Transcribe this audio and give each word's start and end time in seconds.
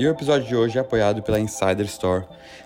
E 0.00 0.06
o 0.06 0.10
episódio 0.10 0.48
de 0.48 0.56
hoje 0.56 0.78
é 0.78 0.80
apoiado 0.80 1.22
pela 1.22 1.38
Insider 1.38 1.84
Store, 1.84 2.24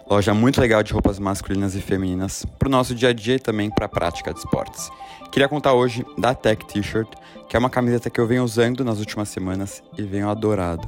loja 0.09 0.33
muito 0.33 0.61
legal 0.61 0.85
de 0.85 0.93
roupas 0.93 1.19
masculinas 1.19 1.75
e 1.75 1.81
femininas 1.81 2.47
para 2.57 2.69
o 2.69 2.71
nosso 2.71 2.95
dia 2.95 3.09
a 3.09 3.13
dia 3.13 3.35
e 3.35 3.39
também 3.41 3.69
para 3.71 3.87
a 3.87 3.89
prática 3.89 4.33
de 4.33 4.39
esportes. 4.39 4.89
Queria 5.33 5.49
contar 5.49 5.73
hoje 5.73 6.07
da 6.17 6.33
Tech 6.33 6.65
T-shirt, 6.65 7.09
que 7.49 7.57
é 7.57 7.59
uma 7.59 7.69
camiseta 7.69 8.09
que 8.09 8.21
eu 8.21 8.27
venho 8.29 8.45
usando 8.45 8.85
nas 8.85 9.01
últimas 9.01 9.31
semanas 9.31 9.83
e 9.99 10.03
venho 10.03 10.29
adorado. 10.29 10.87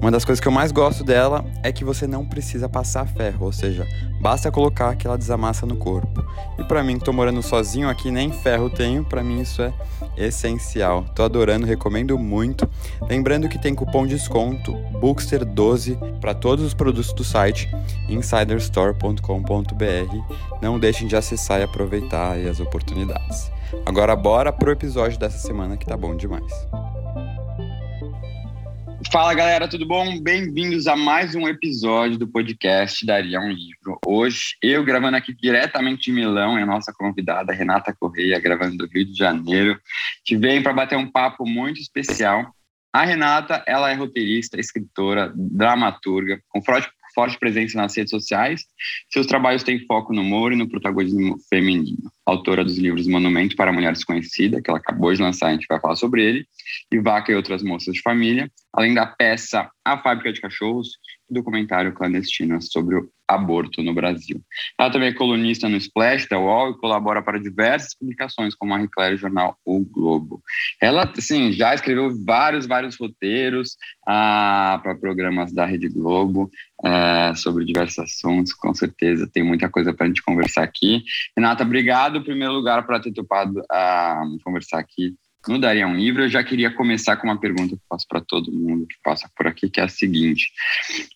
Uma 0.00 0.10
das 0.10 0.24
coisas 0.24 0.40
que 0.40 0.48
eu 0.48 0.52
mais 0.52 0.72
gosto 0.72 1.04
dela 1.04 1.44
é 1.62 1.70
que 1.70 1.84
você 1.84 2.04
não 2.04 2.26
precisa 2.26 2.68
passar 2.68 3.06
ferro, 3.06 3.46
ou 3.46 3.52
seja, 3.52 3.86
basta 4.20 4.50
colocar 4.50 4.96
que 4.96 5.06
ela 5.06 5.16
desamassa 5.16 5.66
no 5.66 5.76
corpo. 5.76 6.20
E 6.58 6.64
para 6.64 6.82
mim, 6.82 6.98
que 6.98 7.04
tô 7.04 7.12
morando 7.12 7.40
sozinho 7.44 7.88
aqui, 7.88 8.10
nem 8.10 8.32
ferro 8.32 8.68
tenho, 8.68 9.04
para 9.04 9.22
mim 9.22 9.40
isso 9.40 9.62
é 9.62 9.72
essencial. 10.16 11.04
Tô 11.14 11.22
adorando, 11.22 11.66
recomendo 11.66 12.18
muito. 12.18 12.68
Lembrando 13.08 13.48
que 13.48 13.58
tem 13.58 13.74
cupom 13.74 14.06
de 14.06 14.14
desconto 14.14 14.72
Bookster12 15.00 16.20
para 16.20 16.34
todos 16.34 16.64
os 16.64 16.74
produtos 16.74 17.12
do 17.12 17.24
site 17.24 17.68
insiderstore.com.br. 18.08 20.62
Não 20.62 20.78
deixem 20.78 21.06
de 21.06 21.16
acessar 21.16 21.60
e 21.60 21.64
aproveitar 21.64 22.38
as 22.38 22.60
oportunidades. 22.60 23.50
Agora 23.84 24.16
bora 24.16 24.52
pro 24.52 24.72
episódio 24.72 25.18
dessa 25.18 25.38
semana 25.38 25.76
que 25.76 25.86
tá 25.86 25.96
bom 25.96 26.16
demais. 26.16 26.52
Fala 29.10 29.34
galera, 29.34 29.68
tudo 29.68 29.86
bom? 29.86 30.20
Bem-vindos 30.20 30.86
a 30.86 30.96
mais 30.96 31.34
um 31.34 31.46
episódio 31.46 32.18
do 32.18 32.26
podcast 32.26 33.06
Daria 33.06 33.40
um 33.40 33.48
Livro. 33.48 33.98
Hoje, 34.04 34.56
eu 34.60 34.84
gravando 34.84 35.16
aqui 35.16 35.32
diretamente 35.32 36.06
de 36.06 36.12
Milão, 36.12 36.58
é 36.58 36.62
a 36.62 36.66
nossa 36.66 36.92
convidada 36.92 37.52
Renata 37.52 37.94
Correia, 37.98 38.38
gravando 38.40 38.76
do 38.76 38.86
Rio 38.86 39.06
de 39.06 39.14
Janeiro, 39.16 39.80
que 40.24 40.36
vem 40.36 40.62
para 40.62 40.72
bater 40.72 40.98
um 40.98 41.10
papo 41.10 41.46
muito 41.46 41.80
especial. 41.80 42.52
A 42.92 43.04
Renata, 43.04 43.62
ela 43.66 43.90
é 43.90 43.94
roteirista, 43.94 44.58
escritora, 44.58 45.32
dramaturga, 45.36 46.40
com 46.48 46.60
forte 46.62 46.88
forte 47.14 47.38
presença 47.38 47.78
nas 47.78 47.96
redes 47.96 48.10
sociais. 48.10 48.62
Seus 49.10 49.26
trabalhos 49.26 49.62
têm 49.62 49.86
foco 49.86 50.12
no 50.12 50.20
humor 50.20 50.52
e 50.52 50.56
no 50.56 50.68
protagonismo 50.68 51.38
feminino. 51.48 52.12
Autora 52.26 52.64
dos 52.64 52.76
livros 52.76 53.06
Monumento 53.06 53.54
para 53.54 53.70
a 53.70 53.72
Mulher 53.72 53.92
Desconhecida, 53.92 54.60
que 54.60 54.68
ela 54.68 54.80
acabou 54.80 55.14
de 55.14 55.22
lançar, 55.22 55.48
a 55.48 55.52
gente 55.52 55.66
vai 55.68 55.80
falar 55.80 55.94
sobre 55.94 56.24
ele, 56.24 56.46
e 56.90 56.98
Vaca 56.98 57.30
e 57.30 57.36
Outras 57.36 57.62
Moças 57.62 57.94
de 57.94 58.02
Família, 58.02 58.50
além 58.72 58.94
da 58.94 59.06
peça 59.06 59.70
A 59.84 59.96
Fábrica 59.98 60.32
de 60.32 60.40
Cachorros 60.40 60.98
e 61.30 61.34
documentário 61.34 61.94
clandestino 61.94 62.60
sobre 62.60 62.96
o 62.96 63.08
aborto 63.28 63.82
no 63.82 63.92
Brasil. 63.92 64.40
Ela 64.78 64.90
também 64.90 65.08
é 65.08 65.12
colunista 65.12 65.68
no 65.68 65.76
Splash, 65.76 66.28
da 66.28 66.38
UOL, 66.38 66.70
e 66.70 66.78
colabora 66.78 67.22
para 67.22 67.40
diversas 67.40 67.94
publicações, 67.98 68.54
como 68.54 68.74
a 68.74 68.78
Reclare 68.78 69.16
Jornal 69.16 69.58
O 69.64 69.84
Globo. 69.84 70.40
Ela, 70.80 71.12
assim, 71.16 71.52
já 71.52 71.74
escreveu 71.74 72.10
vários, 72.24 72.66
vários 72.66 72.96
roteiros 72.96 73.76
ah, 74.06 74.78
para 74.82 74.94
programas 74.94 75.52
da 75.52 75.66
Rede 75.66 75.88
Globo 75.88 76.50
ah, 76.84 77.32
sobre 77.34 77.64
diversos 77.64 77.98
assuntos, 77.98 78.52
com 78.52 78.72
certeza 78.74 79.28
tem 79.32 79.42
muita 79.42 79.68
coisa 79.68 79.92
para 79.92 80.04
a 80.04 80.08
gente 80.08 80.22
conversar 80.22 80.62
aqui. 80.62 81.02
Renata, 81.36 81.64
obrigado, 81.64 82.15
em 82.16 82.22
primeiro 82.22 82.52
lugar, 82.54 82.86
por 82.86 83.00
ter 83.00 83.12
topado 83.12 83.62
ah, 83.70 84.22
conversar 84.44 84.78
aqui 84.78 85.14
no 85.48 85.60
Daria 85.60 85.86
um 85.86 85.94
Livro, 85.94 86.24
eu 86.24 86.28
já 86.28 86.42
queria 86.42 86.70
começar 86.70 87.16
com 87.16 87.28
uma 87.28 87.38
pergunta 87.38 87.76
que 87.76 87.82
faço 87.88 88.06
para 88.08 88.20
todo 88.20 88.52
mundo 88.52 88.86
que 88.86 88.96
passa 89.02 89.30
por 89.36 89.46
aqui, 89.46 89.70
que 89.70 89.80
é 89.80 89.84
a 89.84 89.88
seguinte: 89.88 90.50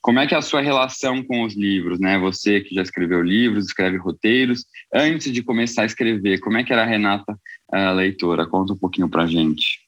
como 0.00 0.21
é 0.21 0.27
que 0.27 0.34
é 0.34 0.39
a 0.39 0.43
sua 0.43 0.60
relação 0.60 1.22
com 1.22 1.43
os 1.43 1.55
livros, 1.55 1.99
né? 1.99 2.19
Você 2.19 2.60
que 2.60 2.75
já 2.75 2.83
escreveu 2.83 3.22
livros, 3.22 3.66
escreve 3.66 3.97
roteiros, 3.97 4.65
antes 4.94 5.33
de 5.33 5.43
começar 5.43 5.83
a 5.83 5.87
escrever, 5.87 6.39
como 6.39 6.56
é 6.56 6.65
que 6.65 6.72
era 6.72 6.83
a 6.83 6.87
Renata 6.87 7.39
a 7.72 7.93
leitora? 7.93 8.47
Conta 8.47 8.72
um 8.72 8.78
pouquinho 8.78 9.09
para 9.09 9.27
gente. 9.27 9.81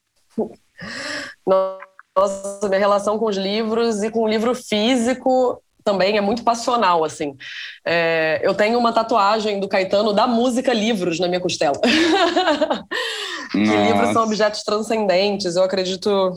Nossa, 1.47 2.69
minha 2.69 2.79
relação 2.79 3.19
com 3.19 3.27
os 3.27 3.37
livros 3.37 4.03
e 4.03 4.11
com 4.11 4.25
o 4.25 4.29
livro 4.29 4.55
físico 4.55 5.63
também 5.85 6.17
é 6.17 6.21
muito 6.21 6.45
passional, 6.45 7.05
assim. 7.05 7.37
É, 7.85 8.41
eu 8.43 8.55
tenho 8.55 8.79
uma 8.79 8.93
tatuagem 8.93 9.61
do 9.61 9.69
Caetano 9.69 10.13
da 10.13 10.27
música 10.27 10.73
Livros 10.73 11.19
na 11.19 11.29
minha 11.29 11.41
costela. 11.41 11.79
que 13.51 13.59
livros 13.59 14.13
são 14.13 14.25
objetos 14.25 14.63
transcendentes, 14.63 15.57
eu 15.57 15.65
acredito... 15.65 16.33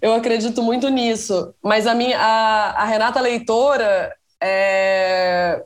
Eu 0.00 0.14
acredito 0.14 0.62
muito 0.62 0.88
nisso. 0.88 1.54
Mas 1.62 1.86
a 1.86 1.94
minha, 1.94 2.18
a, 2.18 2.82
a 2.82 2.84
Renata 2.86 3.20
Leitora, 3.20 4.14
é, 4.42 5.62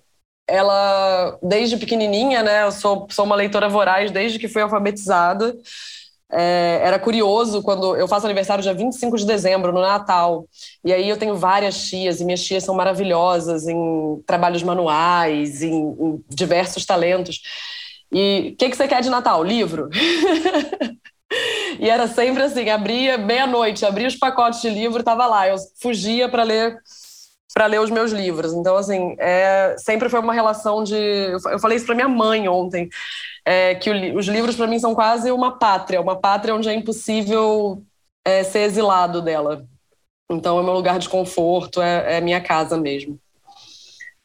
ela, 0.49 1.39
desde 1.43 1.77
pequenininha, 1.77 2.43
né, 2.43 2.65
eu 2.65 2.73
sou, 2.73 3.07
sou 3.11 3.25
uma 3.27 3.37
leitora 3.37 3.69
voraz 3.69 4.11
desde 4.11 4.39
que 4.39 4.49
fui 4.49 4.63
alfabetizada, 4.63 5.55
é, 6.31 6.81
era 6.83 6.99
curioso 6.99 7.63
quando 7.63 7.97
eu 7.97 8.07
faço 8.07 8.27
aniversário 8.27 8.63
dia 8.63 8.75
25 8.75 9.17
de 9.17 9.27
dezembro, 9.27 9.73
no 9.73 9.81
Natal. 9.81 10.47
E 10.85 10.93
aí 10.93 11.09
eu 11.09 11.17
tenho 11.17 11.37
várias 11.37 11.89
tias, 11.89 12.21
e 12.21 12.25
minhas 12.25 12.45
tias 12.45 12.65
são 12.65 12.75
maravilhosas 12.75 13.67
em 13.67 14.23
trabalhos 14.27 14.63
manuais, 14.63 15.63
em, 15.63 15.75
em 15.75 16.25
diversos 16.29 16.85
talentos. 16.85 17.41
E 18.13 18.53
o 18.53 18.57
que, 18.57 18.71
que 18.71 18.77
você 18.77 18.87
quer 18.87 19.03
de 19.03 19.11
Natal? 19.11 19.43
Livro? 19.43 19.89
e 21.81 21.89
era 21.89 22.07
sempre 22.07 22.43
assim: 22.43 22.69
abria 22.69 23.17
meia-noite, 23.17 23.87
abria 23.87 24.09
os 24.09 24.17
pacotes 24.17 24.61
de 24.61 24.69
livro, 24.69 25.01
estava 25.01 25.27
lá. 25.27 25.49
Eu 25.49 25.57
fugia 25.81 26.29
para 26.29 26.43
ler 26.43 26.77
para 27.55 27.67
ler 27.67 27.81
os 27.81 27.91
meus 27.91 28.13
livros. 28.13 28.53
Então, 28.53 28.77
assim, 28.77 29.17
é, 29.19 29.75
sempre 29.79 30.09
foi 30.09 30.21
uma 30.21 30.33
relação 30.33 30.85
de. 30.85 30.95
Eu 31.51 31.59
falei 31.59 31.77
isso 31.77 31.87
para 31.87 31.95
minha 31.95 32.09
mãe 32.09 32.49
ontem 32.49 32.89
é, 33.49 33.75
que 33.75 33.89
o, 33.91 34.19
os 34.19 34.27
livros 34.27 34.57
para 34.57 34.67
mim 34.67 34.79
são 34.79 34.95
quase 34.95 35.33
uma 35.33 35.59
pátria, 35.59 36.03
uma 36.03 36.21
pátria 36.21 36.55
onde 36.55 36.69
é 36.69 36.75
impossível 36.75 37.83
é, 38.23 38.45
ser 38.45 38.61
exilado 38.61 39.23
dela. 39.23 39.67
Então 40.31 40.61
é 40.61 40.63
meu 40.63 40.75
lugar 40.75 40.99
de 40.99 41.09
conforto, 41.09 41.81
é, 41.81 42.19
é 42.19 42.21
minha 42.21 42.43
casa 42.43 42.77
mesmo. 42.77 43.19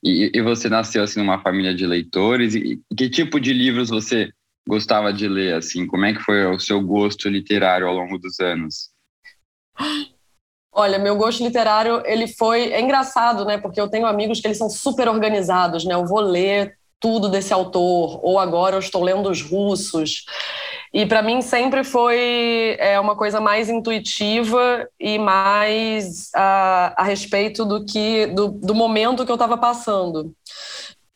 E, 0.04 0.30
e, 0.34 0.42
você 0.42 0.68
nasceu 0.68 1.02
assim 1.02 1.20
numa 1.20 1.42
família 1.42 1.74
de 1.74 1.88
leitores? 1.88 2.54
E 2.54 2.82
que 2.98 3.10
tipo 3.10 3.40
de 3.40 3.54
livros 3.54 3.90
você 3.90 4.30
gostava 4.68 5.14
de 5.14 5.30
ler? 5.30 5.54
Assim, 5.54 5.88
como 5.88 6.04
é 6.04 6.14
que 6.14 6.20
foi 6.20 6.46
o 6.46 6.60
seu 6.60 6.82
gosto 6.82 7.30
literário 7.30 7.88
ao 7.88 7.94
longo 7.94 8.18
dos 8.18 8.38
anos? 8.42 8.90
Olha, 10.74 11.00
meu 11.00 11.16
gosto 11.16 11.42
literário, 11.42 12.04
ele 12.06 12.28
foi... 12.28 12.74
É 12.74 12.82
engraçado, 12.82 13.46
né? 13.46 13.58
Porque 13.58 13.80
eu 13.80 13.88
tenho 13.88 14.06
amigos 14.06 14.42
que 14.42 14.48
eles 14.48 14.58
são 14.58 14.70
super 14.70 15.08
organizados, 15.08 15.86
né? 15.86 15.94
Eu 15.94 16.06
vou 16.06 16.20
ler 16.20 16.76
tudo 17.04 17.28
desse 17.28 17.54
autor, 17.54 18.22
ou 18.24 18.40
agora 18.40 18.78
eu 18.78 18.80
estou 18.80 19.04
lendo 19.04 19.30
os 19.30 19.42
russos. 19.42 20.24
E 20.94 21.06
para 21.06 21.22
mim 21.22 21.42
sempre 21.42 21.84
foi 21.84 22.78
é, 22.80 22.98
uma 22.98 23.14
coisa 23.14 23.42
mais 23.42 23.70
intuitiva 23.70 24.88
e 24.98 25.20
mais 25.20 26.30
a, 26.34 26.94
a 26.96 27.04
respeito 27.04 27.66
do 27.66 27.84
que 27.84 28.28
do, 28.28 28.48
do 28.52 28.74
momento 28.74 29.26
que 29.26 29.32
eu 29.32 29.36
estava 29.36 29.58
passando. 29.58 30.34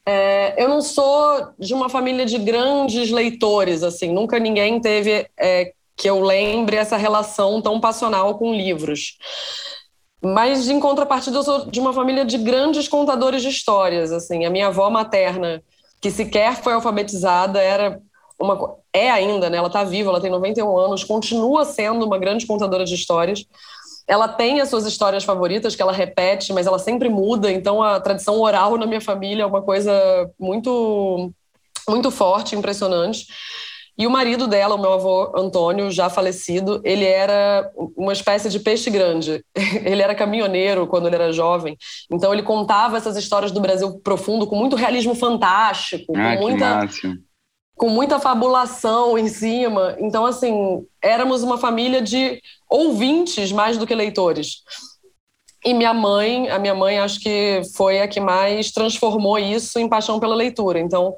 É, 0.06 0.62
eu 0.62 0.68
não 0.68 0.81
sou 0.81 1.53
de 1.58 1.74
uma 1.74 1.88
família 1.88 2.26
de 2.26 2.38
grandes 2.38 3.09
leitores, 3.09 3.81
assim, 3.81 4.12
nunca 4.12 4.40
ninguém 4.40 4.81
teve 4.81 5.26
é, 5.40 5.72
que 5.96 6.09
eu 6.09 6.20
lembre 6.20 6.76
essa 6.76 6.97
relação 6.97 7.62
tão 7.62 7.80
passional 7.80 8.38
com 8.38 8.53
livros. 8.53 9.18
Mas, 10.22 10.68
em 10.68 10.80
contrapartida, 10.81 11.38
eu 11.38 11.44
sou 11.44 11.66
de 11.67 11.79
uma 11.79 11.94
família 11.94 12.26
de 12.26 12.38
grandes 12.38 12.88
contadores 12.90 13.41
de 13.41 13.50
histórias. 13.50 14.11
Assim, 14.11 14.44
a 14.46 14.50
minha 14.50 14.67
avó 14.67 14.90
materna 14.90 15.64
que 16.02 16.11
sequer 16.11 16.55
foi 16.55 16.73
alfabetizada, 16.73 17.61
era 17.61 17.99
uma 18.40 18.78
é 18.94 19.09
ainda, 19.09 19.49
né? 19.49 19.58
Ela 19.58 19.67
está 19.67 19.84
viva, 19.84 20.09
ela 20.09 20.22
tem 20.22 20.32
91 20.32 20.78
anos, 20.78 21.03
continua 21.03 21.66
sendo 21.66 22.05
uma 22.05 22.17
grande 22.17 22.46
contadora 22.46 22.85
de 22.85 22.96
histórias. 22.96 23.46
Ela 24.08 24.28
tem 24.28 24.61
as 24.61 24.70
suas 24.70 24.85
histórias 24.85 25.23
favoritas 25.23 25.76
que 25.76 25.82
ela 25.82 25.91
repete, 25.91 26.53
mas 26.53 26.66
ela 26.66 26.79
sempre 26.79 27.09
muda. 27.09 27.52
Então 27.52 27.84
a 27.84 27.99
tradição 27.99 28.40
oral 28.40 28.78
na 28.78 28.85
minha 28.85 29.02
família 29.02 29.44
é 29.44 29.46
uma 29.46 29.61
coisa 29.61 29.91
muito 30.40 31.32
muito 31.90 32.11
forte, 32.11 32.55
impressionante. 32.55 33.28
E 33.97 34.05
o 34.05 34.11
marido 34.11 34.47
dela, 34.47 34.76
o 34.76 34.82
meu 34.82 34.94
avô 34.94 35.32
Antônio, 35.35 35.90
já 35.90 36.08
falecido, 36.08 36.79
ele 36.84 37.03
era 37.03 37.70
uma 37.96 38.14
espécie 38.14 38.47
de 38.49 38.59
peixe 38.59 38.91
grande. 38.91 39.44
Ele 39.84 40.02
era 40.02 40.14
caminhoneiro 40.14 40.85
quando 40.85 41.08
ele 41.08 41.16
era 41.16 41.34
jovem. 41.34 41.76
Então 42.11 42.32
ele 42.32 42.44
contava 42.44 42.97
essas 42.97 43.17
histórias 43.17 43.52
do 43.52 43.59
Brasil 43.59 43.99
profundo 44.03 44.46
com 44.46 44.55
muito 44.55 44.76
realismo 44.76 45.16
fantástico, 45.16 46.14
ah, 46.16 46.35
com 46.35 46.44
muita 46.44 46.88
com 47.76 47.90
muita 47.90 48.20
fabulação 48.20 49.17
em 49.17 49.28
cima. 49.28 49.96
Então 49.99 50.26
assim, 50.26 50.85
éramos 51.02 51.41
uma 51.41 51.58
família 51.58 52.02
de 52.02 52.40
ouvintes 52.70 53.52
mais 53.52 53.78
do 53.78 53.88
que 53.88 53.96
leitores. 53.96 54.64
E 55.66 55.73
minha 55.73 55.94
mãe, 55.94 56.49
a 56.49 56.59
minha 56.59 56.76
mãe 56.76 56.99
acho 56.99 57.20
que 57.20 57.61
foi 57.76 57.99
a 57.99 58.08
que 58.08 58.20
mais 58.20 58.72
transformou 58.72 59.38
isso 59.40 59.79
em 59.79 59.90
paixão 59.90 60.20
pela 60.20 60.35
leitura. 60.35 60.79
Então, 60.79 61.16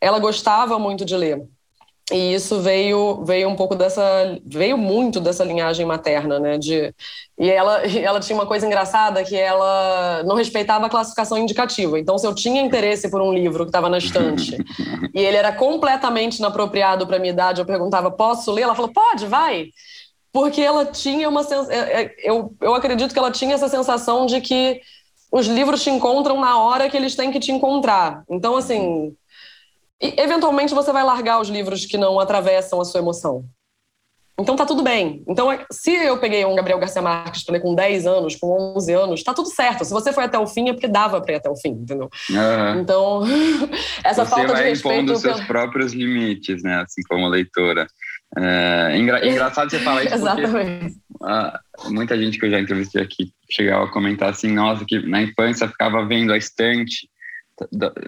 ela 0.00 0.18
gostava 0.18 0.78
muito 0.78 1.04
de 1.04 1.16
ler. 1.16 1.42
E 2.12 2.34
isso 2.34 2.60
veio 2.60 3.24
veio 3.24 3.48
um 3.48 3.56
pouco 3.56 3.74
dessa 3.74 4.38
veio 4.44 4.76
muito 4.76 5.18
dessa 5.18 5.42
linhagem 5.42 5.86
materna, 5.86 6.38
né? 6.38 6.58
De 6.58 6.94
e 7.38 7.48
ela 7.50 7.80
ela 7.98 8.20
tinha 8.20 8.38
uma 8.38 8.46
coisa 8.46 8.66
engraçada 8.66 9.24
que 9.24 9.34
ela 9.34 10.22
não 10.24 10.36
respeitava 10.36 10.86
a 10.86 10.90
classificação 10.90 11.38
indicativa. 11.38 11.98
Então, 11.98 12.18
se 12.18 12.26
eu 12.26 12.34
tinha 12.34 12.60
interesse 12.60 13.10
por 13.10 13.22
um 13.22 13.32
livro 13.32 13.64
que 13.64 13.70
estava 13.70 13.88
na 13.88 13.96
estante 13.96 14.56
e 15.14 15.20
ele 15.20 15.36
era 15.36 15.52
completamente 15.52 16.38
inapropriado 16.38 17.06
para 17.06 17.18
minha 17.18 17.32
idade, 17.32 17.60
eu 17.60 17.66
perguntava 17.66 18.10
posso 18.10 18.52
ler? 18.52 18.62
Ela 18.62 18.74
falou 18.74 18.92
pode, 18.92 19.26
vai, 19.26 19.68
porque 20.30 20.60
ela 20.60 20.84
tinha 20.84 21.28
uma 21.28 21.40
é, 21.70 22.02
é, 22.02 22.14
eu 22.22 22.54
eu 22.60 22.74
acredito 22.74 23.12
que 23.14 23.18
ela 23.18 23.30
tinha 23.30 23.54
essa 23.54 23.68
sensação 23.68 24.26
de 24.26 24.40
que 24.42 24.82
os 25.32 25.46
livros 25.46 25.82
te 25.82 25.88
encontram 25.88 26.38
na 26.38 26.58
hora 26.58 26.90
que 26.90 26.96
eles 26.96 27.16
têm 27.16 27.32
que 27.32 27.40
te 27.40 27.50
encontrar. 27.50 28.22
Então, 28.28 28.54
assim, 28.54 29.16
e, 30.02 30.20
eventualmente 30.20 30.74
você 30.74 30.92
vai 30.92 31.04
largar 31.04 31.40
os 31.40 31.48
livros 31.48 31.86
que 31.86 31.96
não 31.96 32.18
atravessam 32.18 32.80
a 32.80 32.84
sua 32.84 33.00
emoção. 33.00 33.44
Então 34.38 34.56
tá 34.56 34.64
tudo 34.64 34.82
bem. 34.82 35.22
Então, 35.28 35.52
é, 35.52 35.64
se 35.70 35.92
eu 35.92 36.18
peguei 36.18 36.44
um 36.44 36.56
Gabriel 36.56 36.78
Garcia 36.78 37.02
Marques 37.02 37.44
para 37.44 37.52
ler 37.52 37.60
com 37.60 37.74
10 37.74 38.06
anos, 38.06 38.34
com 38.34 38.74
11 38.76 38.92
anos, 38.92 39.22
tá 39.22 39.34
tudo 39.34 39.48
certo. 39.48 39.84
Se 39.84 39.92
você 39.92 40.12
foi 40.12 40.24
até 40.24 40.38
o 40.38 40.46
fim, 40.46 40.68
é 40.68 40.72
porque 40.72 40.88
dava 40.88 41.20
para 41.20 41.34
ir 41.34 41.36
até 41.36 41.50
o 41.50 41.56
fim, 41.56 41.70
entendeu? 41.70 42.08
Uhum. 42.30 42.80
Então, 42.80 43.22
essa 44.02 44.24
você 44.24 44.30
falta 44.30 44.54
de 44.54 44.62
respeito... 44.62 44.76
Você 44.76 44.88
vai 44.88 44.98
impondo 45.00 45.16
seus 45.16 45.40
próprios 45.42 45.92
limites, 45.92 46.62
né? 46.62 46.82
Assim 46.82 47.02
como 47.08 47.28
leitora. 47.28 47.86
É 48.36 48.96
engra... 48.96 49.24
engraçado 49.28 49.70
você 49.70 49.78
falar 49.78 50.04
isso 50.04 50.14
Exatamente. 50.14 50.96
Uh, 51.20 51.90
muita 51.90 52.18
gente 52.18 52.38
que 52.38 52.46
eu 52.46 52.50
já 52.50 52.58
entrevistei 52.58 53.02
aqui 53.02 53.30
chegava 53.50 53.84
a 53.84 53.90
comentar 53.92 54.30
assim, 54.30 54.50
nossa, 54.50 54.84
que 54.84 54.98
na 55.06 55.22
infância 55.22 55.68
ficava 55.68 56.04
vendo 56.06 56.32
a 56.32 56.38
estante 56.38 57.06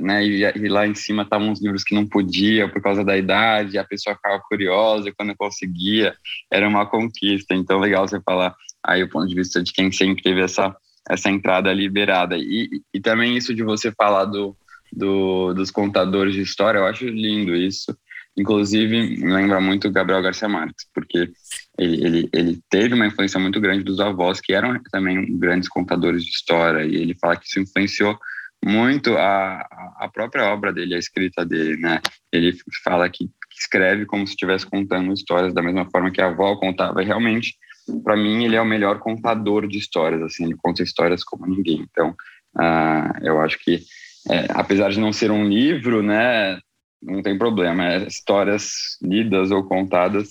né, 0.01 0.25
e, 0.25 0.43
e, 0.43 0.69
lá 0.69 0.87
em 0.87 0.95
cima 0.95 1.23
estavam 1.23 1.51
uns 1.51 1.63
livros 1.63 1.85
que 1.85 1.95
não 1.95 2.07
podia 2.07 2.69
por 2.69 2.83
causa 2.83 3.05
da 3.05 3.17
idade, 3.17 3.79
a 3.79 3.85
pessoa 3.85 4.17
ficava 4.17 4.41
curiosa 4.49 5.13
quando 5.17 5.37
conseguia, 5.37 6.15
era 6.51 6.69
uma 6.69 6.87
conquista. 6.87 7.55
Então, 7.55 7.79
legal 7.79 8.07
você 8.07 8.21
falar 8.21 8.55
aí 8.83 9.03
o 9.03 9.09
ponto 9.09 9.29
de 9.29 9.35
vista 9.35 9.63
de 9.63 9.73
quem 9.73 9.93
sempre 9.93 10.23
teve 10.23 10.41
essa, 10.41 10.75
essa 11.09 11.31
entrada 11.31 11.73
liberada. 11.73 12.37
E, 12.37 12.83
e 12.93 13.01
também 13.01 13.37
isso 13.37 13.55
de 13.55 13.63
você 13.63 13.93
falar 13.93 14.25
do, 14.27 14.57
do, 14.93 15.53
dos 15.55 15.71
contadores 15.71 16.35
de 16.35 16.43
história, 16.43 16.79
eu 16.79 16.87
acho 16.87 17.07
lindo 17.07 17.55
isso. 17.55 17.97
Inclusive, 18.37 19.17
me 19.19 19.33
lembra 19.33 19.61
muito 19.61 19.91
Gabriel 19.93 20.21
Garcia 20.21 20.49
Marques, 20.49 20.87
porque 20.93 21.31
ele, 21.79 22.05
ele, 22.05 22.29
ele 22.33 22.61
teve 22.69 22.95
uma 22.95 23.07
influência 23.07 23.39
muito 23.39 23.61
grande 23.61 23.85
dos 23.85 24.01
avós, 24.01 24.41
que 24.41 24.53
eram 24.53 24.81
também 24.91 25.39
grandes 25.39 25.69
contadores 25.69 26.25
de 26.25 26.31
história, 26.31 26.85
e 26.85 26.97
ele 26.97 27.15
fala 27.15 27.37
que 27.37 27.47
isso 27.47 27.61
influenciou 27.61 28.19
muito 28.65 29.15
a, 29.19 29.61
a 29.99 30.09
própria 30.11 30.47
obra 30.47 30.73
dele, 30.73 30.95
a 30.95 30.99
escrita 30.99 31.45
dele, 31.45 31.77
né? 31.77 32.01
Ele 32.33 32.57
fala 32.83 33.09
que 33.11 33.31
escreve 33.59 34.07
como 34.07 34.27
se 34.27 34.33
estivesse 34.33 34.67
contando 34.67 35.13
histórias 35.13 35.53
da 35.53 35.63
mesma 35.63 35.89
forma 35.91 36.11
que 36.11 36.21
a 36.21 36.29
avó 36.29 36.57
contava. 36.57 37.03
E 37.03 37.07
realmente, 37.07 37.55
para 38.03 38.17
mim, 38.17 38.45
ele 38.45 38.57
é 38.57 38.61
o 38.61 38.67
melhor 38.67 38.99
contador 39.01 39.69
de 39.69 39.77
histórias. 39.77 40.23
Assim, 40.23 40.45
ele 40.45 40.57
conta 40.57 40.83
histórias 40.83 41.23
como 41.23 41.47
ninguém. 41.47 41.87
Então, 41.91 42.17
uh, 42.57 43.19
eu 43.23 43.39
acho 43.43 43.59
que, 43.59 43.83
é, 44.31 44.47
apesar 44.55 44.91
de 44.91 44.99
não 44.99 45.13
ser 45.13 45.31
um 45.31 45.47
livro, 45.47 46.03
né, 46.03 46.59
não 47.03 47.23
tem 47.23 47.37
problema. 47.37 47.85
É, 47.85 48.07
histórias 48.07 48.97
lidas 49.03 49.51
ou 49.51 49.63
contadas 49.65 50.31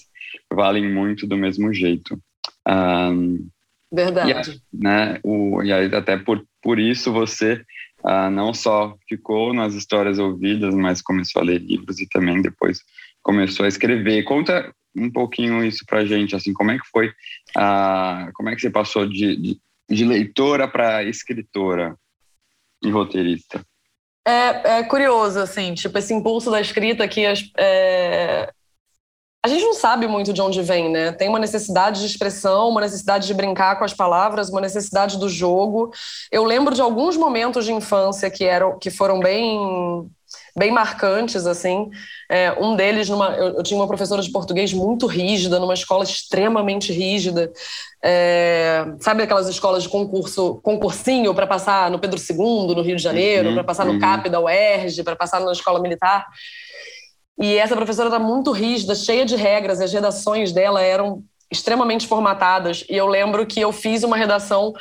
valem 0.51 0.91
muito 0.91 1.27
do 1.27 1.37
mesmo 1.37 1.71
jeito. 1.71 2.19
Um, 2.67 3.47
Verdade. 3.91 4.59
E, 4.73 4.83
né, 4.83 5.19
o, 5.23 5.61
e 5.61 5.71
aí, 5.71 5.93
até 5.93 6.17
por, 6.17 6.43
por 6.63 6.79
isso 6.79 7.13
você 7.13 7.63
ah, 8.05 8.29
não 8.29 8.53
só 8.53 8.95
ficou 9.07 9.53
nas 9.53 9.73
histórias 9.73 10.19
ouvidas, 10.19 10.73
mas 10.73 11.01
começou 11.01 11.41
a 11.41 11.45
ler 11.45 11.59
livros 11.59 11.99
e 11.99 12.07
também 12.07 12.41
depois 12.41 12.79
começou 13.21 13.65
a 13.65 13.69
escrever. 13.69 14.23
Conta 14.23 14.73
um 14.95 15.11
pouquinho 15.11 15.63
isso 15.63 15.85
para 15.85 16.05
gente, 16.05 16.35
assim, 16.35 16.53
como 16.53 16.71
é 16.71 16.77
que 16.77 16.87
foi, 16.91 17.11
ah, 17.57 18.29
como 18.35 18.49
é 18.49 18.55
que 18.55 18.61
você 18.61 18.69
passou 18.69 19.07
de, 19.07 19.35
de, 19.35 19.59
de 19.89 20.05
leitora 20.05 20.67
para 20.67 21.03
escritora 21.03 21.95
e 22.83 22.89
roteirista? 22.89 23.65
É, 24.25 24.79
é, 24.79 24.83
curioso, 24.83 25.39
assim, 25.39 25.73
tipo, 25.73 25.97
esse 25.97 26.13
impulso 26.13 26.49
da 26.49 26.61
escrita 26.61 27.07
que 27.07 27.25
as, 27.25 27.49
é, 27.57 28.53
a 29.43 29.47
gente 29.49 29.65
não 29.65 29.73
sabe 29.73 30.07
muito 30.07 30.31
de 30.31 30.41
onde 30.41 30.61
vem, 30.61 30.89
né? 30.89 31.11
Tem 31.11 31.27
uma 31.27 31.37
necessidade 31.37 31.99
de 31.99 32.05
expressão, 32.05 32.69
uma 32.69 32.79
necessidade 32.79 33.27
de 33.27 33.33
brincar 33.33 33.77
com 33.77 33.83
as 33.83 33.93
palavras, 33.93 34.49
uma 34.49 34.61
necessidade 34.61 35.17
do 35.19 35.27
jogo. 35.27 35.91
Eu 36.31 36.45
lembro 36.45 36.73
de 36.73 36.81
alguns 36.81 37.17
momentos 37.17 37.65
de 37.65 37.73
infância 37.73 38.29
que 38.29 38.45
eram 38.45 38.79
que 38.79 38.89
foram 38.89 39.19
bem 39.19 40.09
bem 40.55 40.71
marcantes 40.71 41.45
assim. 41.45 41.89
É, 42.29 42.53
um 42.53 42.75
deles, 42.75 43.09
numa, 43.09 43.31
eu, 43.31 43.57
eu, 43.57 43.63
tinha 43.63 43.77
uma 43.77 43.87
professora 43.87 44.21
de 44.21 44.31
português 44.31 44.71
muito 44.71 45.07
rígida, 45.07 45.59
numa 45.59 45.73
escola 45.73 46.05
extremamente 46.05 46.93
rígida. 46.93 47.51
É, 48.01 48.85
sabe 49.01 49.23
aquelas 49.23 49.49
escolas 49.49 49.83
de 49.83 49.89
concurso, 49.89 50.61
concursinho 50.63 51.33
para 51.33 51.47
passar 51.47 51.91
no 51.91 51.99
Pedro 51.99 52.17
II, 52.17 52.75
no 52.75 52.81
Rio 52.81 52.95
de 52.95 53.03
Janeiro, 53.03 53.49
uhum, 53.49 53.55
para 53.55 53.63
passar 53.63 53.85
no 53.85 53.93
uhum. 53.93 53.99
CAP 53.99 54.29
da 54.29 54.39
UERJ, 54.39 55.03
para 55.03 55.15
passar 55.15 55.41
na 55.41 55.51
escola 55.51 55.81
militar? 55.81 56.27
E 57.39 57.57
essa 57.57 57.75
professora 57.75 58.09
era 58.09 58.19
muito 58.19 58.51
rígida, 58.51 58.95
cheia 58.95 59.25
de 59.25 59.35
regras, 59.35 59.79
e 59.79 59.83
as 59.83 59.93
redações 59.93 60.51
dela 60.51 60.81
eram 60.81 61.23
extremamente 61.51 62.07
formatadas. 62.07 62.83
E 62.89 62.95
eu 62.95 63.07
lembro 63.07 63.45
que 63.45 63.59
eu 63.59 63.71
fiz 63.71 64.03
uma 64.03 64.17
redação 64.17 64.73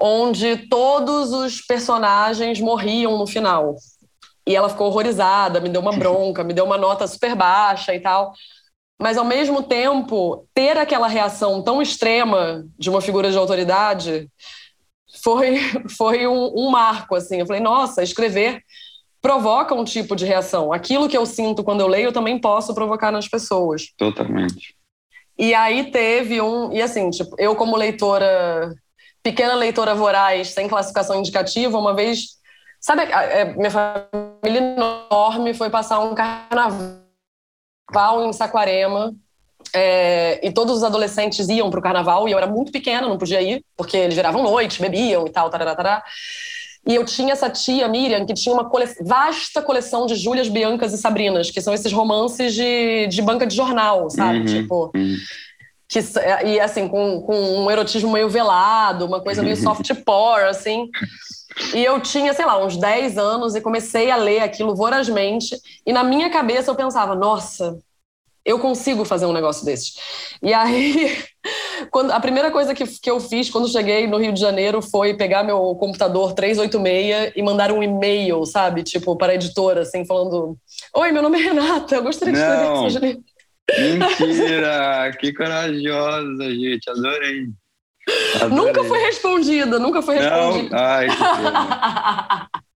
onde 0.00 0.68
todos 0.68 1.32
os 1.32 1.60
personagens 1.60 2.60
morriam 2.60 3.18
no 3.18 3.26
final. 3.26 3.74
E 4.46 4.54
ela 4.54 4.68
ficou 4.68 4.86
horrorizada, 4.86 5.60
me 5.60 5.68
deu 5.68 5.80
uma 5.80 5.92
bronca, 5.96 6.44
me 6.44 6.54
deu 6.54 6.64
uma 6.64 6.78
nota 6.78 7.06
super 7.06 7.34
baixa 7.34 7.94
e 7.94 8.00
tal. 8.00 8.32
Mas, 9.00 9.16
ao 9.16 9.24
mesmo 9.24 9.62
tempo, 9.62 10.46
ter 10.52 10.76
aquela 10.76 11.06
reação 11.06 11.62
tão 11.62 11.80
extrema 11.80 12.64
de 12.76 12.90
uma 12.90 13.00
figura 13.00 13.30
de 13.30 13.38
autoridade 13.38 14.28
foi, 15.22 15.58
foi 15.96 16.26
um, 16.26 16.52
um 16.56 16.70
marco. 16.70 17.14
Assim. 17.14 17.38
Eu 17.38 17.46
falei, 17.46 17.60
nossa, 17.60 18.02
escrever 18.02 18.62
provoca 19.20 19.74
um 19.74 19.84
tipo 19.84 20.14
de 20.14 20.24
reação. 20.24 20.72
Aquilo 20.72 21.08
que 21.08 21.16
eu 21.16 21.26
sinto 21.26 21.64
quando 21.64 21.80
eu 21.80 21.88
leio, 21.88 22.06
eu 22.06 22.12
também 22.12 22.38
posso 22.40 22.74
provocar 22.74 23.10
nas 23.10 23.28
pessoas. 23.28 23.92
Totalmente. 23.96 24.76
E 25.38 25.54
aí 25.54 25.90
teve 25.90 26.40
um. 26.40 26.72
E 26.72 26.82
assim, 26.82 27.10
tipo, 27.10 27.34
eu, 27.38 27.54
como 27.54 27.76
leitora, 27.76 28.74
pequena 29.22 29.54
leitora 29.54 29.94
voraz, 29.94 30.48
sem 30.48 30.68
classificação 30.68 31.18
indicativa, 31.18 31.78
uma 31.78 31.94
vez. 31.94 32.38
Sabe, 32.80 33.02
é, 33.02 33.44
minha 33.56 33.70
família 33.70 34.60
enorme 34.76 35.52
foi 35.52 35.68
passar 35.68 35.98
um 36.00 36.14
carnaval 36.14 37.04
em 38.24 38.32
Saquarema. 38.32 39.14
É, 39.74 40.40
e 40.46 40.50
todos 40.52 40.78
os 40.78 40.84
adolescentes 40.84 41.48
iam 41.48 41.68
para 41.68 41.80
o 41.80 41.82
carnaval 41.82 42.28
e 42.28 42.32
eu 42.32 42.38
era 42.38 42.46
muito 42.46 42.72
pequena, 42.72 43.08
não 43.08 43.18
podia 43.18 43.42
ir, 43.42 43.62
porque 43.76 43.96
eles 43.96 44.14
viravam 44.14 44.42
noite, 44.42 44.80
bebiam 44.80 45.26
e 45.26 45.30
tal, 45.30 45.50
tarará, 45.50 45.74
tarará. 45.74 46.04
E 46.88 46.94
eu 46.94 47.04
tinha 47.04 47.34
essa 47.34 47.50
tia, 47.50 47.86
Miriam, 47.86 48.24
que 48.24 48.32
tinha 48.32 48.54
uma 48.54 48.64
cole... 48.64 48.86
vasta 49.02 49.60
coleção 49.60 50.06
de 50.06 50.14
Júlias, 50.14 50.48
Biancas 50.48 50.94
e 50.94 50.98
Sabrinas, 50.98 51.50
que 51.50 51.60
são 51.60 51.74
esses 51.74 51.92
romances 51.92 52.54
de, 52.54 53.06
de 53.08 53.20
banca 53.20 53.46
de 53.46 53.54
jornal, 53.54 54.08
sabe? 54.08 54.38
Uhum, 54.38 54.44
tipo. 54.46 54.90
Uhum. 54.96 55.16
Que, 55.86 56.00
e 56.46 56.60
assim, 56.60 56.88
com, 56.88 57.22
com 57.22 57.64
um 57.64 57.70
erotismo 57.70 58.12
meio 58.12 58.28
velado, 58.28 59.06
uma 59.06 59.20
coisa 59.20 59.42
meio 59.42 59.56
soft 59.56 59.90
porn, 60.04 60.48
assim. 60.48 60.88
E 61.74 61.84
eu 61.84 62.00
tinha, 62.00 62.32
sei 62.32 62.46
lá, 62.46 62.62
uns 62.64 62.76
10 62.76 63.18
anos 63.18 63.54
e 63.54 63.60
comecei 63.60 64.10
a 64.10 64.16
ler 64.16 64.40
aquilo 64.40 64.74
vorazmente. 64.74 65.56
E 65.86 65.92
na 65.92 66.02
minha 66.02 66.30
cabeça 66.30 66.70
eu 66.70 66.74
pensava, 66.74 67.14
nossa, 67.14 67.78
eu 68.44 68.58
consigo 68.58 69.04
fazer 69.04 69.26
um 69.26 69.32
negócio 69.32 69.64
desses. 69.64 69.94
E 70.42 70.54
aí, 70.54 71.18
quando, 71.90 72.10
a 72.10 72.20
primeira 72.20 72.50
coisa 72.50 72.74
que, 72.74 72.84
que 72.86 73.10
eu 73.10 73.20
fiz 73.20 73.50
quando 73.50 73.70
cheguei 73.70 74.06
no 74.06 74.18
Rio 74.18 74.32
de 74.32 74.40
Janeiro 74.40 74.80
foi 74.82 75.14
pegar 75.14 75.42
meu 75.42 75.74
computador 75.76 76.32
386 76.32 77.32
e 77.36 77.42
mandar 77.42 77.72
um 77.72 77.82
e-mail, 77.82 78.44
sabe? 78.44 78.82
Tipo, 78.82 79.16
para 79.16 79.32
a 79.32 79.34
editora, 79.34 79.82
assim, 79.82 80.04
falando: 80.04 80.56
Oi, 80.94 81.12
meu 81.12 81.22
nome 81.22 81.38
é 81.38 81.42
Renata, 81.42 81.96
eu 81.96 82.02
gostaria 82.02 82.34
de 82.34 82.40
escrever 82.40 82.64
Não. 82.64 82.90
seja 82.90 83.00
Mentira! 83.78 85.12
que 85.18 85.32
corajosa, 85.32 86.50
gente, 86.50 86.88
adorei. 86.90 87.46
adorei. 88.36 88.56
Nunca 88.56 88.84
foi 88.84 88.98
respondida, 89.00 89.78
nunca 89.78 90.00
foi 90.02 90.16
respondida. 90.18 90.76
Não? 90.76 90.82
Ai, 90.82 91.08
que 91.08 92.58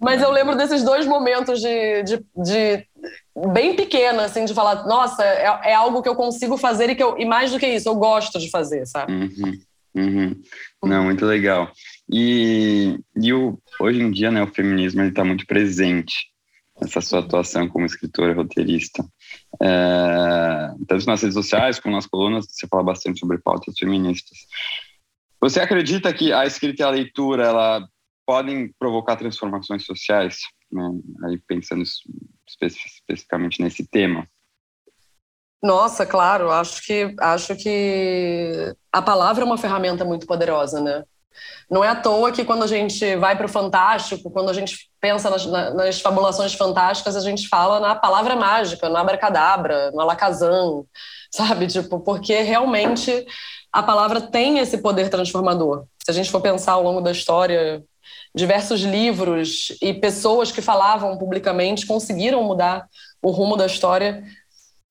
Mas 0.00 0.20
eu 0.20 0.30
lembro 0.30 0.56
desses 0.56 0.82
dois 0.82 1.06
momentos 1.06 1.60
de, 1.60 2.02
de, 2.02 2.24
de 2.36 2.86
bem 3.52 3.74
pequena, 3.74 4.24
assim, 4.24 4.44
de 4.44 4.54
falar, 4.54 4.86
nossa, 4.86 5.24
é, 5.24 5.70
é, 5.70 5.74
algo 5.74 6.02
que 6.02 6.08
eu 6.08 6.14
consigo 6.14 6.56
fazer 6.56 6.90
e 6.90 6.94
que 6.94 7.02
eu, 7.02 7.18
e 7.18 7.24
mais 7.24 7.50
do 7.52 7.58
que 7.58 7.66
isso, 7.66 7.88
eu 7.88 7.96
gosto 7.96 8.38
de 8.38 8.50
fazer, 8.50 8.86
sabe? 8.86 9.12
Uhum, 9.12 9.60
uhum. 9.96 10.42
Não, 10.84 11.04
muito 11.04 11.24
legal. 11.26 11.70
E, 12.10 12.98
e 13.16 13.32
o, 13.32 13.58
hoje 13.80 14.00
em 14.00 14.10
dia, 14.10 14.30
né, 14.30 14.42
o 14.42 14.54
feminismo 14.54 15.02
está 15.02 15.24
muito 15.24 15.46
presente 15.46 16.14
nessa 16.80 17.00
sua 17.00 17.20
atuação 17.20 17.68
como 17.68 17.86
escritora 17.86 18.32
e 18.32 18.34
roteirista. 18.34 19.04
É, 19.62 20.70
tanto 20.86 21.06
nas 21.06 21.22
redes 21.22 21.34
sociais 21.34 21.78
como 21.78 21.94
nas 21.94 22.06
colunas, 22.06 22.46
você 22.48 22.66
fala 22.66 22.82
bastante 22.82 23.20
sobre 23.20 23.38
pautas 23.38 23.74
feministas. 23.78 24.38
Você 25.40 25.60
acredita 25.60 26.12
que 26.12 26.32
a 26.32 26.46
escrita 26.46 26.82
e 26.82 26.86
a 26.86 26.90
leitura 26.90 27.46
ela 27.46 27.88
podem 28.26 28.72
provocar 28.78 29.16
transformações 29.16 29.84
sociais? 29.84 30.38
Né? 30.72 30.90
Aí 31.24 31.38
pensando 31.46 31.82
especificamente 32.46 33.62
nesse 33.62 33.86
tema. 33.86 34.26
Nossa, 35.62 36.04
claro, 36.04 36.50
acho 36.50 36.82
que 36.82 37.14
acho 37.18 37.56
que 37.56 38.74
a 38.92 39.00
palavra 39.00 39.42
é 39.42 39.46
uma 39.46 39.56
ferramenta 39.56 40.04
muito 40.04 40.26
poderosa, 40.26 40.80
né? 40.80 41.04
Não 41.70 41.82
é 41.82 41.88
à 41.88 41.96
toa 41.96 42.30
que 42.30 42.44
quando 42.44 42.62
a 42.62 42.66
gente 42.66 43.16
vai 43.16 43.36
para 43.36 43.46
o 43.46 43.48
fantástico, 43.48 44.30
quando 44.30 44.50
a 44.50 44.52
gente 44.52 44.90
pensa 45.00 45.30
nas, 45.30 45.46
nas, 45.46 46.00
fabulações 46.00 46.54
fantásticas, 46.54 47.16
a 47.16 47.20
gente 47.20 47.48
fala 47.48 47.80
na 47.80 47.94
palavra 47.94 48.36
mágica, 48.36 48.88
no 48.88 48.96
abracadabra, 48.96 49.90
no 49.92 50.00
alakazam, 50.00 50.86
sabe? 51.32 51.66
Tipo, 51.66 51.98
porque 52.00 52.42
realmente 52.42 53.26
a 53.72 53.82
palavra 53.82 54.20
tem 54.20 54.58
esse 54.58 54.78
poder 54.78 55.08
transformador. 55.08 55.86
Se 56.04 56.10
a 56.10 56.14
gente 56.14 56.30
for 56.30 56.40
pensar 56.40 56.72
ao 56.72 56.82
longo 56.82 57.00
da 57.00 57.10
história, 57.10 57.82
diversos 58.34 58.80
livros 58.80 59.76
e 59.80 59.94
pessoas 59.94 60.50
que 60.50 60.60
falavam 60.60 61.16
publicamente 61.16 61.86
conseguiram 61.86 62.42
mudar 62.42 62.88
o 63.22 63.30
rumo 63.30 63.56
da 63.56 63.66
história 63.66 64.24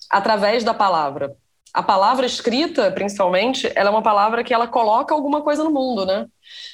através 0.09 0.63
da 0.63 0.73
palavra. 0.73 1.35
A 1.73 1.81
palavra 1.81 2.25
escrita, 2.25 2.91
principalmente, 2.91 3.69
ela 3.75 3.89
é 3.89 3.91
uma 3.91 4.03
palavra 4.03 4.43
que 4.43 4.53
ela 4.53 4.67
coloca 4.67 5.13
alguma 5.13 5.41
coisa 5.41 5.63
no 5.63 5.71
mundo, 5.71 6.05
né? 6.05 6.27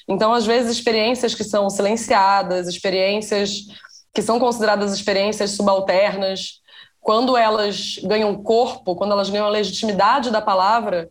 Então, 0.08 0.34
às 0.34 0.46
vezes, 0.46 0.72
experiências 0.72 1.34
que 1.34 1.44
são 1.44 1.70
silenciadas, 1.70 2.68
experiências 2.68 3.66
que 4.14 4.22
são 4.22 4.40
consideradas 4.40 4.94
experiências 4.94 5.52
subalternas, 5.52 6.60
quando 7.00 7.38
elas 7.38 7.98
ganham 8.04 8.44
corpo, 8.44 8.96
quando 8.96 9.12
elas 9.14 9.30
ganham 9.30 9.48
a 9.48 9.50
legitimidade 9.50 10.32
da 10.32 10.42
palavra, 10.42 11.10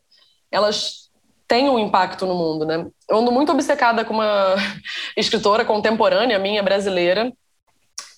elas 0.50 1.07
têm 1.48 1.70
um 1.70 1.78
impacto 1.78 2.26
no 2.26 2.34
mundo, 2.34 2.66
né? 2.66 2.86
Eu 3.08 3.16
ando 3.16 3.32
muito 3.32 3.50
obcecada 3.50 4.04
com 4.04 4.14
uma 4.14 4.54
escritora 5.16 5.64
contemporânea 5.64 6.38
minha 6.38 6.62
brasileira, 6.62 7.32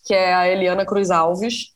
que 0.05 0.13
é 0.13 0.35
a 0.35 0.49
Eliana 0.49 0.85
Cruz 0.85 1.11
Alves, 1.11 1.73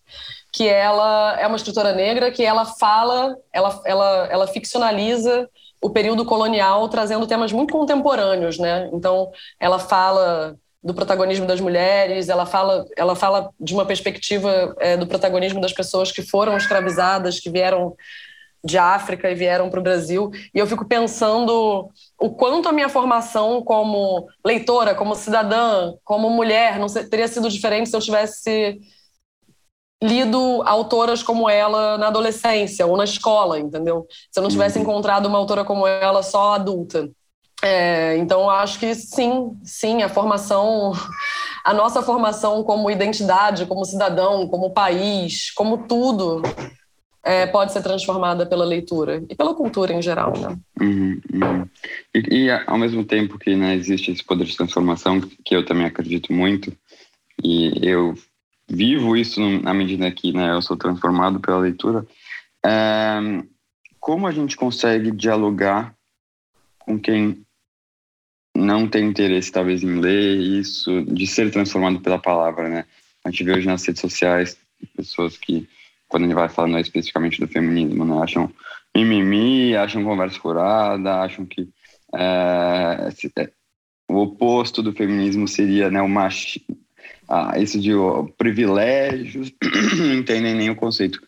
que 0.52 0.68
ela 0.68 1.36
é 1.38 1.46
uma 1.46 1.56
escritora 1.56 1.92
negra 1.92 2.30
que 2.30 2.44
ela 2.44 2.64
fala, 2.64 3.36
ela, 3.52 3.80
ela, 3.84 4.28
ela 4.30 4.46
ficcionaliza 4.48 5.48
o 5.80 5.90
período 5.90 6.24
colonial 6.24 6.88
trazendo 6.88 7.26
temas 7.26 7.52
muito 7.52 7.72
contemporâneos, 7.72 8.58
né? 8.58 8.90
Então, 8.92 9.30
ela 9.60 9.78
fala 9.78 10.56
do 10.82 10.92
protagonismo 10.92 11.46
das 11.46 11.60
mulheres, 11.60 12.28
ela 12.28 12.44
fala, 12.44 12.84
ela 12.96 13.14
fala 13.14 13.50
de 13.58 13.72
uma 13.72 13.86
perspectiva 13.86 14.74
é, 14.78 14.96
do 14.96 15.06
protagonismo 15.06 15.60
das 15.60 15.72
pessoas 15.72 16.12
que 16.12 16.22
foram 16.22 16.56
escravizadas, 16.56 17.40
que 17.40 17.48
vieram 17.48 17.96
de 18.64 18.78
África 18.78 19.30
e 19.30 19.34
vieram 19.34 19.68
para 19.68 19.78
o 19.78 19.82
Brasil. 19.82 20.30
E 20.54 20.58
eu 20.58 20.66
fico 20.66 20.86
pensando 20.86 21.90
o 22.18 22.30
quanto 22.30 22.68
a 22.68 22.72
minha 22.72 22.88
formação 22.88 23.62
como 23.62 24.26
leitora, 24.44 24.94
como 24.94 25.14
cidadã, 25.14 25.92
como 26.02 26.30
mulher, 26.30 26.78
não 26.78 26.88
sei, 26.88 27.04
teria 27.04 27.28
sido 27.28 27.50
diferente 27.50 27.90
se 27.90 27.96
eu 27.96 28.00
tivesse 28.00 28.80
lido 30.02 30.62
autoras 30.66 31.22
como 31.22 31.48
ela 31.48 31.96
na 31.98 32.08
adolescência 32.08 32.86
ou 32.86 32.96
na 32.96 33.04
escola, 33.04 33.58
entendeu? 33.58 34.06
Se 34.30 34.38
eu 34.38 34.42
não 34.42 34.50
tivesse 34.50 34.78
uhum. 34.78 34.84
encontrado 34.84 35.26
uma 35.26 35.38
autora 35.38 35.64
como 35.64 35.86
ela 35.86 36.22
só 36.22 36.54
adulta. 36.54 37.08
É, 37.62 38.16
então, 38.18 38.50
acho 38.50 38.78
que 38.78 38.94
sim, 38.94 39.58
sim, 39.62 40.02
a 40.02 40.08
formação, 40.08 40.92
a 41.64 41.72
nossa 41.72 42.02
formação 42.02 42.62
como 42.62 42.90
identidade, 42.90 43.64
como 43.64 43.84
cidadão, 43.84 44.46
como 44.48 44.72
país, 44.72 45.50
como 45.52 45.86
tudo, 45.86 46.42
é, 47.24 47.46
pode 47.46 47.72
ser 47.72 47.82
transformada 47.82 48.44
pela 48.44 48.64
leitura 48.64 49.24
e 49.28 49.34
pela 49.34 49.54
cultura 49.54 49.92
em 49.92 50.02
geral, 50.02 50.34
né? 50.38 50.58
Uhum, 50.80 51.20
uhum. 51.32 51.68
E, 52.14 52.44
e, 52.44 52.50
ao 52.50 52.78
mesmo 52.78 53.04
tempo 53.04 53.38
que 53.38 53.56
né, 53.56 53.74
existe 53.74 54.10
esse 54.10 54.22
poder 54.22 54.44
de 54.44 54.56
transformação, 54.56 55.20
que 55.20 55.56
eu 55.56 55.64
também 55.64 55.86
acredito 55.86 56.32
muito, 56.32 56.72
e 57.42 57.72
eu 57.82 58.14
vivo 58.68 59.16
isso 59.16 59.40
na 59.40 59.72
medida 59.72 60.10
que 60.10 60.32
né, 60.32 60.52
eu 60.52 60.62
sou 60.62 60.76
transformado 60.76 61.40
pela 61.40 61.58
leitura. 61.58 62.06
É, 62.64 63.18
como 63.98 64.26
a 64.26 64.32
gente 64.32 64.56
consegue 64.56 65.10
dialogar 65.10 65.94
com 66.78 66.98
quem 66.98 67.44
não 68.54 68.86
tem 68.86 69.08
interesse, 69.08 69.50
talvez, 69.50 69.82
em 69.82 69.98
ler 69.98 70.36
isso, 70.36 71.02
de 71.06 71.26
ser 71.26 71.50
transformado 71.50 72.00
pela 72.00 72.18
palavra, 72.18 72.68
né? 72.68 72.84
A 73.24 73.30
gente 73.30 73.42
vê 73.42 73.52
hoje 73.52 73.66
nas 73.66 73.84
redes 73.84 74.00
sociais 74.00 74.56
pessoas 74.94 75.36
que, 75.36 75.66
quando 76.14 76.22
a 76.22 76.26
gente 76.28 76.36
vai 76.36 76.48
falando 76.48 76.78
especificamente 76.78 77.40
do 77.40 77.48
feminismo, 77.48 78.04
né, 78.04 78.22
acham 78.22 78.48
mimimi, 78.96 79.74
acham 79.74 80.04
conversa 80.04 80.38
furada, 80.38 81.20
acham 81.20 81.44
que 81.44 81.68
é, 82.14 83.08
é, 83.36 83.50
o 84.08 84.18
oposto 84.18 84.80
do 84.80 84.92
feminismo 84.92 85.48
seria 85.48 85.90
né, 85.90 86.00
o 86.00 86.08
machismo 86.08 86.78
ah, 87.28 87.58
isso 87.58 87.80
de 87.80 87.92
oh, 87.92 88.28
privilégios, 88.38 89.52
não 89.98 90.14
entendem 90.14 90.54
nem 90.54 90.70
o 90.70 90.76
conceito. 90.76 91.18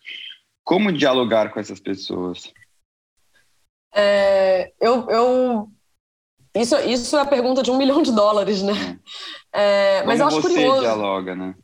Como 0.63 0.89
dialogar 0.89 1.51
com 1.51 1.59
essas 1.59 1.81
pessoas? 1.81 2.53
É, 3.93 4.71
eu, 4.79 5.09
eu 5.09 5.69
isso, 6.55 6.77
isso 6.79 7.17
é 7.17 7.21
a 7.21 7.25
pergunta 7.25 7.61
de 7.61 7.71
um 7.71 7.77
milhão 7.77 8.01
de 8.01 8.13
dólares, 8.13 8.61
né? 8.61 8.97
É, 9.51 10.03
mas 10.03 10.21
eu 10.21 10.27
acho 10.27 10.41
você 10.41 10.53
curioso. 10.53 10.79
dialoga, 10.79 11.35
né? 11.35 11.55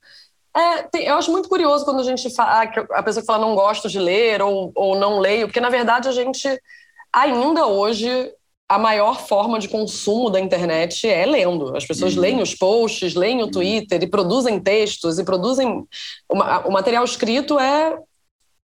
É, 0.55 0.83
tem, 0.83 1.05
eu 1.05 1.15
acho 1.15 1.31
muito 1.31 1.49
curioso 1.49 1.83
quando 1.83 1.99
a 1.99 2.03
gente 2.03 2.29
fala, 2.33 2.63
ah, 2.63 2.99
a 2.99 3.03
pessoa 3.03 3.21
que 3.21 3.27
fala 3.27 3.45
não 3.45 3.55
gosto 3.55 3.89
de 3.89 3.99
ler 3.99 4.41
ou, 4.41 4.71
ou 4.75 4.95
não 4.95 5.19
leio, 5.19 5.47
porque 5.47 5.59
na 5.59 5.69
verdade 5.69 6.07
a 6.07 6.11
gente 6.11 6.47
ainda 7.11 7.65
hoje 7.65 8.31
a 8.69 8.79
maior 8.79 9.19
forma 9.19 9.59
de 9.59 9.67
consumo 9.67 10.29
da 10.29 10.39
internet 10.39 11.07
é 11.07 11.25
lendo. 11.25 11.75
As 11.75 11.85
pessoas 11.85 12.15
uhum. 12.15 12.21
leem 12.21 12.41
os 12.41 12.55
posts, 12.55 13.13
leem 13.13 13.41
o 13.41 13.45
uhum. 13.45 13.51
Twitter 13.51 14.01
e 14.01 14.07
produzem 14.07 14.59
textos 14.59 15.19
e 15.19 15.23
produzem. 15.23 15.85
Uma, 16.29 16.67
o 16.67 16.71
material 16.71 17.03
escrito 17.03 17.59
é 17.59 17.97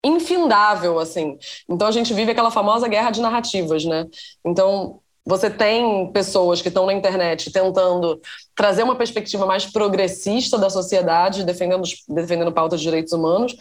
infindável, 0.04 1.00
assim. 1.00 1.38
Então 1.68 1.88
a 1.88 1.92
gente 1.92 2.14
vive 2.14 2.32
aquela 2.32 2.52
famosa 2.52 2.88
guerra 2.88 3.10
de 3.10 3.22
narrativas, 3.22 3.84
né? 3.86 4.06
Então 4.46 5.00
você 5.26 5.50
tem 5.50 6.12
pessoas 6.12 6.62
que 6.62 6.68
estão 6.68 6.86
na 6.86 6.94
internet 6.94 7.52
tentando 7.52 8.22
trazer 8.56 8.84
uma 8.84 8.96
perspectiva 8.96 9.46
mais 9.46 9.66
progressista 9.66 10.58
da 10.58 10.70
sociedade, 10.70 11.44
defendendo, 11.44 11.84
defendendo 12.08 12.52
pautas 12.52 12.80
de 12.80 12.86
direitos 12.86 13.12
humanos. 13.12 13.56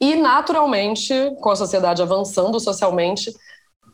E, 0.00 0.14
naturalmente, 0.14 1.12
com 1.40 1.50
a 1.50 1.56
sociedade 1.56 2.02
avançando 2.02 2.60
socialmente, 2.60 3.32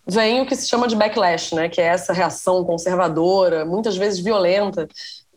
vem 0.06 0.40
o 0.40 0.46
que 0.46 0.56
se 0.56 0.68
chama 0.68 0.86
de 0.86 0.96
backlash, 0.96 1.54
né? 1.54 1.68
Que 1.68 1.80
é 1.80 1.84
essa 1.84 2.12
reação 2.12 2.64
conservadora, 2.64 3.64
muitas 3.64 3.96
vezes 3.96 4.20
violenta, 4.20 4.86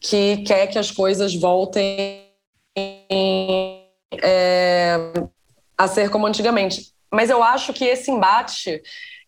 que 0.02 0.38
quer 0.38 0.68
que 0.68 0.78
as 0.78 0.92
coisas 0.92 1.34
voltem 1.36 2.26
é, 4.22 5.00
a 5.78 5.88
ser 5.88 6.10
como 6.10 6.28
antigamente. 6.28 6.94
Mas 7.12 7.30
eu 7.30 7.42
acho 7.42 7.72
que 7.72 7.86
esse 7.86 8.12
embate, 8.12 8.82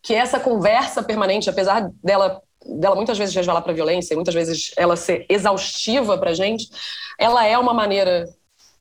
que 0.08 0.14
essa 0.14 0.40
conversa 0.40 1.02
permanente, 1.02 1.50
apesar 1.50 1.90
dela 2.02 2.40
dela 2.64 2.96
muitas 2.96 3.18
vezes 3.18 3.34
resvalar 3.34 3.60
para 3.62 3.74
violência, 3.74 4.16
muitas 4.16 4.34
vezes 4.34 4.72
ela 4.74 4.96
ser 4.96 5.26
exaustiva 5.28 6.16
para 6.16 6.32
gente, 6.32 6.66
ela 7.18 7.44
é 7.44 7.58
uma 7.58 7.74
maneira 7.74 8.26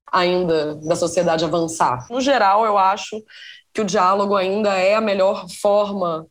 ainda 0.10 0.76
da 0.76 0.96
sociedade 0.96 1.44
avançar. 1.44 2.08
No 2.10 2.22
geral, 2.22 2.66
eu 2.66 2.78
acho 2.78 3.22
que 3.74 3.82
o 3.82 3.86
diálogo 3.86 4.38
ainda 4.38 4.78
é 4.78 4.96
a 4.96 5.02
melhor 5.02 5.50
forma 5.50 6.26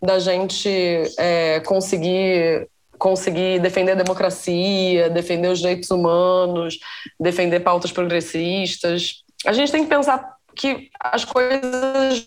da 0.00 0.20
gente 0.20 0.70
é, 1.18 1.58
conseguir 1.66 2.68
conseguir 2.96 3.60
defender 3.60 3.92
a 3.92 4.02
democracia, 4.02 5.10
defender 5.10 5.48
os 5.48 5.58
direitos 5.58 5.90
humanos, 5.90 6.78
defender 7.18 7.58
pautas 7.60 7.90
progressistas. 7.90 9.24
A 9.44 9.52
gente 9.52 9.72
tem 9.72 9.82
que 9.82 9.90
pensar 9.90 10.36
que 10.54 10.90
as 11.00 11.24
coisas 11.24 12.24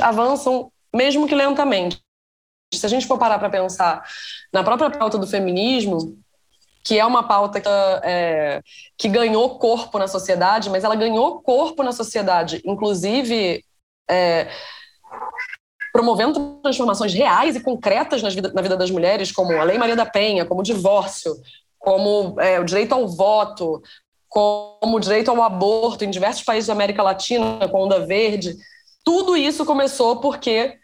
avançam 0.00 0.70
mesmo 0.94 1.26
que 1.26 1.34
lentamente. 1.34 2.02
Se 2.72 2.84
a 2.84 2.88
gente 2.88 3.06
for 3.06 3.18
parar 3.18 3.38
para 3.38 3.50
pensar 3.50 4.04
na 4.52 4.62
própria 4.62 4.90
pauta 4.90 5.16
do 5.16 5.26
feminismo, 5.26 6.18
que 6.84 6.98
é 6.98 7.04
uma 7.04 7.26
pauta 7.26 7.60
que, 7.60 7.68
é, 8.02 8.62
que 8.96 9.08
ganhou 9.08 9.58
corpo 9.58 9.98
na 9.98 10.08
sociedade, 10.08 10.70
mas 10.70 10.84
ela 10.84 10.96
ganhou 10.96 11.40
corpo 11.40 11.82
na 11.82 11.92
sociedade, 11.92 12.62
inclusive 12.64 13.64
é, 14.10 14.48
promovendo 15.92 16.60
transformações 16.62 17.12
reais 17.12 17.56
e 17.56 17.60
concretas 17.60 18.22
na 18.22 18.30
vida, 18.30 18.52
na 18.52 18.62
vida 18.62 18.76
das 18.76 18.90
mulheres, 18.90 19.32
como 19.32 19.52
a 19.52 19.64
Lei 19.64 19.78
Maria 19.78 19.96
da 19.96 20.06
Penha, 20.06 20.44
como 20.44 20.60
o 20.60 20.64
divórcio, 20.64 21.34
como 21.78 22.40
é, 22.40 22.60
o 22.60 22.64
direito 22.64 22.94
ao 22.94 23.08
voto, 23.08 23.82
como 24.28 24.96
o 24.96 25.00
direito 25.00 25.30
ao 25.30 25.42
aborto 25.42 26.04
em 26.04 26.10
diversos 26.10 26.44
países 26.44 26.68
da 26.68 26.72
América 26.72 27.02
Latina, 27.02 27.68
com 27.68 27.82
Onda 27.82 28.00
Verde. 28.06 28.56
Tudo 29.08 29.38
isso 29.38 29.64
começou 29.64 30.20
porque 30.20 30.76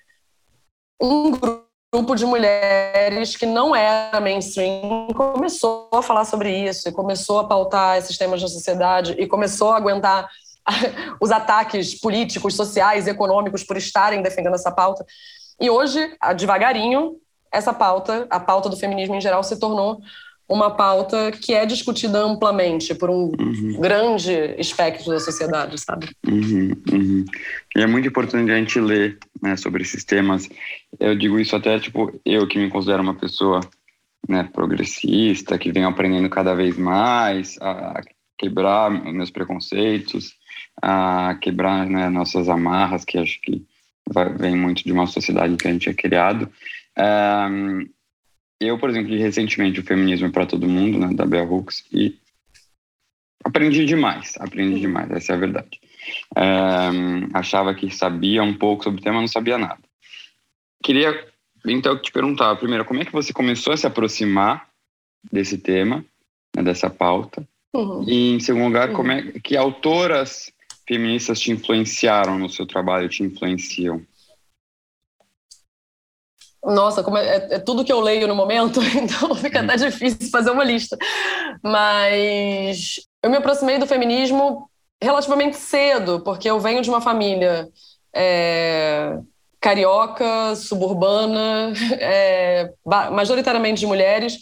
um 0.98 1.30
grupo 1.30 2.14
de 2.16 2.24
mulheres 2.24 3.36
que 3.36 3.44
não 3.44 3.76
era 3.76 4.18
mainstream 4.18 5.08
começou 5.14 5.90
a 5.92 6.00
falar 6.00 6.24
sobre 6.24 6.50
isso 6.50 6.88
e 6.88 6.92
começou 6.92 7.38
a 7.38 7.46
pautar 7.46 7.98
esses 7.98 8.16
temas 8.16 8.40
na 8.40 8.48
sociedade 8.48 9.14
e 9.18 9.26
começou 9.26 9.72
a 9.72 9.76
aguentar 9.76 10.26
os 11.20 11.30
ataques 11.30 12.00
políticos, 12.00 12.54
sociais, 12.54 13.06
econômicos 13.06 13.62
por 13.62 13.76
estarem 13.76 14.22
defendendo 14.22 14.54
essa 14.54 14.72
pauta. 14.72 15.04
E 15.60 15.68
hoje, 15.68 16.16
devagarinho, 16.34 17.16
essa 17.52 17.74
pauta, 17.74 18.26
a 18.30 18.40
pauta 18.40 18.70
do 18.70 18.76
feminismo 18.78 19.16
em 19.16 19.20
geral, 19.20 19.44
se 19.44 19.60
tornou 19.60 20.00
uma 20.48 20.70
pauta 20.70 21.32
que 21.32 21.54
é 21.54 21.64
discutida 21.64 22.18
amplamente 22.18 22.94
por 22.94 23.08
um 23.08 23.32
uhum. 23.38 23.80
grande 23.80 24.32
espectro 24.58 25.10
da 25.10 25.18
sociedade, 25.18 25.80
sabe? 25.80 26.08
Uhum, 26.26 26.72
uhum. 26.92 27.24
E 27.74 27.80
é 27.80 27.86
muito 27.86 28.08
importante 28.08 28.50
a 28.50 28.56
gente 28.56 28.78
ler 28.78 29.18
né, 29.42 29.56
sobre 29.56 29.82
esses 29.82 30.04
temas. 30.04 30.48
Eu 31.00 31.16
digo 31.16 31.38
isso 31.38 31.56
até, 31.56 31.78
tipo, 31.78 32.12
eu 32.24 32.46
que 32.46 32.58
me 32.58 32.68
considero 32.68 33.02
uma 33.02 33.14
pessoa 33.14 33.60
né, 34.28 34.48
progressista, 34.52 35.58
que 35.58 35.72
venho 35.72 35.88
aprendendo 35.88 36.28
cada 36.28 36.54
vez 36.54 36.76
mais 36.76 37.56
a 37.60 38.02
quebrar 38.36 38.90
meus 38.90 39.30
preconceitos, 39.30 40.34
a 40.82 41.36
quebrar 41.40 41.86
né, 41.86 42.08
nossas 42.10 42.48
amarras, 42.48 43.04
que 43.04 43.18
acho 43.18 43.40
que 43.40 43.64
vem 44.38 44.56
muito 44.56 44.84
de 44.84 44.92
uma 44.92 45.06
sociedade 45.06 45.56
que 45.56 45.66
a 45.66 45.72
gente 45.72 45.88
é 45.88 45.94
criado. 45.94 46.50
Um, 46.98 47.88
eu, 48.60 48.78
por 48.78 48.90
exemplo, 48.90 49.10
li 49.10 49.18
recentemente 49.18 49.80
o 49.80 49.84
Feminismo 49.84 50.30
para 50.30 50.46
Todo 50.46 50.68
Mundo, 50.68 50.98
né, 50.98 51.14
da 51.14 51.26
Bell 51.26 51.50
Hooks, 51.50 51.84
e 51.92 52.18
aprendi 53.44 53.84
demais, 53.84 54.34
aprendi 54.38 54.80
demais, 54.80 55.10
essa 55.10 55.32
é 55.32 55.36
a 55.36 55.38
verdade. 55.38 55.80
Um, 56.36 57.28
achava 57.32 57.74
que 57.74 57.94
sabia 57.94 58.42
um 58.42 58.54
pouco 58.54 58.84
sobre 58.84 59.00
o 59.00 59.02
tema, 59.02 59.20
não 59.20 59.28
sabia 59.28 59.58
nada. 59.58 59.80
Queria, 60.82 61.26
então, 61.66 62.00
te 62.00 62.12
perguntar, 62.12 62.56
primeiro, 62.56 62.84
como 62.84 63.00
é 63.00 63.04
que 63.04 63.12
você 63.12 63.32
começou 63.32 63.72
a 63.72 63.76
se 63.76 63.86
aproximar 63.86 64.68
desse 65.30 65.58
tema, 65.58 66.04
né, 66.54 66.62
dessa 66.62 66.90
pauta? 66.90 67.46
Uhum. 67.74 68.04
E, 68.06 68.34
em 68.34 68.40
segundo 68.40 68.66
lugar, 68.66 68.90
uhum. 68.90 68.94
como 68.94 69.12
é 69.12 69.22
que 69.42 69.56
autoras 69.56 70.52
feministas 70.86 71.40
te 71.40 71.50
influenciaram 71.50 72.38
no 72.38 72.48
seu 72.48 72.66
trabalho, 72.66 73.08
te 73.08 73.22
influenciam? 73.22 74.02
Nossa, 76.64 77.02
como 77.02 77.18
é, 77.18 77.48
é, 77.50 77.58
tudo 77.58 77.84
que 77.84 77.92
eu 77.92 78.00
leio 78.00 78.26
no 78.26 78.34
momento, 78.34 78.80
então 78.96 79.34
fica 79.34 79.60
até 79.60 79.74
uhum. 79.74 79.90
difícil 79.90 80.30
fazer 80.30 80.50
uma 80.50 80.64
lista. 80.64 80.96
Mas 81.62 82.96
eu 83.22 83.30
me 83.30 83.36
aproximei 83.36 83.78
do 83.78 83.86
feminismo 83.86 84.68
relativamente 85.02 85.56
cedo, 85.56 86.20
porque 86.20 86.48
eu 86.48 86.58
venho 86.58 86.80
de 86.80 86.88
uma 86.88 87.00
família 87.00 87.68
é, 88.14 89.18
carioca, 89.60 90.54
suburbana, 90.56 91.72
é, 92.00 92.72
majoritariamente 93.12 93.80
de 93.80 93.86
mulheres, 93.86 94.38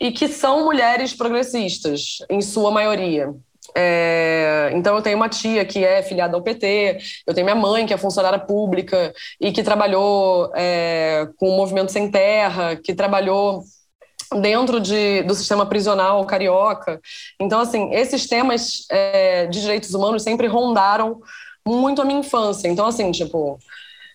e 0.00 0.12
que 0.12 0.28
são 0.28 0.64
mulheres 0.64 1.14
progressistas, 1.14 2.18
em 2.28 2.40
sua 2.40 2.70
maioria. 2.70 3.34
É, 3.76 4.70
então, 4.74 4.96
eu 4.96 5.02
tenho 5.02 5.16
uma 5.16 5.28
tia 5.28 5.64
que 5.64 5.84
é 5.84 6.02
filiada 6.02 6.36
ao 6.36 6.42
PT, 6.42 6.98
eu 7.26 7.34
tenho 7.34 7.44
minha 7.44 7.56
mãe 7.56 7.86
que 7.86 7.94
é 7.94 7.98
funcionária 7.98 8.38
pública 8.38 9.12
e 9.40 9.52
que 9.52 9.62
trabalhou 9.62 10.50
é, 10.54 11.28
com 11.36 11.48
o 11.48 11.56
Movimento 11.56 11.92
Sem 11.92 12.10
Terra, 12.10 12.76
que 12.76 12.94
trabalhou 12.94 13.62
dentro 14.40 14.80
de, 14.80 15.22
do 15.22 15.34
sistema 15.34 15.66
prisional 15.66 16.24
carioca. 16.26 17.00
Então, 17.40 17.60
assim, 17.60 17.92
esses 17.94 18.26
temas 18.26 18.86
é, 18.90 19.46
de 19.46 19.60
direitos 19.60 19.94
humanos 19.94 20.22
sempre 20.22 20.46
rondaram 20.46 21.20
muito 21.66 22.02
a 22.02 22.04
minha 22.04 22.20
infância. 22.20 22.68
Então, 22.68 22.86
assim, 22.86 23.10
tipo, 23.10 23.58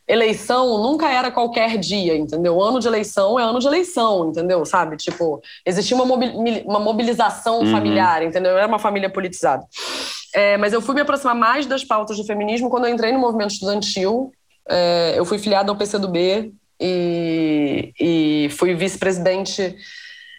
eleição 0.07 0.77
nunca 0.81 1.09
era 1.09 1.31
qualquer 1.31 1.77
dia, 1.77 2.15
entendeu? 2.15 2.61
Ano 2.61 2.79
de 2.79 2.87
eleição 2.87 3.39
é 3.39 3.43
ano 3.43 3.59
de 3.59 3.67
eleição, 3.67 4.29
entendeu? 4.29 4.65
Sabe? 4.65 4.97
Tipo, 4.97 5.41
existia 5.65 5.95
uma, 5.95 6.03
uma 6.65 6.79
mobilização 6.79 7.59
uhum. 7.59 7.71
familiar, 7.71 8.23
entendeu? 8.23 8.57
Era 8.57 8.67
uma 8.67 8.79
família 8.79 9.09
politizada. 9.09 9.65
É, 10.33 10.57
mas 10.57 10.73
eu 10.73 10.81
fui 10.81 10.95
me 10.95 11.01
aproximar 11.01 11.35
mais 11.35 11.65
das 11.65 11.83
pautas 11.83 12.17
do 12.17 12.25
feminismo 12.25 12.69
quando 12.69 12.85
eu 12.85 12.93
entrei 12.93 13.11
no 13.11 13.19
movimento 13.19 13.51
estudantil. 13.51 14.31
É, 14.69 15.13
eu 15.15 15.25
fui 15.25 15.37
filiada 15.37 15.71
ao 15.71 15.77
PCdoB 15.77 16.53
e, 16.79 17.93
e 17.99 18.49
fui 18.51 18.73
vice-presidente 18.73 19.75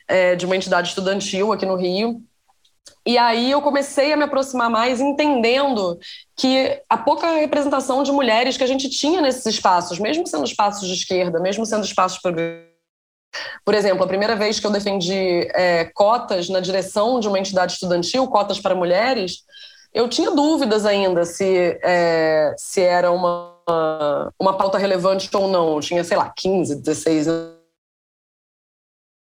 é, 0.09 0.35
de 0.35 0.45
uma 0.45 0.57
entidade 0.57 0.89
estudantil 0.89 1.53
aqui 1.53 1.65
no 1.65 1.77
Rio. 1.77 2.21
E 3.07 3.19
aí 3.19 3.51
eu 3.51 3.61
comecei 3.61 4.13
a 4.13 4.17
me 4.17 4.25
aproximar 4.25 4.71
mais, 4.71 5.01
entendendo 5.01 5.99
que 6.35 6.81
a 6.89 6.97
pouca 6.97 7.33
representação 7.33 8.03
de 8.03 8.11
mulheres 8.11 8.57
que 8.57 8.65
a 8.65 8.67
gente 8.67 8.89
tinha 8.89 9.21
nesses 9.21 9.45
espaços, 9.45 9.99
mesmo 9.99 10.27
sendo 10.27 10.45
espaços 10.45 10.89
de 10.89 10.95
esquerda, 10.95 11.39
mesmo 11.39 11.67
sendo 11.67 11.85
espaços. 11.85 12.19
Por 13.65 13.75
exemplo, 13.75 14.05
a 14.05 14.09
primeira 14.09 14.35
vez 14.35 14.59
que 14.59 14.67
eu 14.67 14.71
defendi 14.71 15.49
é, 15.55 15.85
cotas 15.95 16.49
na 16.49 16.61
direção 16.61 17.21
de 17.21 17.29
uma 17.29 17.39
entidade 17.39 17.75
estudantil, 17.75 18.27
cotas 18.29 18.59
para 18.59 18.75
mulheres, 18.75 19.45
eu 19.93 20.09
tinha 20.09 20.31
dúvidas 20.31 20.87
ainda 20.87 21.27
se, 21.27 21.79
é, 21.83 22.55
se 22.57 22.81
era 22.81 23.13
uma, 23.13 23.55
uma 24.41 24.57
pauta 24.57 24.79
relevante 24.79 25.29
ou 25.35 25.47
não. 25.47 25.75
Eu 25.75 25.81
tinha, 25.81 26.03
sei 26.03 26.17
lá, 26.17 26.33
15, 26.35 26.77
16 26.77 27.29
anos 27.29 27.54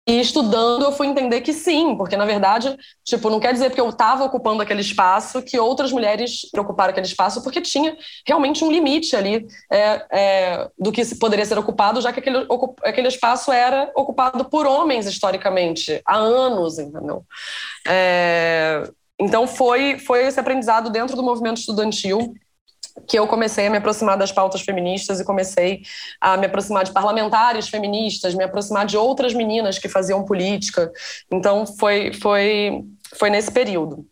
e 0.07 0.21
estudando, 0.21 0.85
eu 0.85 0.93
fui 0.93 1.09
entender 1.09 1.41
que 1.41 1.53
sim, 1.53 1.97
porque 1.97 2.17
na 2.17 2.25
verdade, 2.25 2.77
tipo, 3.05 3.29
não 3.29 3.41
quer 3.41 3.53
dizer 3.53 3.73
que 3.73 3.81
eu 3.81 3.89
estava 3.89 4.23
ocupando 4.23 4.63
aquele 4.63 4.81
espaço 4.81 5.43
que 5.43 5.59
outras 5.59 5.91
mulheres 5.91 6.43
ocuparam 6.57 6.91
aquele 6.91 7.07
espaço, 7.07 7.43
porque 7.43 7.61
tinha 7.61 7.97
realmente 8.25 8.65
um 8.65 8.71
limite 8.71 9.17
ali 9.17 9.47
é, 9.71 10.07
é, 10.13 10.71
do 10.79 10.93
que 10.93 11.05
poderia 11.17 11.45
ser 11.45 11.59
ocupado, 11.59 12.01
já 12.01 12.13
que 12.13 12.21
aquele, 12.21 12.47
aquele 12.85 13.09
espaço 13.09 13.51
era 13.51 13.91
ocupado 13.97 14.45
por 14.45 14.65
homens 14.65 15.07
historicamente, 15.07 16.01
há 16.07 16.17
anos, 16.17 16.79
entendeu? 16.79 17.25
É, 17.89 18.89
então 19.19 19.47
foi, 19.49 19.99
foi 19.99 20.25
esse 20.25 20.39
aprendizado 20.39 20.89
dentro 20.89 21.17
do 21.17 21.23
movimento 21.23 21.59
estudantil 21.59 22.33
que 23.07 23.19
eu 23.19 23.27
comecei 23.27 23.67
a 23.67 23.71
me 23.71 23.79
aproximar 23.79 24.17
das 24.17 24.33
pautas 24.33 24.63
feministas 24.63 25.21
e 25.21 25.25
comecei 25.25 25.83
a 26.21 26.37
me 26.37 26.47
aproximar 26.47 26.85
de 26.85 26.93
parlamentares 26.93 27.69
feministas, 27.69 28.35
me 28.35 28.45
aproximar 28.45 28.87
de 28.87 28.97
outras 28.97 29.33
meninas 29.33 29.79
que 29.79 29.89
faziam 29.89 30.25
política. 30.25 30.91
Então 31.31 31.67
foi 31.67 32.13
foi 32.13 32.85
foi 33.15 33.31
nesse 33.31 33.51
período. 33.51 34.05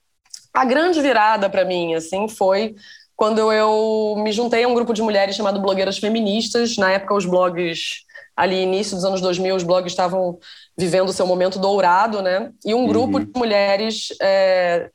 A 0.53 0.65
grande 0.65 1.01
virada 1.01 1.51
para 1.51 1.65
mim 1.65 1.95
assim 1.95 2.29
foi 2.29 2.75
quando 3.17 3.53
eu 3.53 4.15
me 4.19 4.33
juntei 4.33 4.65
a 4.65 4.69
um 4.69 4.75
grupo 4.75 4.93
de 4.93 5.03
mulheres 5.03 5.37
chamado 5.37 5.61
Blogueiras 5.61 5.99
Feministas. 5.99 6.77
Na 6.77 6.91
época 6.93 7.15
os 7.15 7.27
blogs 7.27 8.05
ali 8.37 8.63
início 8.63 8.97
dos 8.97 9.05
anos 9.05 9.21
2000 9.21 9.57
os 9.57 9.63
blogs 9.63 9.93
estavam 9.93 10.39
vivendo 10.77 11.09
o 11.09 11.13
seu 11.13 11.27
momento 11.27 11.59
dourado, 11.59 12.21
né? 12.21 12.51
E 12.65 12.75
um 12.75 12.87
grupo 12.87 13.19
uhum. 13.19 13.25
de 13.25 13.39
mulheres 13.39 14.09
é, 14.21 14.91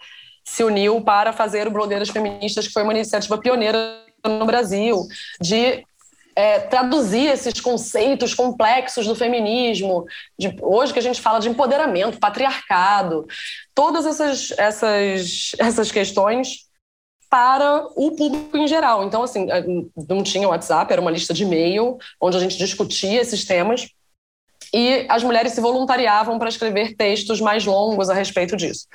se 0.50 0.64
uniu 0.64 1.00
para 1.00 1.32
fazer 1.32 1.68
o 1.68 1.72
Blogueiras 1.72 2.10
Feministas, 2.10 2.68
que 2.68 2.74
foi 2.74 2.82
uma 2.82 2.94
iniciativa 2.94 3.38
pioneira 3.38 4.04
no 4.26 4.46
Brasil, 4.48 5.08
de 5.40 5.86
é, 6.36 6.60
traduzir 6.62 7.28
esses 7.28 7.62
conceitos 7.62 8.34
complexos 8.34 9.06
do 9.06 9.14
feminismo, 9.14 10.06
de, 10.38 10.58
hoje 10.60 10.92
que 10.92 10.98
a 10.98 11.04
gente 11.04 11.22
fala 11.22 11.40
de 11.40 11.50
empoderamento, 11.50 12.20
patriarcado, 12.20 13.28
todas 13.76 14.08
essas, 14.08 14.52
essas, 14.58 15.52
essas 15.60 15.92
questões 15.92 16.68
para 17.30 17.86
o 17.96 18.16
público 18.16 18.58
em 18.58 18.68
geral. 18.68 19.04
Então, 19.04 19.22
assim, 19.22 19.52
é, 19.52 19.64
não 20.10 20.24
tinha 20.24 20.50
WhatsApp, 20.50 20.92
era 20.92 21.02
uma 21.02 21.12
lista 21.12 21.32
de 21.32 21.44
e-mail 21.44 22.00
onde 22.20 22.38
a 22.38 22.40
gente 22.40 22.58
discutia 22.58 23.22
esses 23.22 23.46
temas 23.46 23.88
e 24.74 25.06
as 25.10 25.24
mulheres 25.24 25.54
se 25.54 25.62
voluntariavam 25.62 26.40
para 26.40 26.50
escrever 26.50 26.96
textos 26.96 27.40
mais 27.40 27.66
longos 27.66 28.10
a 28.10 28.16
respeito 28.16 28.58
disso 28.58 28.88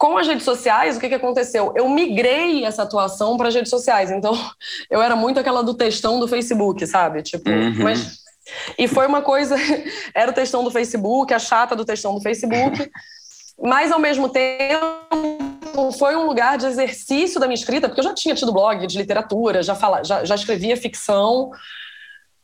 com 0.00 0.16
as 0.16 0.26
redes 0.26 0.44
sociais, 0.44 0.96
o 0.96 1.00
que, 1.00 1.10
que 1.10 1.14
aconteceu? 1.14 1.74
Eu 1.76 1.86
migrei 1.86 2.64
essa 2.64 2.84
atuação 2.84 3.36
para 3.36 3.48
as 3.48 3.54
redes 3.54 3.68
sociais. 3.68 4.10
Então, 4.10 4.32
eu 4.90 5.02
era 5.02 5.14
muito 5.14 5.38
aquela 5.38 5.62
do 5.62 5.74
textão 5.74 6.18
do 6.18 6.26
Facebook, 6.26 6.86
sabe? 6.86 7.22
Tipo, 7.22 7.50
uhum. 7.50 7.82
mas. 7.82 8.18
E 8.78 8.88
foi 8.88 9.06
uma 9.06 9.20
coisa. 9.20 9.56
Era 10.16 10.30
o 10.30 10.34
textão 10.34 10.64
do 10.64 10.70
Facebook, 10.70 11.32
a 11.34 11.38
chata 11.38 11.76
do 11.76 11.84
textão 11.84 12.14
do 12.14 12.20
Facebook. 12.22 12.90
mas, 13.62 13.92
ao 13.92 13.98
mesmo 13.98 14.30
tempo, 14.30 15.92
foi 15.98 16.16
um 16.16 16.26
lugar 16.26 16.56
de 16.56 16.64
exercício 16.64 17.38
da 17.38 17.46
minha 17.46 17.54
escrita, 17.54 17.86
porque 17.86 18.00
eu 18.00 18.04
já 18.04 18.14
tinha 18.14 18.34
tido 18.34 18.54
blog 18.54 18.86
de 18.86 18.96
literatura, 18.96 19.62
já, 19.62 19.74
fala, 19.74 20.02
já, 20.02 20.24
já 20.24 20.34
escrevia 20.34 20.78
ficção 20.78 21.50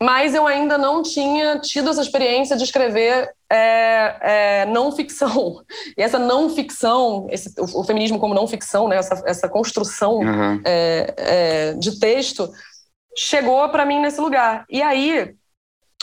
mas 0.02 0.34
eu 0.34 0.46
ainda 0.46 0.76
não 0.76 1.02
tinha 1.02 1.58
tido 1.58 1.88
essa 1.88 2.02
experiência 2.02 2.56
de 2.56 2.64
escrever 2.64 3.30
é, 3.50 4.16
é, 4.20 4.66
não 4.66 4.92
ficção. 4.92 5.62
E 5.96 6.02
essa 6.02 6.18
não 6.18 6.50
ficção, 6.50 7.26
esse, 7.30 7.54
o, 7.58 7.80
o, 7.80 7.84
feminismo 7.84 8.18
como 8.18 8.34
não 8.34 8.46
ficção, 8.46 8.88
né, 8.88 8.96
essa, 8.96 9.22
essa 9.26 9.48
construção 9.48 10.16
uhum. 10.16 10.60
é, 10.64 11.72
de 11.74 11.98
texto, 11.98 12.50
chegou 13.16 13.66
para 13.70 13.86
mim 13.86 14.00
nesse 14.00 14.20
lugar. 14.20 14.66
E 14.68 14.82
aí, 14.82 15.34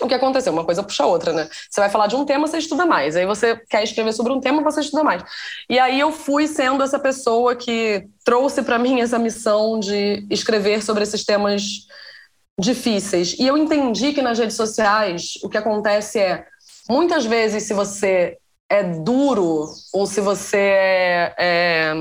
o 0.02 0.08
que 0.08 0.16
aconteceu? 0.16 0.52
Uma 0.52 0.66
coisa 0.66 0.82
puxa 0.82 1.04
a 1.04 1.08
outra, 1.08 1.32
né? 1.32 1.48
Você 1.70 1.80
vai 1.80 1.90
falar 1.90 2.08
de 2.08 2.16
um 2.16 2.26
tema, 2.26 2.48
você 2.48 2.58
estuda 2.58 2.86
mais. 2.86 3.16
Aí 3.16 3.28
você 3.28 3.56
quer 3.70 3.84
escrever 3.84 4.14
sobre 4.14 4.34
um 4.34 4.40
tema, 4.40 4.64
você 4.64 4.82
estuda 4.82 5.04
mais. 5.04 5.24
E 5.70 5.78
aí 5.78 6.00
eu 6.00 6.12
fui 6.12 6.48
sendo 6.48 6.82
essa 6.82 6.98
pessoa 6.98 7.56
que 7.56 8.08
trouxe 8.26 8.64
para 8.64 8.80
mim 8.80 9.02
essa 9.02 9.20
missão 9.20 9.80
de 9.80 10.26
escrever 10.32 10.82
sobre 10.82 11.04
esses 11.04 11.24
temas 11.24 11.86
difíceis. 12.60 13.36
E 13.40 13.48
eu 13.48 13.58
entendi 13.58 14.14
que 14.14 14.22
nas 14.22 14.40
redes 14.40 14.56
sociais 14.56 15.34
o 15.44 15.50
que 15.50 15.58
acontece 15.58 16.20
é, 16.20 16.46
muitas 16.90 17.26
vezes, 17.26 17.64
se 17.64 17.74
você 17.74 18.38
é 18.70 18.84
duro 18.84 19.68
ou 19.94 20.06
se 20.06 20.22
você 20.22 20.58
é, 20.58 21.36
é 21.38 21.94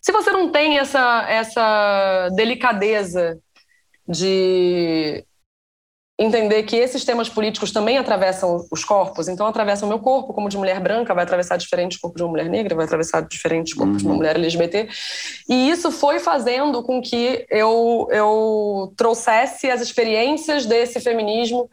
se 0.00 0.12
você 0.12 0.30
não 0.30 0.50
tem 0.50 0.78
essa, 0.78 1.26
essa 1.28 2.30
delicadeza 2.34 3.38
de 4.08 5.22
entender 6.18 6.64
que 6.64 6.74
esses 6.74 7.04
temas 7.04 7.28
políticos 7.28 7.70
também 7.70 7.96
atravessam 7.96 8.66
os 8.72 8.84
corpos, 8.84 9.28
então 9.28 9.46
atravessam 9.46 9.86
o 9.86 9.88
meu 9.88 10.00
corpo, 10.00 10.34
como 10.34 10.48
de 10.48 10.58
mulher 10.58 10.80
branca, 10.80 11.14
vai 11.14 11.22
atravessar 11.22 11.56
diferentes 11.56 11.96
corpos 11.96 12.18
de 12.18 12.24
uma 12.24 12.30
mulher 12.30 12.48
negra, 12.48 12.74
vai 12.74 12.86
atravessar 12.86 13.20
diferentes 13.20 13.72
corpos 13.72 13.92
uhum. 13.92 13.98
de 13.98 14.04
uma 14.04 14.10
uhum. 14.12 14.16
mulher 14.18 14.34
LGBT. 14.34 14.88
E 15.48 15.70
isso 15.70 15.92
foi 15.92 16.18
fazendo 16.18 16.82
com 16.82 17.00
que 17.00 17.46
eu, 17.48 18.08
eu 18.10 18.92
trouxesse 18.96 19.70
as 19.70 19.80
experiências 19.80 20.66
desse 20.66 21.00
feminismo 21.00 21.70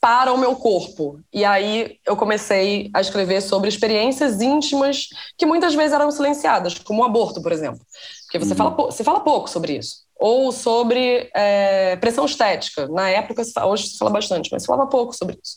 para 0.00 0.32
o 0.32 0.38
meu 0.38 0.54
corpo. 0.54 1.20
E 1.32 1.44
aí 1.44 1.96
eu 2.06 2.16
comecei 2.16 2.88
a 2.94 3.00
escrever 3.00 3.40
sobre 3.40 3.68
experiências 3.68 4.40
íntimas 4.40 5.08
que 5.36 5.46
muitas 5.46 5.74
vezes 5.74 5.92
eram 5.92 6.10
silenciadas, 6.12 6.78
como 6.78 7.02
o 7.02 7.04
aborto, 7.04 7.42
por 7.42 7.50
exemplo. 7.50 7.80
Porque 8.26 8.38
você, 8.38 8.52
uhum. 8.52 8.56
fala, 8.56 8.70
você 8.70 9.02
fala 9.02 9.20
pouco 9.20 9.50
sobre 9.50 9.76
isso 9.76 10.02
ou 10.22 10.52
sobre 10.52 11.28
é, 11.34 11.96
pressão 11.96 12.24
estética. 12.24 12.86
Na 12.86 13.10
época, 13.10 13.42
hoje 13.66 13.88
se 13.88 13.98
fala 13.98 14.12
bastante, 14.12 14.50
mas 14.52 14.62
se 14.62 14.68
falava 14.68 14.88
pouco 14.88 15.12
sobre 15.12 15.36
isso. 15.42 15.56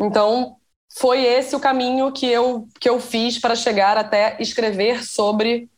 Então, 0.00 0.56
foi 0.98 1.22
esse 1.22 1.54
o 1.54 1.60
caminho 1.60 2.10
que 2.10 2.24
eu, 2.24 2.66
que 2.80 2.88
eu 2.88 2.98
fiz 2.98 3.38
para 3.38 3.54
chegar 3.54 3.98
até 3.98 4.38
escrever 4.40 5.04
sobre 5.04 5.68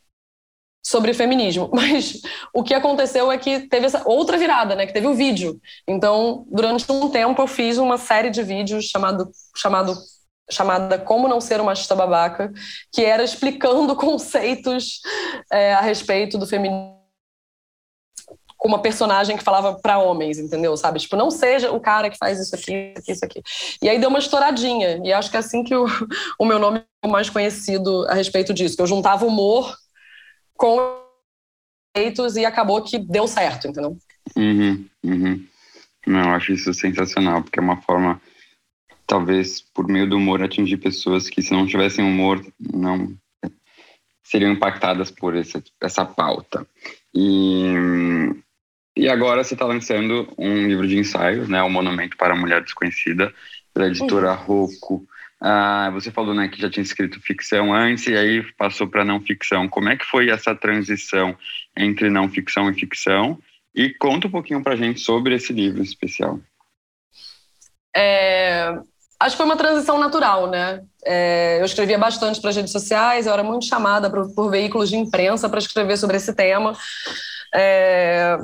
sobre 0.87 1.15
feminismo. 1.15 1.71
Mas 1.75 2.21
o 2.53 2.63
que 2.63 2.75
aconteceu 2.75 3.33
é 3.33 3.39
que 3.39 3.61
teve 3.69 3.87
essa 3.87 4.03
outra 4.07 4.37
virada, 4.37 4.77
né? 4.77 4.87
Que 4.87 4.93
teve 4.93 5.07
o 5.07 5.15
vídeo. 5.15 5.59
Então, 5.89 6.45
durante 6.49 6.85
um 6.93 7.09
tempo, 7.09 7.41
eu 7.41 7.47
fiz 7.47 7.79
uma 7.79 7.97
série 7.97 8.29
de 8.31 8.43
vídeos 8.43 8.85
chamado, 8.85 9.31
chamado 9.57 9.97
chamada 10.51 10.99
Como 10.99 11.27
Não 11.27 11.41
Ser 11.41 11.57
uma 11.57 11.71
Machista 11.71 11.97
Babaca, 11.97 12.53
que 12.93 13.03
era 13.03 13.25
explicando 13.25 13.97
conceitos 13.97 15.01
é, 15.51 15.73
a 15.73 15.81
respeito 15.81 16.37
do 16.37 16.47
feminismo 16.47 17.04
uma 18.65 18.81
personagem 18.81 19.37
que 19.37 19.45
falava 19.45 19.75
para 19.75 19.99
homens, 19.99 20.39
entendeu? 20.39 20.75
Sabe? 20.77 20.99
Tipo, 20.99 21.17
não 21.17 21.31
seja 21.31 21.71
o 21.71 21.79
cara 21.79 22.09
que 22.09 22.17
faz 22.17 22.41
isso 22.41 22.55
aqui, 22.55 22.95
isso 23.07 23.25
aqui, 23.25 23.43
E 23.83 23.89
aí 23.89 23.99
deu 23.99 24.09
uma 24.09 24.19
estouradinha. 24.19 25.01
E 25.05 25.13
acho 25.13 25.31
que 25.31 25.37
é 25.37 25.41
assim 25.41 25.63
que 25.63 25.75
o, 25.75 25.85
o 26.41 26.47
meu 26.47 26.59
nome 26.59 26.83
é 27.03 27.09
mais 27.09 27.29
conhecido 27.29 28.07
a 28.09 28.15
respeito 28.15 28.55
disso. 28.55 28.75
Que 28.75 28.83
eu 28.83 28.87
juntava 28.87 29.27
humor 29.27 29.77
com 30.57 30.99
feitos 31.95 32.37
e 32.37 32.45
acabou 32.45 32.83
que 32.83 32.99
deu 32.99 33.29
certo, 33.29 33.69
entendeu? 33.69 33.99
Uhum, 34.35 34.89
uhum. 35.05 35.47
Não, 36.07 36.21
eu 36.21 36.31
acho 36.31 36.53
isso 36.53 36.73
sensacional, 36.73 37.43
porque 37.43 37.59
é 37.59 37.63
uma 37.63 37.81
forma, 37.83 38.21
talvez, 39.07 39.61
por 39.61 39.87
meio 39.87 40.09
do 40.09 40.17
humor, 40.17 40.43
atingir 40.43 40.79
pessoas 40.79 41.29
que, 41.29 41.43
se 41.43 41.53
não 41.53 41.67
tivessem 41.67 42.05
humor, 42.05 42.45
não 42.59 43.15
seriam 44.23 44.53
impactadas 44.53 45.11
por 45.11 45.37
essa, 45.37 45.63
essa 45.81 46.05
pauta. 46.05 46.67
E 47.15 47.65
e 48.97 49.09
agora 49.09 49.43
você 49.43 49.55
está 49.55 49.67
lançando 49.67 50.33
um 50.39 50.67
livro 50.67 50.87
de 50.87 50.97
ensaios, 50.97 51.49
né, 51.49 51.63
O 51.63 51.71
Monumento 51.71 52.17
para 52.17 52.35
a 52.35 52.37
Mulher 52.37 52.63
Desconhecida, 52.63 53.33
da 53.75 53.89
editora 53.89 54.33
uhum. 54.33 54.37
Rocco. 54.37 55.07
Ah, 55.41 55.91
você 55.93 56.11
falou 56.11 56.33
né, 56.33 56.49
que 56.49 56.61
já 56.61 56.71
tinha 56.71 56.83
escrito 56.83 57.21
ficção 57.21 57.75
antes 57.75 58.07
e 58.07 58.17
aí 58.17 58.43
passou 58.53 58.87
para 58.87 59.05
não 59.05 59.21
ficção. 59.21 59.69
Como 59.69 59.89
é 59.89 59.97
que 59.97 60.05
foi 60.05 60.31
essa 60.31 60.55
transição 60.55 61.37
entre 61.77 62.09
não 62.09 62.29
ficção 62.29 62.71
e 62.71 62.75
ficção? 62.75 63.39
E 63.75 63.91
conta 63.91 64.29
um 64.29 64.31
pouquinho 64.31 64.63
para 64.63 64.75
a 64.75 64.77
gente 64.77 65.01
sobre 65.01 65.35
esse 65.35 65.53
livro 65.53 65.83
especial. 65.83 66.39
É, 67.95 68.73
acho 69.21 69.37
que 69.37 69.37
foi 69.37 69.47
uma 69.47 69.57
transição 69.57 69.99
natural, 69.99 70.49
né? 70.49 70.83
É, 71.05 71.59
eu 71.61 71.65
escrevia 71.65 71.99
bastante 71.99 72.41
para 72.41 72.51
as 72.51 72.57
redes 72.57 72.73
sociais, 72.73 73.27
eu 73.27 73.33
era 73.33 73.43
muito 73.43 73.67
chamada 73.67 74.09
por, 74.09 74.33
por 74.35 74.51
veículos 74.51 74.89
de 74.89 74.97
imprensa 74.97 75.49
para 75.49 75.59
escrever 75.59 75.97
sobre 75.97 76.17
esse 76.17 76.33
tema. 76.33 76.77
É, 77.53 78.39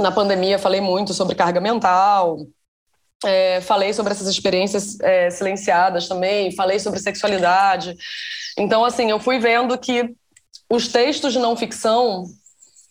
na 0.00 0.12
pandemia 0.12 0.58
falei 0.58 0.80
muito 0.80 1.12
sobre 1.14 1.34
carga 1.34 1.60
mental, 1.60 2.38
é, 3.24 3.60
falei 3.60 3.92
sobre 3.92 4.12
essas 4.12 4.28
experiências 4.28 4.98
é, 5.00 5.30
silenciadas 5.30 6.08
também, 6.08 6.54
falei 6.54 6.78
sobre 6.78 7.00
sexualidade. 7.00 7.96
Então, 8.56 8.84
assim, 8.84 9.10
eu 9.10 9.20
fui 9.20 9.38
vendo 9.38 9.76
que 9.78 10.14
os 10.70 10.88
textos 10.88 11.32
de 11.32 11.38
não 11.38 11.56
ficção 11.56 12.24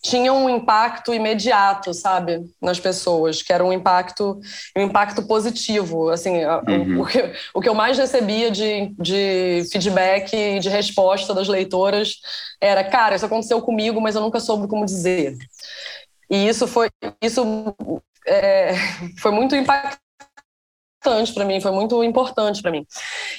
tinham 0.02 0.44
um 0.44 0.48
impacto 0.48 1.12
imediato, 1.12 1.92
sabe, 1.92 2.40
nas 2.60 2.80
pessoas, 2.80 3.42
que 3.42 3.52
era 3.52 3.64
um 3.64 3.72
impacto, 3.72 4.40
um 4.76 4.82
impacto 4.82 5.22
positivo. 5.22 6.08
Assim, 6.08 6.42
uhum. 6.44 7.02
o, 7.02 7.06
que, 7.06 7.32
o, 7.54 7.60
que, 7.60 7.68
eu 7.68 7.74
mais 7.74 7.98
recebia 7.98 8.50
de, 8.50 8.94
de 8.98 9.62
feedback 9.70 10.34
e 10.34 10.58
de 10.58 10.70
resposta 10.70 11.34
das 11.34 11.48
leitoras 11.48 12.14
era, 12.60 12.82
cara, 12.82 13.14
isso 13.14 13.26
aconteceu 13.26 13.60
comigo, 13.60 14.00
mas 14.00 14.14
eu 14.14 14.22
nunca 14.22 14.40
soube 14.40 14.66
como 14.68 14.86
dizer. 14.86 15.36
E 16.30 16.48
isso 16.48 16.66
foi, 16.68 16.88
isso, 17.20 17.42
é, 18.26 18.74
foi 19.18 19.32
muito 19.32 19.56
impactante 19.56 19.98
para 21.34 21.44
mim, 21.44 21.60
foi 21.60 21.72
muito 21.72 22.02
importante 22.04 22.62
para 22.62 22.70
mim. 22.70 22.86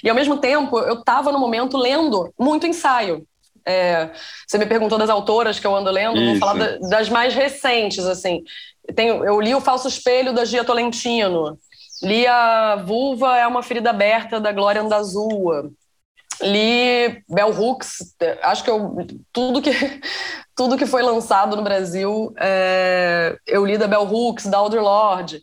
E 0.04 0.10
ao 0.10 0.16
mesmo 0.16 0.38
tempo, 0.38 0.78
eu 0.80 1.00
estava 1.00 1.32
no 1.32 1.40
momento 1.40 1.78
lendo 1.78 2.34
muito 2.38 2.68
ensaio. 2.68 3.26
É, 3.66 4.10
você 4.48 4.58
me 4.58 4.66
perguntou 4.66 4.98
das 4.98 5.10
autoras 5.10 5.60
que 5.60 5.68
eu 5.68 5.76
ando 5.76 5.92
lendo, 5.92 6.18
Isso. 6.18 6.32
vou 6.32 6.38
falar 6.38 6.54
da, 6.54 6.90
das 6.90 7.10
mais 7.10 7.34
recentes, 7.34 8.06
assim. 8.06 8.44
Tenho, 8.96 9.24
eu 9.24 9.40
li 9.40 9.54
o 9.54 9.62
Falso 9.62 9.88
Espelho 9.88 10.34
da 10.34 10.44
Gia 10.44 10.64
Tolentino, 10.64 11.58
li 12.02 12.26
a 12.26 12.76
Vulva 12.76 13.38
é 13.38 13.46
uma 13.46 13.62
ferida 13.62 13.92
aberta 13.92 14.40
da 14.40 14.52
Glória 14.52 14.82
Andazua, 14.82 15.72
li 16.42 17.24
Bell 17.30 17.52
Hooks, 17.52 18.16
acho 18.42 18.64
que 18.64 18.70
eu, 18.72 18.98
tudo 19.32 19.62
que 19.62 19.70
tudo 20.62 20.78
que 20.78 20.86
foi 20.86 21.02
lançado 21.02 21.56
no 21.56 21.64
Brasil, 21.64 22.36
é, 22.40 23.36
eu 23.48 23.66
li 23.66 23.80
da 23.80 23.88
Bell 23.88 24.04
Hooks, 24.04 24.46
da 24.46 24.60
Audre 24.60 24.80
Lorde, 24.80 25.42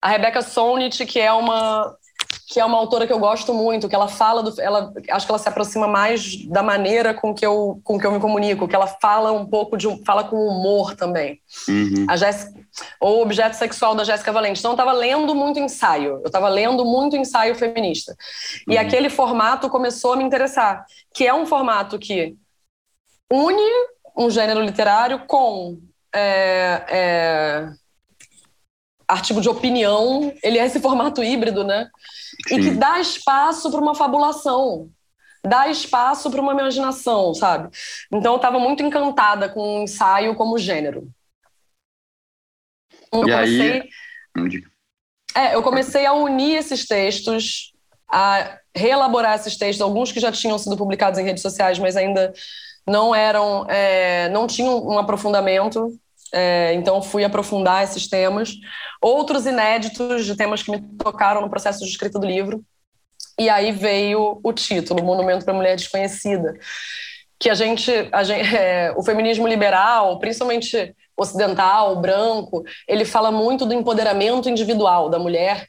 a 0.00 0.08
Rebecca 0.08 0.40
Solnit, 0.40 1.04
que 1.04 1.20
é 1.20 1.30
uma 1.30 1.94
que 2.48 2.58
é 2.60 2.64
uma 2.64 2.78
autora 2.78 3.06
que 3.06 3.12
eu 3.12 3.18
gosto 3.18 3.52
muito, 3.52 3.88
que 3.90 3.94
ela 3.94 4.08
fala 4.08 4.42
do, 4.42 4.58
ela 4.60 4.90
acho 5.10 5.26
que 5.26 5.32
ela 5.32 5.38
se 5.38 5.48
aproxima 5.48 5.86
mais 5.86 6.46
da 6.46 6.62
maneira 6.62 7.12
com 7.12 7.34
que 7.34 7.44
eu 7.44 7.78
com 7.84 7.98
que 7.98 8.06
eu 8.06 8.12
me 8.12 8.20
comunico, 8.20 8.66
que 8.66 8.74
ela 8.74 8.86
fala 8.86 9.32
um 9.32 9.44
pouco 9.44 9.76
de 9.76 9.86
fala 10.02 10.24
com 10.24 10.36
humor 10.36 10.94
também. 10.94 11.38
Uhum. 11.68 12.06
A 12.08 12.16
Jéssica, 12.16 12.58
o 13.02 13.20
objeto 13.20 13.54
sexual 13.54 13.94
da 13.94 14.02
Jéssica 14.04 14.32
Valente. 14.32 14.60
Então 14.60 14.70
eu 14.70 14.76
estava 14.76 14.92
lendo 14.92 15.34
muito 15.34 15.60
ensaio, 15.60 16.20
eu 16.22 16.26
estava 16.26 16.48
lendo 16.48 16.86
muito 16.86 17.18
ensaio 17.18 17.54
feminista. 17.54 18.16
Uhum. 18.66 18.72
E 18.72 18.78
aquele 18.78 19.10
formato 19.10 19.68
começou 19.68 20.14
a 20.14 20.16
me 20.16 20.24
interessar, 20.24 20.86
que 21.14 21.26
é 21.26 21.34
um 21.34 21.44
formato 21.44 21.98
que 21.98 22.34
une 23.30 23.92
um 24.16 24.30
gênero 24.30 24.60
literário 24.60 25.26
com 25.26 25.78
é, 26.14 26.84
é, 26.88 27.68
artigo 29.08 29.40
de 29.40 29.48
opinião, 29.48 30.32
ele 30.42 30.58
é 30.58 30.66
esse 30.66 30.80
formato 30.80 31.22
híbrido, 31.22 31.64
né? 31.64 31.90
Sim. 32.46 32.56
E 32.56 32.62
que 32.62 32.70
dá 32.72 33.00
espaço 33.00 33.70
para 33.70 33.80
uma 33.80 33.94
fabulação, 33.94 34.90
dá 35.44 35.68
espaço 35.68 36.30
para 36.30 36.40
uma 36.40 36.52
imaginação, 36.52 37.34
sabe? 37.34 37.70
Então 38.12 38.32
eu 38.32 38.36
estava 38.36 38.58
muito 38.58 38.82
encantada 38.82 39.48
com 39.48 39.80
o 39.80 39.82
ensaio 39.82 40.34
como 40.34 40.58
gênero. 40.58 41.08
Eu 43.12 43.28
e 43.28 43.30
comecei, 43.30 43.72
aí... 43.72 44.62
é, 45.34 45.54
eu 45.54 45.62
comecei 45.62 46.06
a 46.06 46.14
unir 46.14 46.56
esses 46.56 46.86
textos, 46.86 47.72
a 48.08 48.58
reelaborar 48.74 49.34
esses 49.34 49.56
textos, 49.56 49.82
alguns 49.82 50.10
que 50.12 50.20
já 50.20 50.32
tinham 50.32 50.58
sido 50.58 50.76
publicados 50.76 51.18
em 51.18 51.24
redes 51.24 51.42
sociais, 51.42 51.78
mas 51.78 51.96
ainda 51.96 52.32
não 52.86 53.14
eram, 53.14 53.66
é, 53.68 54.28
não 54.30 54.46
tinham 54.46 54.84
um 54.86 54.98
aprofundamento, 54.98 55.92
é, 56.32 56.72
então 56.74 57.02
fui 57.02 57.24
aprofundar 57.24 57.84
esses 57.84 58.08
temas. 58.08 58.54
Outros 59.00 59.46
inéditos 59.46 60.24
de 60.24 60.36
temas 60.36 60.62
que 60.62 60.70
me 60.70 60.80
tocaram 60.96 61.42
no 61.42 61.50
processo 61.50 61.80
de 61.80 61.90
escrita 61.90 62.18
do 62.18 62.26
livro. 62.26 62.64
E 63.38 63.48
aí 63.48 63.72
veio 63.72 64.40
o 64.42 64.52
título, 64.52 65.02
Monumento 65.02 65.44
para 65.44 65.54
a 65.54 65.56
Mulher 65.56 65.76
Desconhecida, 65.76 66.54
que 67.38 67.50
a 67.50 67.54
gente, 67.54 67.90
a 68.12 68.22
gente 68.22 68.48
é, 68.56 68.92
o 68.96 69.02
feminismo 69.02 69.46
liberal, 69.46 70.18
principalmente 70.18 70.94
ocidental, 71.16 72.00
branco, 72.00 72.64
ele 72.88 73.04
fala 73.04 73.30
muito 73.30 73.66
do 73.66 73.74
empoderamento 73.74 74.48
individual 74.48 75.08
da 75.08 75.18
mulher 75.18 75.68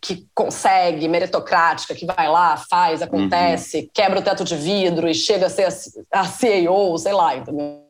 que 0.00 0.26
consegue, 0.34 1.08
meritocrática, 1.08 1.94
que 1.94 2.06
vai 2.06 2.28
lá, 2.28 2.56
faz, 2.56 3.02
acontece, 3.02 3.80
uhum. 3.80 3.88
quebra 3.92 4.18
o 4.18 4.22
teto 4.22 4.42
de 4.42 4.56
vidro 4.56 5.08
e 5.08 5.14
chega 5.14 5.46
a 5.46 5.50
ser 5.50 5.68
a 6.12 6.24
CEO, 6.24 6.96
sei 6.98 7.12
lá, 7.12 7.36
entendeu? 7.36 7.86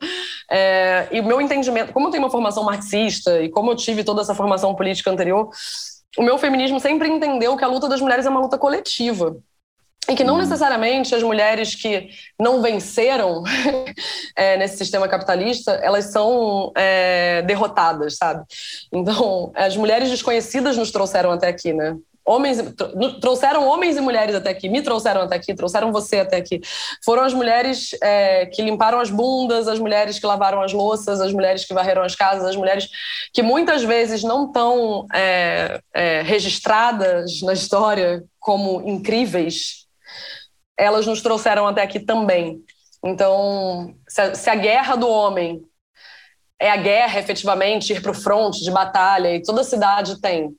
É, 0.51 1.07
e 1.11 1.19
o 1.19 1.23
meu 1.23 1.39
entendimento, 1.39 1.93
como 1.93 2.07
eu 2.07 2.11
tenho 2.11 2.23
uma 2.23 2.29
formação 2.29 2.63
marxista 2.63 3.41
e 3.41 3.49
como 3.49 3.71
eu 3.71 3.75
tive 3.75 4.03
toda 4.03 4.21
essa 4.21 4.35
formação 4.35 4.75
política 4.75 5.09
anterior, 5.09 5.49
o 6.17 6.23
meu 6.23 6.37
feminismo 6.37 6.79
sempre 6.79 7.07
entendeu 7.07 7.55
que 7.55 7.63
a 7.63 7.67
luta 7.67 7.87
das 7.87 8.01
mulheres 8.01 8.25
é 8.25 8.29
uma 8.29 8.41
luta 8.41 8.57
coletiva. 8.57 9.37
E 10.07 10.15
que 10.15 10.23
não 10.23 10.35
uhum. 10.35 10.41
necessariamente 10.41 11.15
as 11.15 11.23
mulheres 11.23 11.73
que 11.73 12.09
não 12.39 12.61
venceram 12.61 13.43
é, 14.35 14.55
nesse 14.57 14.77
sistema 14.77 15.07
capitalista, 15.07 15.71
elas 15.83 16.05
são 16.05 16.71
é, 16.75 17.41
derrotadas, 17.43 18.17
sabe? 18.17 18.43
Então, 18.93 19.51
as 19.55 19.75
mulheres 19.75 20.09
desconhecidas 20.09 20.77
nos 20.77 20.91
trouxeram 20.91 21.31
até 21.31 21.47
aqui, 21.47 21.73
né? 21.73 21.95
homens 22.25 22.57
trouxeram 23.21 23.67
homens 23.67 23.95
e 23.95 24.01
mulheres 24.01 24.33
até 24.33 24.49
aqui, 24.49 24.67
me 24.67 24.81
trouxeram 24.81 25.21
até 25.21 25.35
aqui, 25.35 25.53
trouxeram 25.53 25.91
você 25.91 26.19
até 26.19 26.37
aqui. 26.37 26.59
Foram 27.03 27.23
as 27.23 27.33
mulheres 27.33 27.95
é, 28.01 28.47
que 28.47 28.63
limparam 28.63 28.99
as 28.99 29.11
bundas, 29.11 29.67
as 29.67 29.77
mulheres 29.77 30.17
que 30.17 30.25
lavaram 30.25 30.61
as 30.61 30.73
louças, 30.73 31.21
as 31.21 31.31
mulheres 31.31 31.63
que 31.65 31.73
varreram 31.73 32.01
as 32.01 32.15
casas, 32.15 32.45
as 32.45 32.55
mulheres 32.55 32.89
que 33.31 33.43
muitas 33.43 33.83
vezes 33.83 34.23
não 34.23 34.47
estão 34.47 35.05
é, 35.13 35.79
é, 35.93 36.21
registradas 36.23 37.41
na 37.43 37.53
história 37.53 38.23
como 38.39 38.81
incríveis. 38.89 39.84
Elas 40.77 41.05
nos 41.05 41.21
trouxeram 41.21 41.67
até 41.67 41.81
aqui 41.81 41.99
também. 41.99 42.61
Então, 43.03 43.95
se 44.07 44.21
a, 44.21 44.35
se 44.35 44.49
a 44.49 44.55
guerra 44.55 44.95
do 44.95 45.07
homem 45.07 45.61
é 46.59 46.69
a 46.69 46.77
guerra, 46.77 47.19
efetivamente, 47.19 47.93
ir 47.93 48.01
para 48.01 48.11
o 48.11 48.15
fronte 48.15 48.63
de 48.63 48.71
batalha, 48.71 49.35
e 49.35 49.41
toda 49.41 49.63
cidade 49.63 50.19
tem 50.21 50.49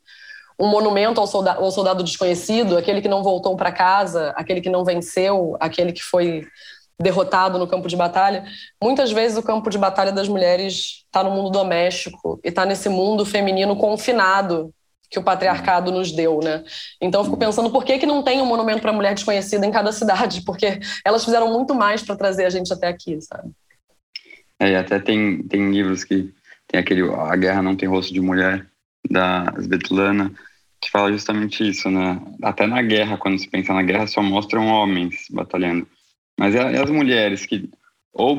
um 0.59 0.69
monumento 0.69 1.21
ao 1.21 1.49
ao 1.49 1.71
soldado 1.71 2.03
desconhecido, 2.03 2.77
aquele 2.77 3.03
que 3.03 3.09
não 3.09 3.23
voltou 3.23 3.57
para 3.57 3.73
casa, 3.73 4.33
aquele 4.37 4.61
que 4.61 4.71
não 4.71 4.85
venceu, 4.85 5.57
aquele 5.61 5.93
que 5.93 6.03
foi 6.03 6.47
derrotado 6.99 7.59
no 7.59 7.67
campo 7.67 7.89
de 7.89 7.97
batalha. 7.97 8.45
Muitas 8.83 9.13
vezes 9.13 9.37
o 9.37 9.43
campo 9.43 9.69
de 9.69 9.77
batalha 9.77 10.13
das 10.13 10.29
mulheres 10.29 11.05
está 11.05 11.23
no 11.23 11.31
mundo 11.31 11.51
doméstico 11.51 12.41
e 12.43 12.49
está 12.49 12.65
nesse 12.65 12.89
mundo 12.89 13.27
feminino 13.27 13.77
confinado 13.77 14.73
que 15.17 15.21
o 15.21 15.23
patriarcado 15.23 15.91
nos 15.91 16.13
deu, 16.13 16.41
né? 16.45 16.63
Então 17.01 17.23
eu 17.23 17.25
fico 17.25 17.39
pensando 17.39 17.71
por 17.71 17.85
que, 17.85 17.99
que 17.99 18.05
não 18.05 18.23
tem 18.23 18.43
um 18.43 18.47
monumento 18.47 18.83
para 18.83 18.93
mulher 18.93 19.15
desconhecida 19.15 19.65
em 19.65 19.71
cada 19.71 19.91
cidade, 19.91 20.43
porque 20.45 20.79
elas 21.03 21.25
fizeram 21.25 21.51
muito 21.51 21.75
mais 21.75 22.03
para 22.03 22.17
trazer 22.17 22.45
a 22.45 22.51
gente 22.51 22.71
até 22.71 22.89
aqui, 22.89 23.19
sabe? 23.23 23.51
É, 24.61 24.73
e 24.73 24.77
até 24.77 24.99
tem, 24.99 25.43
tem 25.43 25.71
livros 25.71 26.05
que 26.05 26.35
tem 26.69 26.79
aquele 26.79 27.03
A 27.11 27.35
Guerra 27.35 27.63
Não 27.63 27.77
Tem 27.77 27.89
Rosto 27.89 28.13
de 28.13 28.21
Mulher, 28.21 28.67
da 29.11 29.55
Svetlana, 29.59 30.33
que 30.81 30.91
fala 30.91 31.11
justamente 31.11 31.67
isso, 31.67 31.91
né? 31.91 32.21
Até 32.43 32.67
na 32.67 32.83
guerra, 32.83 33.17
quando 33.17 33.39
se 33.39 33.49
pensa 33.49 33.73
na 33.73 33.83
guerra, 33.83 34.07
só 34.07 34.21
mostram 34.21 34.67
homens 34.67 35.27
batalhando. 35.31 35.89
Mas 36.39 36.55
e 36.55 36.59
as 36.59 36.91
mulheres 36.91 37.47
que 37.47 37.71
ou 38.19 38.37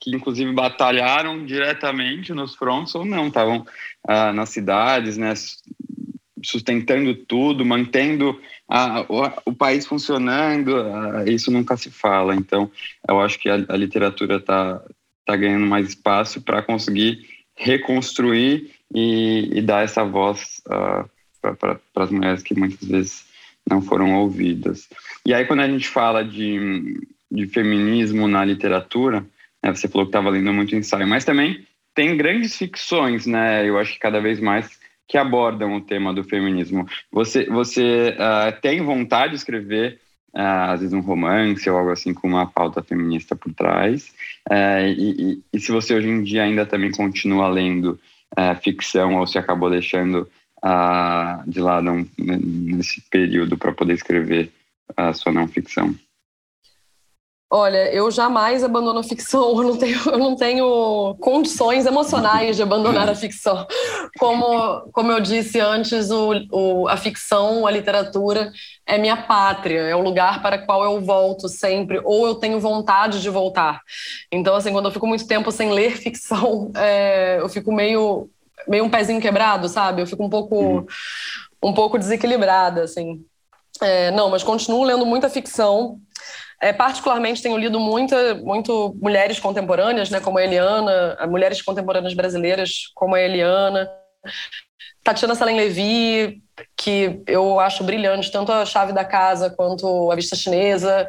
que 0.00 0.14
inclusive 0.14 0.52
batalharam 0.52 1.44
diretamente 1.44 2.32
nos 2.32 2.54
fronts 2.54 2.94
ou 2.94 3.04
não, 3.04 3.26
estavam 3.26 3.66
ah, 4.06 4.32
nas 4.32 4.50
cidades, 4.50 5.16
né, 5.16 5.34
sustentando 6.46 7.14
tudo, 7.14 7.64
mantendo 7.64 8.40
a, 8.68 9.00
o, 9.08 9.50
o, 9.50 9.54
país 9.54 9.86
funcionando, 9.86 10.76
ah, 10.76 11.24
isso 11.26 11.50
nunca 11.50 11.76
se 11.76 11.90
fala. 11.90 12.34
Então, 12.34 12.70
eu 13.08 13.20
acho 13.20 13.38
que 13.38 13.48
a, 13.48 13.54
a 13.68 13.76
literatura 13.76 14.36
está 14.36 14.82
tá 15.24 15.36
ganhando 15.36 15.66
mais 15.66 15.88
espaço 15.88 16.40
para 16.40 16.62
conseguir 16.62 17.26
reconstruir 17.56 18.70
e, 18.94 19.50
e, 19.58 19.62
dar 19.62 19.84
essa 19.84 20.04
voz 20.04 20.62
uh, 20.68 21.08
para 21.40 21.80
as 21.96 22.10
mulheres 22.10 22.42
que 22.42 22.54
muitas 22.54 22.86
vezes 22.86 23.26
não 23.68 23.82
foram 23.82 24.14
ouvidas. 24.14 24.88
E 25.24 25.34
aí, 25.34 25.44
quando 25.44 25.60
a 25.60 25.68
gente 25.68 25.88
fala 25.88 26.24
de, 26.24 27.00
de 27.30 27.46
feminismo 27.48 28.28
na 28.28 28.44
literatura, 28.44 29.26
né, 29.62 29.74
você 29.74 29.88
falou 29.88 30.06
que 30.06 30.10
estava 30.10 30.30
lendo 30.30 30.52
muito 30.52 30.76
ensaio, 30.76 31.08
mas 31.08 31.24
também 31.24 31.66
tem 31.94 32.16
grandes 32.16 32.54
ficções, 32.56 33.26
né? 33.26 33.66
Eu 33.68 33.78
acho 33.78 33.94
que 33.94 33.98
cada 33.98 34.20
vez 34.20 34.38
mais 34.38 34.68
que 35.08 35.16
abordam 35.16 35.76
o 35.76 35.80
tema 35.80 36.12
do 36.12 36.24
feminismo. 36.24 36.86
Você, 37.12 37.44
você 37.46 38.16
uh, 38.18 38.60
tem 38.60 38.80
vontade 38.80 39.30
de 39.30 39.36
escrever 39.36 40.00
uh, 40.34 40.72
às 40.72 40.80
vezes 40.80 40.92
um 40.92 41.00
romance 41.00 41.68
ou 41.70 41.78
algo 41.78 41.90
assim 41.90 42.12
com 42.12 42.28
uma 42.28 42.46
pauta 42.46 42.82
feminista 42.82 43.36
por 43.36 43.52
trás. 43.54 44.12
Uh, 44.50 44.86
e, 44.86 45.32
e, 45.32 45.42
e, 45.52 45.60
se 45.60 45.70
você 45.70 45.94
hoje 45.94 46.08
em 46.08 46.22
dia 46.22 46.42
ainda 46.42 46.66
também 46.66 46.90
continua 46.90 47.48
lendo 47.48 47.98
ficção 48.62 49.14
ou 49.14 49.26
se 49.26 49.38
acabou 49.38 49.70
deixando 49.70 50.28
de 51.46 51.60
lado 51.60 51.90
um, 51.90 52.06
nesse 52.18 53.00
período 53.08 53.56
para 53.56 53.72
poder 53.72 53.94
escrever 53.94 54.50
a 54.96 55.12
sua 55.12 55.32
não 55.32 55.46
ficção. 55.46 55.94
Olha, 57.48 57.92
eu 57.92 58.10
jamais 58.10 58.64
abandono 58.64 58.98
a 58.98 59.04
ficção, 59.04 59.50
eu 59.62 59.68
não 59.68 59.78
tenho, 59.78 60.00
eu 60.10 60.18
não 60.18 60.34
tenho 60.34 61.14
condições 61.20 61.86
emocionais 61.86 62.56
de 62.56 62.62
abandonar 62.62 63.08
a 63.08 63.14
ficção. 63.14 63.64
Como, 64.18 64.80
como 64.90 65.12
eu 65.12 65.20
disse 65.20 65.60
antes, 65.60 66.10
o, 66.10 66.32
o, 66.50 66.88
a 66.88 66.96
ficção, 66.96 67.64
a 67.64 67.70
literatura 67.70 68.50
é 68.84 68.98
minha 68.98 69.16
pátria, 69.16 69.82
é 69.82 69.94
o 69.94 70.02
lugar 70.02 70.42
para 70.42 70.56
o 70.56 70.66
qual 70.66 70.82
eu 70.82 71.00
volto 71.00 71.48
sempre, 71.48 72.00
ou 72.04 72.26
eu 72.26 72.34
tenho 72.34 72.58
vontade 72.58 73.22
de 73.22 73.30
voltar. 73.30 73.80
Então, 74.32 74.56
assim, 74.56 74.72
quando 74.72 74.86
eu 74.86 74.92
fico 74.92 75.06
muito 75.06 75.26
tempo 75.28 75.52
sem 75.52 75.70
ler 75.70 75.92
ficção, 75.96 76.72
é, 76.74 77.38
eu 77.38 77.48
fico 77.48 77.72
meio, 77.72 78.28
meio 78.66 78.84
um 78.84 78.90
pezinho 78.90 79.20
quebrado, 79.20 79.68
sabe? 79.68 80.02
Eu 80.02 80.06
fico 80.06 80.24
um 80.24 80.30
pouco, 80.30 80.56
uhum. 80.56 80.86
um 81.62 81.72
pouco 81.72 81.96
desequilibrada, 81.96 82.82
assim. 82.82 83.24
É, 83.80 84.10
não, 84.10 84.30
mas 84.30 84.42
continuo 84.42 84.82
lendo 84.82 85.06
muita 85.06 85.28
ficção. 85.28 86.00
É, 86.60 86.72
particularmente 86.72 87.42
tenho 87.42 87.58
lido 87.58 87.78
muita, 87.78 88.34
muito 88.36 88.96
mulheres 89.00 89.38
contemporâneas, 89.38 90.08
né, 90.10 90.20
como 90.20 90.38
a 90.38 90.44
Eliana, 90.44 91.18
mulheres 91.28 91.60
contemporâneas 91.60 92.14
brasileiras 92.14 92.90
como 92.94 93.14
a 93.14 93.20
Eliana, 93.20 93.90
Tatiana 95.04 95.34
Salem 95.34 95.56
Levi, 95.56 96.42
que 96.76 97.22
eu 97.26 97.60
acho 97.60 97.84
brilhante, 97.84 98.32
tanto 98.32 98.50
a 98.50 98.64
Chave 98.66 98.92
da 98.92 99.04
Casa 99.04 99.50
quanto 99.50 100.10
a 100.10 100.16
Vista 100.16 100.34
Chinesa, 100.34 101.08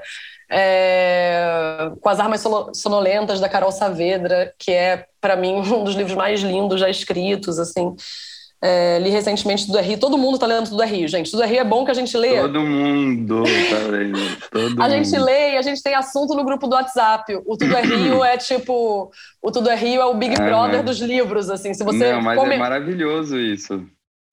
é, 0.49 1.91
com 1.99 2.09
as 2.09 2.19
Armas 2.19 2.43
Sonolentas 2.73 3.39
da 3.39 3.49
Carol 3.49 3.71
Saavedra, 3.71 4.53
que 4.59 4.71
é 4.71 5.07
para 5.19 5.35
mim 5.35 5.55
um 5.65 5.83
dos 5.83 5.95
livros 5.95 6.15
mais 6.15 6.41
lindos 6.41 6.79
já 6.79 6.89
escritos, 6.89 7.57
assim. 7.57 7.95
É, 8.59 8.97
li 8.99 9.09
recentemente 9.09 9.67
Tudo 9.67 9.77
é 9.77 9.81
Rio. 9.81 9.99
Todo 9.99 10.17
mundo 10.17 10.39
tá 10.39 10.47
lendo 10.47 10.69
Tudo 10.69 10.81
é 10.81 10.85
Rio, 10.85 11.07
gente. 11.07 11.29
Tudo 11.29 11.43
é 11.43 11.47
Rio 11.47 11.59
é 11.59 11.63
bom 11.63 11.85
que 11.85 11.91
a 11.91 11.93
gente 11.93 12.17
lê. 12.17 12.41
Todo 12.41 12.61
mundo 12.61 13.43
tá 13.43 13.87
lendo. 13.87 14.19
Todo 14.49 14.81
a 14.81 14.89
mundo. 14.89 14.91
gente 14.91 15.19
lê 15.19 15.53
e 15.53 15.57
a 15.57 15.61
gente 15.61 15.81
tem 15.83 15.93
assunto 15.93 16.33
no 16.33 16.43
grupo 16.43 16.67
do 16.67 16.75
WhatsApp. 16.75 17.35
O 17.45 17.55
Tudo 17.55 17.75
é 17.75 17.81
Rio 17.81 18.23
é 18.23 18.35
tipo... 18.37 19.11
O 19.41 19.51
Tudo 19.51 19.69
é 19.69 19.75
Rio 19.75 20.01
é 20.01 20.05
o 20.05 20.15
Big 20.15 20.33
é, 20.33 20.43
Brother 20.43 20.77
mas... 20.77 20.85
dos 20.85 20.99
livros, 20.99 21.49
assim. 21.49 21.73
Se 21.73 21.83
você 21.83 22.13
Não, 22.13 22.21
mas 22.21 22.39
come... 22.39 22.55
é 22.55 22.57
maravilhoso 22.57 23.39
isso. 23.39 23.85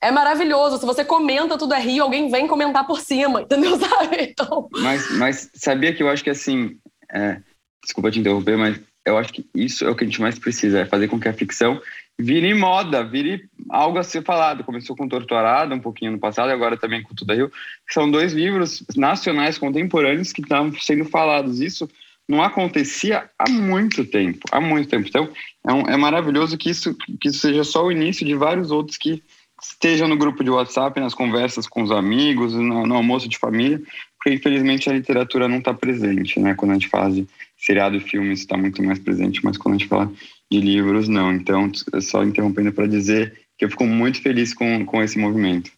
É 0.03 0.11
maravilhoso. 0.11 0.79
Se 0.79 0.87
você 0.87 1.05
comenta 1.05 1.59
Tudo 1.59 1.75
é 1.75 1.81
Rio, 1.81 2.05
alguém 2.05 2.31
vem 2.31 2.47
comentar 2.47 2.87
por 2.87 3.01
cima, 3.01 3.43
entendeu? 3.43 3.77
Sabe? 3.79 4.23
Então... 4.23 4.69
Mas, 4.73 5.11
mas 5.19 5.51
sabia 5.55 5.95
que 5.95 6.03
eu 6.03 6.09
acho 6.09 6.25
que, 6.25 6.31
assim... 6.31 6.79
É... 7.13 7.41
Desculpa 7.85 8.11
te 8.11 8.21
interromper, 8.21 8.57
mas 8.57 8.81
eu 9.05 9.19
acho 9.19 9.31
que 9.31 9.47
isso 9.55 9.85
é 9.85 9.91
o 9.91 9.95
que 9.95 10.05
a 10.05 10.07
gente 10.07 10.23
mais 10.23 10.39
precisa. 10.39 10.81
É 10.81 10.87
fazer 10.87 11.09
com 11.09 11.21
que 11.21 11.29
a 11.29 11.35
ficção 11.35 11.79
vire 12.19 12.55
moda, 12.55 13.05
vire 13.05 13.49
algo 13.71 13.99
a 13.99 14.03
ser 14.03 14.23
falado. 14.23 14.65
Começou 14.65 14.97
com 14.97 15.09
Torturada 15.09 15.75
um 15.75 15.81
pouquinho 15.81 16.13
no 16.13 16.19
passado, 16.19 16.51
agora 16.51 16.77
também 16.77 17.03
com 17.03 17.15
Tudo 17.15 17.35
Rio, 17.35 17.53
são 17.89 18.11
dois 18.11 18.33
livros 18.33 18.85
nacionais 18.97 19.59
contemporâneos 19.59 20.33
que 20.33 20.43
estão 20.43 20.73
sendo 20.75 21.05
falados. 21.05 21.61
Isso 21.61 21.89
não 22.29 22.43
acontecia 22.43 23.29
há 23.39 23.51
muito 23.51 24.05
tempo, 24.05 24.41
há 24.51 24.61
muito 24.61 24.89
tempo. 24.89 25.07
Então, 25.09 25.29
é, 25.67 25.73
um, 25.73 25.81
é 25.83 25.97
maravilhoso 25.97 26.57
que 26.57 26.71
isso, 26.71 26.97
que 27.21 27.29
isso 27.29 27.39
seja 27.39 27.65
só 27.65 27.85
o 27.85 27.93
início 27.93 28.25
de 28.25 28.35
vários 28.35 28.71
outros 28.71 28.97
que 28.97 29.23
estejam 29.61 30.09
no 30.09 30.17
grupo 30.17 30.43
de 30.43 30.51
WhatsApp, 30.51 30.99
nas 31.01 31.15
conversas 31.15 31.67
com 31.67 31.83
os 31.83 31.91
amigos, 31.91 32.55
no, 32.55 32.87
no 32.87 32.95
almoço 32.95 33.29
de 33.29 33.39
família, 33.39 33.81
porque 34.17 34.35
infelizmente 34.35 34.89
a 34.89 34.93
literatura 34.93 35.49
não 35.49 35.59
está 35.59 35.73
presente, 35.73 36.41
né? 36.41 36.55
Quando 36.55 36.73
a 36.73 36.75
gente 36.75 36.91
de 37.13 37.27
seriado 37.57 37.97
e 37.97 38.01
filmes 38.01 38.41
está 38.41 38.57
muito 38.57 38.83
mais 38.83 38.99
presente, 38.99 39.45
mas 39.45 39.57
quando 39.57 39.75
a 39.75 39.79
gente 39.79 39.89
fala 39.89 40.11
de 40.51 40.61
livros, 40.61 41.09
não. 41.09 41.33
Então, 41.33 41.71
só 42.01 42.23
interrompendo 42.23 42.73
para 42.73 42.87
dizer 42.87 43.47
que 43.59 43.65
eu 43.65 43.71
fico 43.71 43.85
muito 43.85 44.21
feliz 44.23 44.55
com, 44.55 44.85
com 44.85 45.03
esse 45.03 45.19
movimento. 45.19 45.71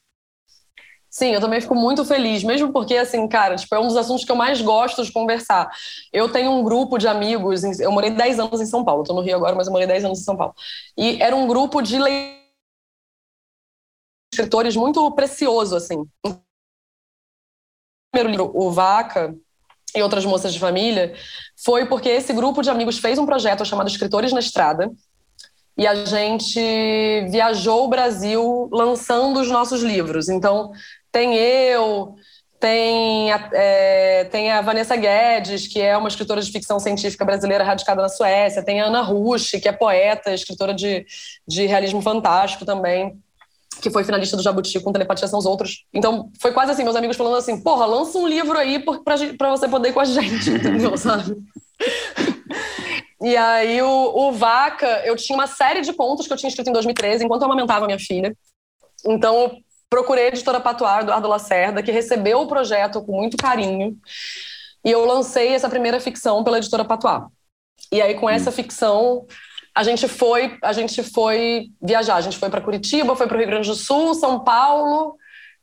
Sim, 1.08 1.30
eu 1.30 1.40
também 1.40 1.60
fico 1.62 1.74
muito 1.74 2.04
feliz, 2.04 2.44
mesmo 2.44 2.70
porque, 2.72 2.94
assim, 2.94 3.26
cara, 3.26 3.56
tipo, 3.56 3.74
é 3.74 3.80
um 3.80 3.86
dos 3.86 3.96
assuntos 3.96 4.24
que 4.24 4.30
eu 4.30 4.36
mais 4.36 4.60
gosto 4.60 5.02
de 5.02 5.10
conversar. 5.10 5.70
Eu 6.12 6.30
tenho 6.30 6.50
um 6.50 6.62
grupo 6.62 6.98
de 6.98 7.08
amigos, 7.08 7.62
eu 7.80 7.90
morei 7.90 8.10
10 8.10 8.38
anos 8.38 8.60
em 8.60 8.66
São 8.66 8.84
Paulo, 8.84 9.02
estou 9.02 9.16
no 9.16 9.22
Rio 9.22 9.36
agora, 9.36 9.54
mas 9.56 9.66
eu 9.66 9.72
morei 9.72 9.86
10 9.86 10.04
anos 10.04 10.20
em 10.20 10.24
São 10.24 10.36
Paulo. 10.36 10.54
E 10.94 11.22
era 11.22 11.34
um 11.34 11.46
grupo 11.46 11.80
de 11.80 11.96
escritores 14.30 14.76
muito 14.76 15.10
precioso, 15.12 15.74
assim. 15.74 16.04
O 16.26 16.38
primeiro 18.12 18.30
livro, 18.30 18.50
O 18.54 18.70
Vaca, 18.70 19.34
e 19.96 20.02
outras 20.02 20.24
moças 20.24 20.52
de 20.52 20.60
família, 20.60 21.14
foi 21.64 21.86
porque 21.86 22.08
esse 22.08 22.32
grupo 22.32 22.62
de 22.62 22.70
amigos 22.70 22.98
fez 22.98 23.18
um 23.18 23.26
projeto 23.26 23.64
chamado 23.64 23.88
Escritores 23.88 24.32
na 24.32 24.40
Estrada, 24.40 24.90
e 25.78 25.86
a 25.86 25.94
gente 26.06 26.60
viajou 27.30 27.84
o 27.84 27.88
Brasil 27.88 28.68
lançando 28.72 29.40
os 29.40 29.50
nossos 29.50 29.82
livros. 29.82 30.28
Então, 30.28 30.72
tem 31.12 31.34
eu, 31.34 32.14
tem 32.58 33.30
a, 33.30 33.50
é, 33.52 34.24
tem 34.24 34.50
a 34.50 34.62
Vanessa 34.62 34.96
Guedes, 34.96 35.66
que 35.66 35.80
é 35.80 35.96
uma 35.96 36.08
escritora 36.08 36.40
de 36.40 36.50
ficção 36.50 36.80
científica 36.80 37.24
brasileira 37.26 37.62
radicada 37.62 38.00
na 38.00 38.08
Suécia, 38.08 38.64
tem 38.64 38.80
a 38.80 38.86
Ana 38.86 39.02
Rush, 39.02 39.52
que 39.62 39.68
é 39.68 39.72
poeta, 39.72 40.32
escritora 40.32 40.72
de, 40.72 41.04
de 41.46 41.66
realismo 41.66 42.00
fantástico 42.00 42.64
também 42.64 43.18
que 43.80 43.90
foi 43.90 44.04
finalista 44.04 44.36
do 44.36 44.42
Jabuti 44.42 44.80
com 44.80 44.92
Telepatia 44.92 45.28
São 45.28 45.38
os 45.38 45.46
Outros. 45.46 45.84
Então, 45.92 46.30
foi 46.40 46.52
quase 46.52 46.72
assim, 46.72 46.84
meus 46.84 46.96
amigos 46.96 47.16
falando 47.16 47.36
assim, 47.36 47.60
porra, 47.60 47.86
lança 47.86 48.18
um 48.18 48.26
livro 48.26 48.56
aí 48.58 48.78
pra, 48.78 49.16
pra 49.36 49.50
você 49.50 49.68
poder 49.68 49.90
ir 49.90 49.92
com 49.92 50.00
a 50.00 50.04
gente, 50.06 50.50
entendeu, 50.50 50.96
sabe? 50.96 51.36
e 53.22 53.36
aí, 53.36 53.80
o, 53.82 54.28
o 54.28 54.32
Vaca, 54.32 55.02
eu 55.04 55.16
tinha 55.16 55.36
uma 55.36 55.46
série 55.46 55.80
de 55.80 55.92
contos 55.92 56.26
que 56.26 56.32
eu 56.32 56.36
tinha 56.36 56.48
escrito 56.48 56.68
em 56.68 56.72
2013, 56.72 57.24
enquanto 57.24 57.42
eu 57.42 57.46
amamentava 57.46 57.86
minha 57.86 57.98
filha. 57.98 58.36
Então, 59.04 59.58
procurei 59.88 60.24
a 60.24 60.28
editora 60.28 60.60
Patuar, 60.60 61.02
Eduardo 61.02 61.28
Lacerda, 61.28 61.82
que 61.82 61.92
recebeu 61.92 62.40
o 62.40 62.48
projeto 62.48 63.02
com 63.02 63.12
muito 63.12 63.36
carinho, 63.36 63.96
e 64.84 64.90
eu 64.90 65.04
lancei 65.04 65.48
essa 65.48 65.68
primeira 65.68 66.00
ficção 66.00 66.42
pela 66.42 66.58
editora 66.58 66.84
Patuar. 66.84 67.28
E 67.92 68.00
aí, 68.00 68.14
com 68.14 68.28
essa 68.28 68.50
ficção, 68.50 69.26
a 69.76 69.82
gente 69.82 70.08
foi, 70.08 70.56
a 70.62 70.72
gente 70.72 71.02
foi 71.02 71.66
viajar. 71.82 72.16
A 72.16 72.20
gente 72.22 72.38
foi 72.38 72.48
para 72.48 72.62
Curitiba, 72.62 73.14
foi 73.14 73.26
para 73.26 73.36
o 73.36 73.38
Rio 73.38 73.46
Grande 73.46 73.68
do 73.68 73.74
Sul, 73.74 74.14
São 74.14 74.42
Paulo 74.42 75.18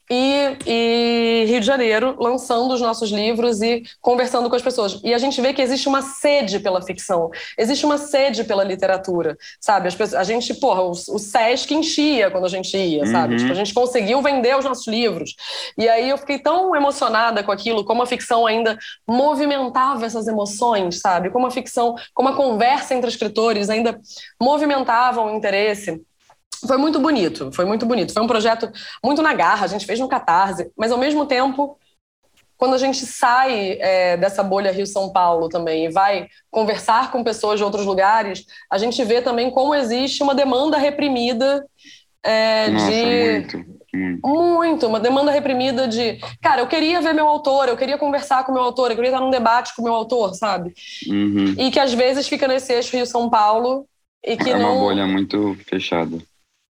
e, 0.10 0.58
e, 0.66 1.46
Rio 1.48 1.60
de 1.60 1.66
Janeiro, 1.66 2.16
lançando 2.20 2.74
os 2.74 2.82
nossos 2.82 3.10
livros 3.10 3.62
e 3.62 3.84
conversando 4.02 4.50
com 4.50 4.56
as 4.56 4.62
pessoas. 4.62 5.00
E 5.04 5.14
a 5.14 5.18
gente 5.18 5.40
vê 5.42 5.54
que 5.54 5.62
existe 5.62 5.88
uma 5.88 6.02
sede 6.02 6.60
pela 6.60 6.82
ficção, 6.82 7.30
existe 7.58 7.86
uma 7.86 7.98
sede 7.98 8.44
pela 8.44 8.64
literatura, 8.64 9.38
sabe? 9.60 9.94
Pessoas, 9.94 10.14
a 10.14 10.24
gente, 10.24 10.54
porra, 10.56 10.82
o, 10.82 10.92
o, 10.92 11.20
Sesc 11.20 11.74
enchia 11.74 12.30
quando 12.30 12.46
a 12.46 12.50
gente 12.50 12.76
ia, 12.76 13.06
sabe? 13.06 13.34
Uhum. 13.34 13.40
Tipo, 13.40 13.52
a 13.52 13.56
gente 13.56 13.74
conseguiu 13.74 14.22
vender 14.22 14.58
os 14.58 14.66
nossos 14.66 14.88
livros. 14.88 15.36
E 15.78 15.88
aí 15.88 16.10
eu 16.10 16.18
fiquei 16.18 16.40
tão 16.40 16.76
emocionada 16.76 17.44
com 17.44 17.52
aquilo, 17.52 17.86
como 17.86 18.02
a 18.02 18.06
ficção 18.06 18.46
ainda 18.46 18.78
movimentava 19.08 20.06
essas 20.06 20.28
emoções, 20.28 21.00
sabe? 21.00 21.30
Como 21.30 21.48
a 21.48 21.52
ficção, 21.52 21.96
como 22.14 22.30
a 22.30 22.36
conversa 22.36 22.94
entre 22.94 23.10
escritores 23.10 23.70
ainda 23.70 24.00
movimentava 24.42 25.22
o 25.22 25.36
interesse. 25.36 26.02
Foi 26.66 26.78
muito 26.78 27.00
bonito, 27.00 27.52
foi 27.52 27.66
muito 27.66 27.86
bonito. 27.86 28.14
Foi 28.14 28.24
um 28.24 28.28
projeto 28.28 28.72
muito 29.04 29.22
na 29.22 29.34
garra, 29.34 29.66
a 29.66 29.68
gente 29.68 29.86
fez 29.86 30.00
no 30.00 30.08
Catarse, 30.08 30.72
mas 30.78 30.92
ao 30.92 30.98
mesmo 30.98 31.26
tempo, 31.26 31.78
quando 32.58 32.76
a 32.76 32.78
gente 32.78 33.06
sai 33.06 33.78
é, 33.80 34.18
dessa 34.18 34.42
bolha 34.42 34.72
Rio-São 34.72 35.12
Paulo 35.12 35.50
também 35.50 35.86
e 35.86 35.92
vai 35.92 36.28
conversar 36.50 37.12
com 37.12 37.24
pessoas 37.24 37.60
de 37.60 37.64
outros 37.64 37.86
lugares, 37.86 38.46
a 38.72 38.78
gente 38.78 39.04
vê 39.04 39.22
também 39.22 39.52
como 39.52 39.76
existe 39.76 40.24
uma 40.24 40.34
demanda 40.34 40.78
reprimida 40.78 41.66
é, 42.24 42.70
Nossa, 42.70 42.90
de. 42.90 43.32
Muito. 43.32 43.84
Muito. 43.96 44.28
muito, 44.28 44.88
uma 44.88 45.00
demanda 45.00 45.30
reprimida 45.30 45.88
de, 45.88 46.18
cara, 46.42 46.62
eu 46.62 46.68
queria 46.68 47.00
ver 47.00 47.14
meu 47.14 47.28
autor, 47.28 47.68
eu 47.68 47.78
queria 47.78 47.96
conversar 47.96 48.44
com 48.44 48.52
meu 48.52 48.64
autor, 48.64 48.90
eu 48.90 48.96
queria 48.96 49.12
estar 49.12 49.22
num 49.22 49.30
debate 49.30 49.76
com 49.76 49.84
meu 49.84 49.94
autor, 49.94 50.34
sabe? 50.34 50.74
Uhum. 51.08 51.54
E 51.60 51.70
que 51.70 51.80
às 51.80 51.94
vezes 51.94 52.28
fica 52.28 52.48
nesse 52.48 52.74
eixo 52.74 52.96
Rio-São 52.96 53.30
Paulo 53.30 53.86
e 54.26 54.36
que 54.36 54.50
é 54.50 54.58
não. 54.58 54.78
uma 54.78 54.80
bolha 54.80 55.06
muito 55.06 55.56
fechada 55.68 56.18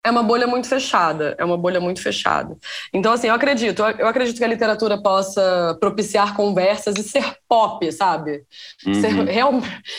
é 0.06 0.12
uma 0.12 0.22
bolha 0.22 0.46
muito 0.46 0.68
fechada, 0.68 1.34
é 1.38 1.46
uma 1.46 1.58
bolha 1.58 1.80
muito 1.80 2.02
fechada. 2.02 2.58
Então, 2.94 3.13
assim, 3.13 3.28
eu 3.28 3.34
acredito, 3.34 3.82
eu 3.82 4.08
acredito 4.08 4.38
que 4.38 4.44
a 4.44 4.48
literatura 4.48 5.02
possa 5.02 5.78
propiciar 5.80 6.36
conversas 6.36 6.98
e 6.98 7.04
ser 7.04 7.24
pop, 7.48 7.89
sabe? 7.92 8.44
Uhum. 8.86 8.94
Ser, 8.96 9.13
real, 9.24 9.54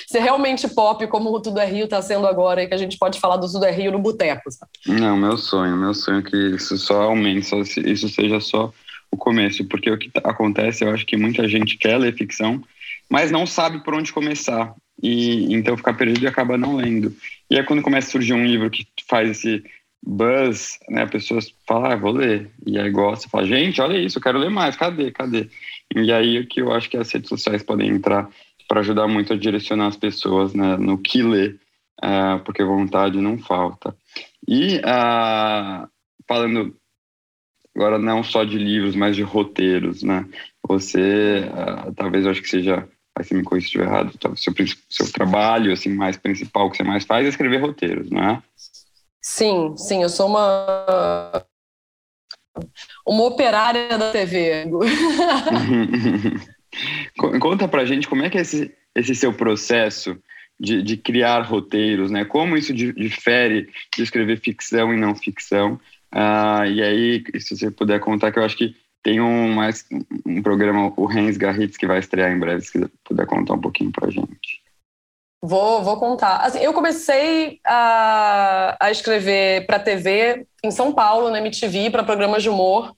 ser, 0.06 0.18
realmente 0.18 0.68
pop, 0.68 1.06
como 1.06 1.30
o 1.30 1.40
Tudo 1.40 1.58
é 1.58 1.64
Rio 1.64 1.84
está 1.84 2.02
sendo 2.02 2.26
agora, 2.26 2.62
e 2.62 2.66
que 2.66 2.74
a 2.74 2.78
gente 2.78 2.98
pode 2.98 3.18
falar 3.18 3.38
do 3.38 3.50
Tudo 3.50 3.64
é 3.64 3.70
Rio 3.70 3.92
no 3.92 3.98
boteco, 3.98 4.50
sabe? 4.50 4.70
Não, 4.86 5.16
meu 5.16 5.38
sonho, 5.38 5.74
meu 5.74 5.94
sonho 5.94 6.18
é 6.18 6.22
que 6.22 6.36
isso 6.54 6.76
só 6.76 7.04
aumente, 7.04 7.46
só, 7.46 7.60
isso 7.60 8.08
seja 8.10 8.40
só 8.40 8.70
o 9.10 9.16
começo, 9.16 9.64
porque 9.64 9.90
o 9.90 9.96
que 9.96 10.10
acontece, 10.22 10.84
eu 10.84 10.90
acho 10.90 11.06
que 11.06 11.16
muita 11.16 11.48
gente 11.48 11.78
quer 11.78 11.96
ler 11.96 12.14
ficção, 12.14 12.62
mas 13.08 13.30
não 13.30 13.46
sabe 13.46 13.82
por 13.82 13.94
onde 13.94 14.12
começar, 14.12 14.74
e 15.02 15.54
então 15.54 15.76
fica 15.78 15.94
perdido 15.94 16.24
e 16.24 16.28
acaba 16.28 16.58
não 16.58 16.76
lendo. 16.76 17.14
E 17.50 17.56
aí 17.56 17.64
quando 17.64 17.82
começa 17.82 18.08
a 18.08 18.10
surgir 18.10 18.34
um 18.34 18.44
livro 18.44 18.70
que 18.70 18.86
faz 19.08 19.30
esse 19.30 19.64
buzz, 20.06 20.78
né? 20.88 21.02
A 21.02 21.06
pessoa 21.06 21.40
fala, 21.66 21.94
ah, 21.94 21.96
vou 21.96 22.12
ler. 22.12 22.50
E 22.66 22.78
aí 22.78 22.90
gosta, 22.90 23.28
fala, 23.28 23.46
gente, 23.46 23.80
olha 23.80 23.98
isso, 23.98 24.18
eu 24.18 24.22
quero 24.22 24.38
ler 24.38 24.50
mais, 24.50 24.76
cadê, 24.76 25.10
cadê? 25.10 25.48
E 25.94 26.12
aí 26.12 26.38
o 26.38 26.46
que 26.46 26.60
eu 26.60 26.72
acho 26.72 26.90
que 26.90 26.96
as 26.96 27.10
redes 27.10 27.28
sociais 27.28 27.62
podem 27.62 27.88
entrar 27.88 28.28
para 28.68 28.80
ajudar 28.80 29.08
muito 29.08 29.32
a 29.32 29.36
direcionar 29.36 29.88
as 29.88 29.96
pessoas 29.96 30.54
né, 30.54 30.76
no 30.76 30.98
que 30.98 31.22
ler, 31.22 31.58
uh, 32.02 32.42
porque 32.44 32.62
vontade 32.64 33.20
não 33.20 33.38
falta. 33.38 33.96
E 34.46 34.76
uh, 34.78 35.88
falando 36.28 36.76
agora 37.76 37.98
não 37.98 38.22
só 38.22 38.44
de 38.44 38.58
livros, 38.58 38.94
mas 38.94 39.16
de 39.16 39.22
roteiros, 39.22 40.02
né? 40.02 40.26
Você, 40.68 41.44
uh, 41.48 41.92
talvez 41.94 42.24
eu 42.24 42.30
acho 42.30 42.42
que 42.42 42.48
seja, 42.48 42.88
vai 43.16 43.24
ser 43.24 43.34
me 43.34 43.42
corrija 43.42 43.64
se 43.64 43.68
estiver 43.68 43.86
errado, 43.86 44.12
seu, 44.36 44.54
seu 44.88 45.12
trabalho 45.12 45.72
assim 45.72 45.92
mais 45.92 46.16
principal 46.16 46.70
que 46.70 46.76
você 46.76 46.84
mais 46.84 47.04
faz 47.04 47.26
é 47.26 47.28
escrever 47.30 47.60
roteiros, 47.60 48.10
não 48.10 48.22
é? 48.22 48.42
Sim, 49.26 49.74
sim, 49.78 50.02
eu 50.02 50.10
sou 50.10 50.26
uma 50.26 51.46
uma 53.06 53.24
operária 53.24 53.96
da 53.96 54.12
TV. 54.12 54.66
Conta 57.40 57.66
pra 57.66 57.86
gente 57.86 58.06
como 58.06 58.22
é 58.22 58.28
que 58.28 58.36
é 58.36 58.42
esse, 58.42 58.70
esse 58.94 59.14
seu 59.14 59.32
processo 59.32 60.14
de, 60.60 60.82
de 60.82 60.98
criar 60.98 61.40
roteiros, 61.40 62.10
né? 62.10 62.26
Como 62.26 62.54
isso 62.54 62.74
difere 62.74 63.70
de 63.96 64.02
escrever 64.02 64.38
ficção 64.40 64.92
e 64.92 64.96
não 64.98 65.14
ficção. 65.14 65.80
Ah, 66.12 66.68
e 66.68 66.82
aí, 66.82 67.24
se 67.40 67.56
você 67.56 67.70
puder 67.70 68.00
contar, 68.00 68.30
que 68.30 68.38
eu 68.38 68.44
acho 68.44 68.58
que 68.58 68.76
tem 69.02 69.22
um, 69.22 69.54
mais, 69.54 69.86
um 70.26 70.42
programa, 70.42 70.92
o 70.98 71.10
Hans 71.10 71.38
Garritz, 71.38 71.78
que 71.78 71.86
vai 71.86 71.98
estrear 71.98 72.30
em 72.30 72.38
breve, 72.38 72.60
se 72.60 72.78
você 72.78 72.90
puder 73.02 73.24
contar 73.26 73.54
um 73.54 73.60
pouquinho 73.60 73.90
pra 73.90 74.10
gente. 74.10 74.63
Vou, 75.46 75.82
vou 75.82 75.98
contar. 75.98 76.38
Assim, 76.38 76.58
eu 76.60 76.72
comecei 76.72 77.60
a, 77.66 78.78
a 78.80 78.90
escrever 78.90 79.66
para 79.66 79.78
TV 79.78 80.46
em 80.64 80.70
São 80.70 80.90
Paulo, 80.90 81.28
na 81.28 81.36
MTV, 81.36 81.90
para 81.90 82.02
programas 82.02 82.42
de 82.42 82.48
humor, 82.48 82.96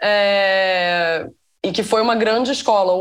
é, 0.00 1.26
e 1.60 1.72
que 1.72 1.82
foi 1.82 2.00
uma 2.00 2.14
grande 2.14 2.52
escola. 2.52 2.92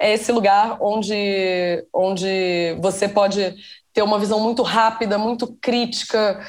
É 0.00 0.14
esse 0.14 0.32
lugar 0.32 0.78
onde, 0.80 1.86
onde 1.92 2.74
você 2.80 3.06
pode 3.06 3.54
ter 3.92 4.00
uma 4.00 4.18
visão 4.18 4.40
muito 4.40 4.62
rápida, 4.62 5.18
muito 5.18 5.54
crítica, 5.60 6.40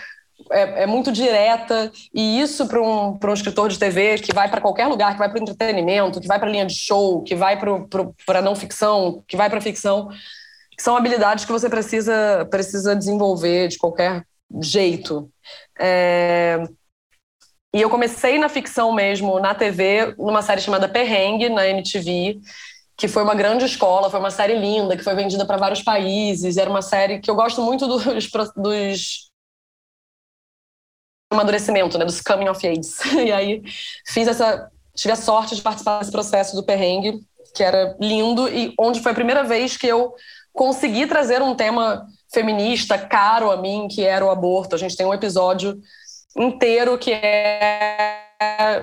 é, 0.49 0.83
é, 0.83 0.85
muito 0.85 1.11
direta, 1.11 1.91
e 2.13 2.41
isso 2.41 2.67
para 2.67 2.81
um, 2.81 3.17
um 3.21 3.33
escritor 3.33 3.69
de 3.69 3.77
TV 3.77 4.17
que 4.19 4.33
vai 4.33 4.49
para 4.49 4.61
qualquer 4.61 4.87
lugar, 4.87 5.13
que 5.13 5.19
vai 5.19 5.29
para 5.29 5.39
o 5.39 5.41
entretenimento, 5.41 6.19
que 6.19 6.27
vai 6.27 6.39
para 6.39 6.47
a 6.47 6.51
linha 6.51 6.65
de 6.65 6.75
show, 6.75 7.21
que 7.23 7.35
vai 7.35 7.59
para 8.25 8.41
não 8.41 8.55
ficção, 8.55 9.23
que 9.27 9.37
vai 9.37 9.49
para 9.49 9.59
a 9.59 9.61
ficção, 9.61 10.09
são 10.81 10.97
habilidades 10.97 11.45
que 11.45 11.51
você 11.51 11.69
precisa, 11.69 12.47
precisa 12.49 12.95
desenvolver 12.95 13.67
de 13.67 13.77
qualquer 13.77 14.25
jeito. 14.61 15.31
É... 15.79 16.63
E 17.73 17.81
eu 17.81 17.89
comecei 17.89 18.37
na 18.37 18.49
ficção 18.49 18.91
mesmo, 18.91 19.39
na 19.39 19.55
TV, 19.55 20.13
numa 20.17 20.41
série 20.41 20.59
chamada 20.59 20.89
Perrengue, 20.89 21.49
na 21.49 21.67
MTV, 21.67 22.39
que 22.97 23.07
foi 23.07 23.23
uma 23.23 23.35
grande 23.35 23.63
escola, 23.63 24.09
foi 24.09 24.19
uma 24.19 24.31
série 24.31 24.55
linda, 24.55 24.97
que 24.97 25.03
foi 25.03 25.15
vendida 25.15 25.45
para 25.45 25.57
vários 25.57 25.81
países. 25.81 26.57
Era 26.57 26.69
uma 26.69 26.81
série 26.81 27.19
que 27.19 27.31
eu 27.31 27.35
gosto 27.35 27.61
muito 27.61 27.87
dos, 27.87 28.03
dos 28.55 29.30
amadurecimento, 31.31 31.97
né, 31.97 32.05
dos 32.05 32.21
coming 32.21 32.49
of 32.49 32.67
age. 32.67 32.81
E 33.25 33.31
aí 33.31 33.63
fiz 34.05 34.27
essa, 34.27 34.69
tive 34.93 35.13
a 35.13 35.15
sorte 35.15 35.55
de 35.55 35.61
participar 35.61 35.99
desse 35.99 36.11
processo 36.11 36.55
do 36.55 36.63
perrengue, 36.63 37.19
que 37.55 37.63
era 37.63 37.95
lindo 37.99 38.47
e 38.47 38.73
onde 38.79 39.01
foi 39.01 39.11
a 39.11 39.15
primeira 39.15 39.43
vez 39.43 39.77
que 39.77 39.87
eu 39.87 40.13
consegui 40.53 41.07
trazer 41.07 41.41
um 41.41 41.55
tema 41.55 42.05
feminista 42.33 42.97
caro 42.97 43.51
a 43.51 43.57
mim, 43.57 43.87
que 43.89 44.03
era 44.03 44.25
o 44.25 44.29
aborto. 44.29 44.75
A 44.75 44.77
gente 44.77 44.95
tem 44.95 45.05
um 45.05 45.13
episódio 45.13 45.79
inteiro 46.37 46.97
que 46.97 47.11
é, 47.11 48.25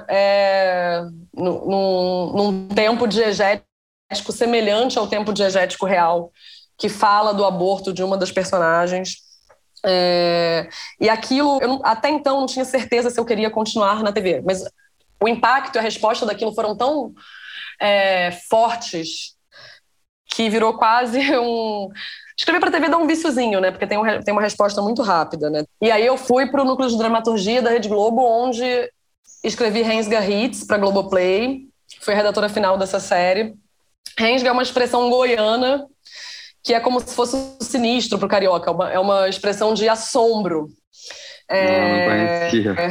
é 0.09 1.03
num, 1.35 2.33
num 2.33 2.69
tempo 2.69 3.07
diegético 3.07 4.33
semelhante 4.33 4.99
ao 4.99 5.07
tempo 5.07 5.33
diegético 5.33 5.87
real, 5.87 6.31
que 6.77 6.89
fala 6.89 7.35
do 7.35 7.45
aborto 7.45 7.93
de 7.93 8.03
uma 8.03 8.17
das 8.17 8.33
personagens. 8.33 9.28
É, 9.85 10.69
e 11.01 11.09
aquilo, 11.09 11.59
eu 11.63 11.81
até 11.85 12.09
então 12.09 12.41
não 12.41 12.47
tinha 12.47 12.65
certeza 12.65 13.11
se 13.11 13.19
eu 13.19 13.25
queria 13.25 13.51
continuar 13.51 14.03
na 14.03 14.13
TV, 14.13 14.43
mas 14.45 14.65
o 15.21 15.29
impacto 15.29 15.77
e 15.77 15.79
a 15.79 15.83
resposta 15.83 16.27
daquilo 16.27 16.55
foram 16.55 16.77
tão 16.77 17.13
é, 17.81 18.33
fortes 18.49 19.37
que 20.27 20.49
virou 20.51 20.75
quase 20.75 21.21
um. 21.39 21.89
Escrever 22.37 22.61
para 22.61 22.71
TV 22.71 22.89
dá 22.89 22.97
um 22.97 23.07
viciozinho, 23.07 23.61
né? 23.61 23.73
Porque 23.73 23.87
tem, 23.87 23.99
um, 23.99 24.23
tem 24.23 24.33
uma 24.33 24.43
resposta 24.43 24.81
muito 24.81 25.03
rápida, 25.03 25.51
né? 25.51 25.65
E 25.81 25.91
aí 25.91 26.07
eu 26.07 26.17
fui 26.17 26.47
para 26.47 26.63
o 26.63 26.65
núcleo 26.65 26.89
de 26.89 26.97
dramaturgia 26.97 27.61
da 27.61 27.71
Rede 27.71 27.89
Globo, 27.89 28.23
onde 28.23 28.65
escrevi 29.43 29.83
Rensga 29.83 30.25
Hits 30.25 30.65
para 30.65 30.79
Globoplay, 30.79 31.63
fui 32.01 32.15
redatora 32.15 32.49
final 32.49 32.79
dessa 32.79 33.01
série. 33.01 33.55
Rensga 34.17 34.49
é 34.49 34.53
uma 34.53 34.63
expressão 34.63 35.11
goiana 35.11 35.87
que 36.69 36.75
é 36.75 36.81
como 36.81 37.01
se 37.01 37.15
fosse 37.15 37.35
sinistro 37.63 38.19
para 38.19 38.27
o 38.27 38.29
carioca, 38.29 38.69
é 38.69 38.75
uma, 38.75 38.93
é 38.93 38.99
uma 38.99 39.27
expressão 39.27 39.73
de 39.73 39.89
assombro. 39.89 40.69
É, 41.49 41.65
não, 41.65 42.67
não 42.67 42.79
é... 42.79 42.91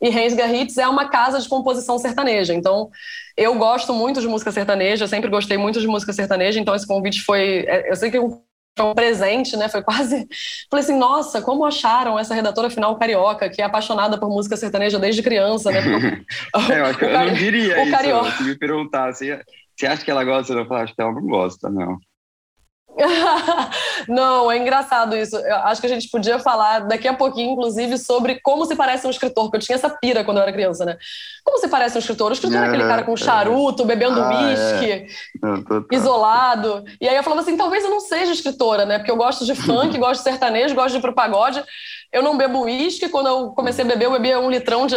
E 0.00 0.08
Reis 0.08 0.32
Garritz 0.32 0.78
é 0.78 0.88
uma 0.88 1.10
casa 1.10 1.38
de 1.38 1.46
composição 1.46 1.98
sertaneja. 1.98 2.54
Então, 2.54 2.88
eu 3.36 3.54
gosto 3.56 3.92
muito 3.92 4.18
de 4.18 4.26
música 4.26 4.50
sertaneja, 4.50 5.06
sempre 5.06 5.28
gostei 5.28 5.58
muito 5.58 5.78
de 5.78 5.86
música 5.86 6.10
sertaneja, 6.10 6.58
então 6.58 6.74
esse 6.74 6.86
convite 6.86 7.20
foi. 7.20 7.66
É, 7.68 7.90
eu 7.90 7.96
sei 7.96 8.10
que 8.10 8.18
foi 8.18 8.86
um 8.86 8.94
presente, 8.94 9.54
né? 9.54 9.68
Foi 9.68 9.82
quase. 9.82 10.26
Falei 10.70 10.82
assim, 10.82 10.96
nossa, 10.96 11.42
como 11.42 11.66
acharam 11.66 12.18
essa 12.18 12.34
redatora 12.34 12.70
final 12.70 12.96
carioca, 12.96 13.50
que 13.50 13.60
é 13.60 13.64
apaixonada 13.66 14.16
por 14.16 14.30
música 14.30 14.56
sertaneja 14.56 14.98
desde 14.98 15.22
criança, 15.22 15.70
né? 15.70 15.80
é, 16.72 16.90
eu 16.90 16.96
que 16.96 17.04
eu 17.04 17.12
não 17.12 17.34
diria 17.34 17.78
o 17.78 17.82
isso. 17.82 17.90
Carioca... 17.90 18.30
Se 18.30 18.42
me 18.42 18.56
perguntasse, 18.56 19.38
você 19.78 19.86
acha 19.86 20.04
que 20.04 20.10
ela 20.10 20.24
gosta? 20.24 20.52
Eu 20.52 20.66
falo, 20.66 20.82
acho 20.82 20.94
que 20.94 21.00
ela 21.00 21.12
não 21.12 21.26
gosta, 21.26 21.70
não. 21.70 21.98
Não, 24.08 24.50
é 24.50 24.58
engraçado 24.58 25.16
isso. 25.16 25.36
Eu 25.36 25.56
acho 25.56 25.80
que 25.80 25.86
a 25.86 25.90
gente 25.90 26.08
podia 26.10 26.38
falar 26.38 26.80
daqui 26.80 27.06
a 27.06 27.14
pouquinho, 27.14 27.52
inclusive, 27.52 27.96
sobre 27.96 28.40
como 28.40 28.64
se 28.64 28.74
parece 28.74 29.06
um 29.06 29.10
escritor, 29.10 29.44
porque 29.44 29.58
eu 29.58 29.60
tinha 29.60 29.76
essa 29.76 29.90
pira 29.90 30.24
quando 30.24 30.38
eu 30.38 30.42
era 30.42 30.52
criança, 30.52 30.84
né? 30.84 30.96
Como 31.44 31.58
se 31.58 31.68
parece 31.68 31.96
um 31.96 32.00
escritor? 32.00 32.30
O 32.30 32.34
escritor 32.34 32.58
é, 32.58 32.64
é 32.64 32.68
aquele 32.68 32.84
cara 32.84 33.04
com 33.04 33.16
charuto, 33.16 33.84
bebendo 33.84 34.20
ah, 34.20 34.28
uísque, 34.28 34.90
é. 34.90 35.06
isolado. 35.92 36.84
E 37.00 37.08
aí 37.08 37.16
eu 37.16 37.22
falava 37.22 37.42
assim, 37.42 37.56
talvez 37.56 37.84
eu 37.84 37.90
não 37.90 38.00
seja 38.00 38.32
escritora, 38.32 38.84
né? 38.84 38.98
Porque 38.98 39.10
eu 39.10 39.16
gosto 39.16 39.44
de 39.44 39.54
funk, 39.54 39.96
gosto 39.98 40.18
de 40.18 40.30
sertanejo, 40.30 40.74
gosto 40.74 40.92
de 40.92 40.98
ir 40.98 41.02
pro 41.02 41.14
pagode. 41.14 41.62
Eu 42.12 42.22
não 42.22 42.36
bebo 42.36 42.62
uísque. 42.62 43.08
Quando 43.08 43.26
eu 43.26 43.50
comecei 43.50 43.84
a 43.84 43.88
beber, 43.88 44.06
eu 44.06 44.12
bebia 44.12 44.40
um 44.40 44.50
litrão 44.50 44.86
de, 44.86 44.96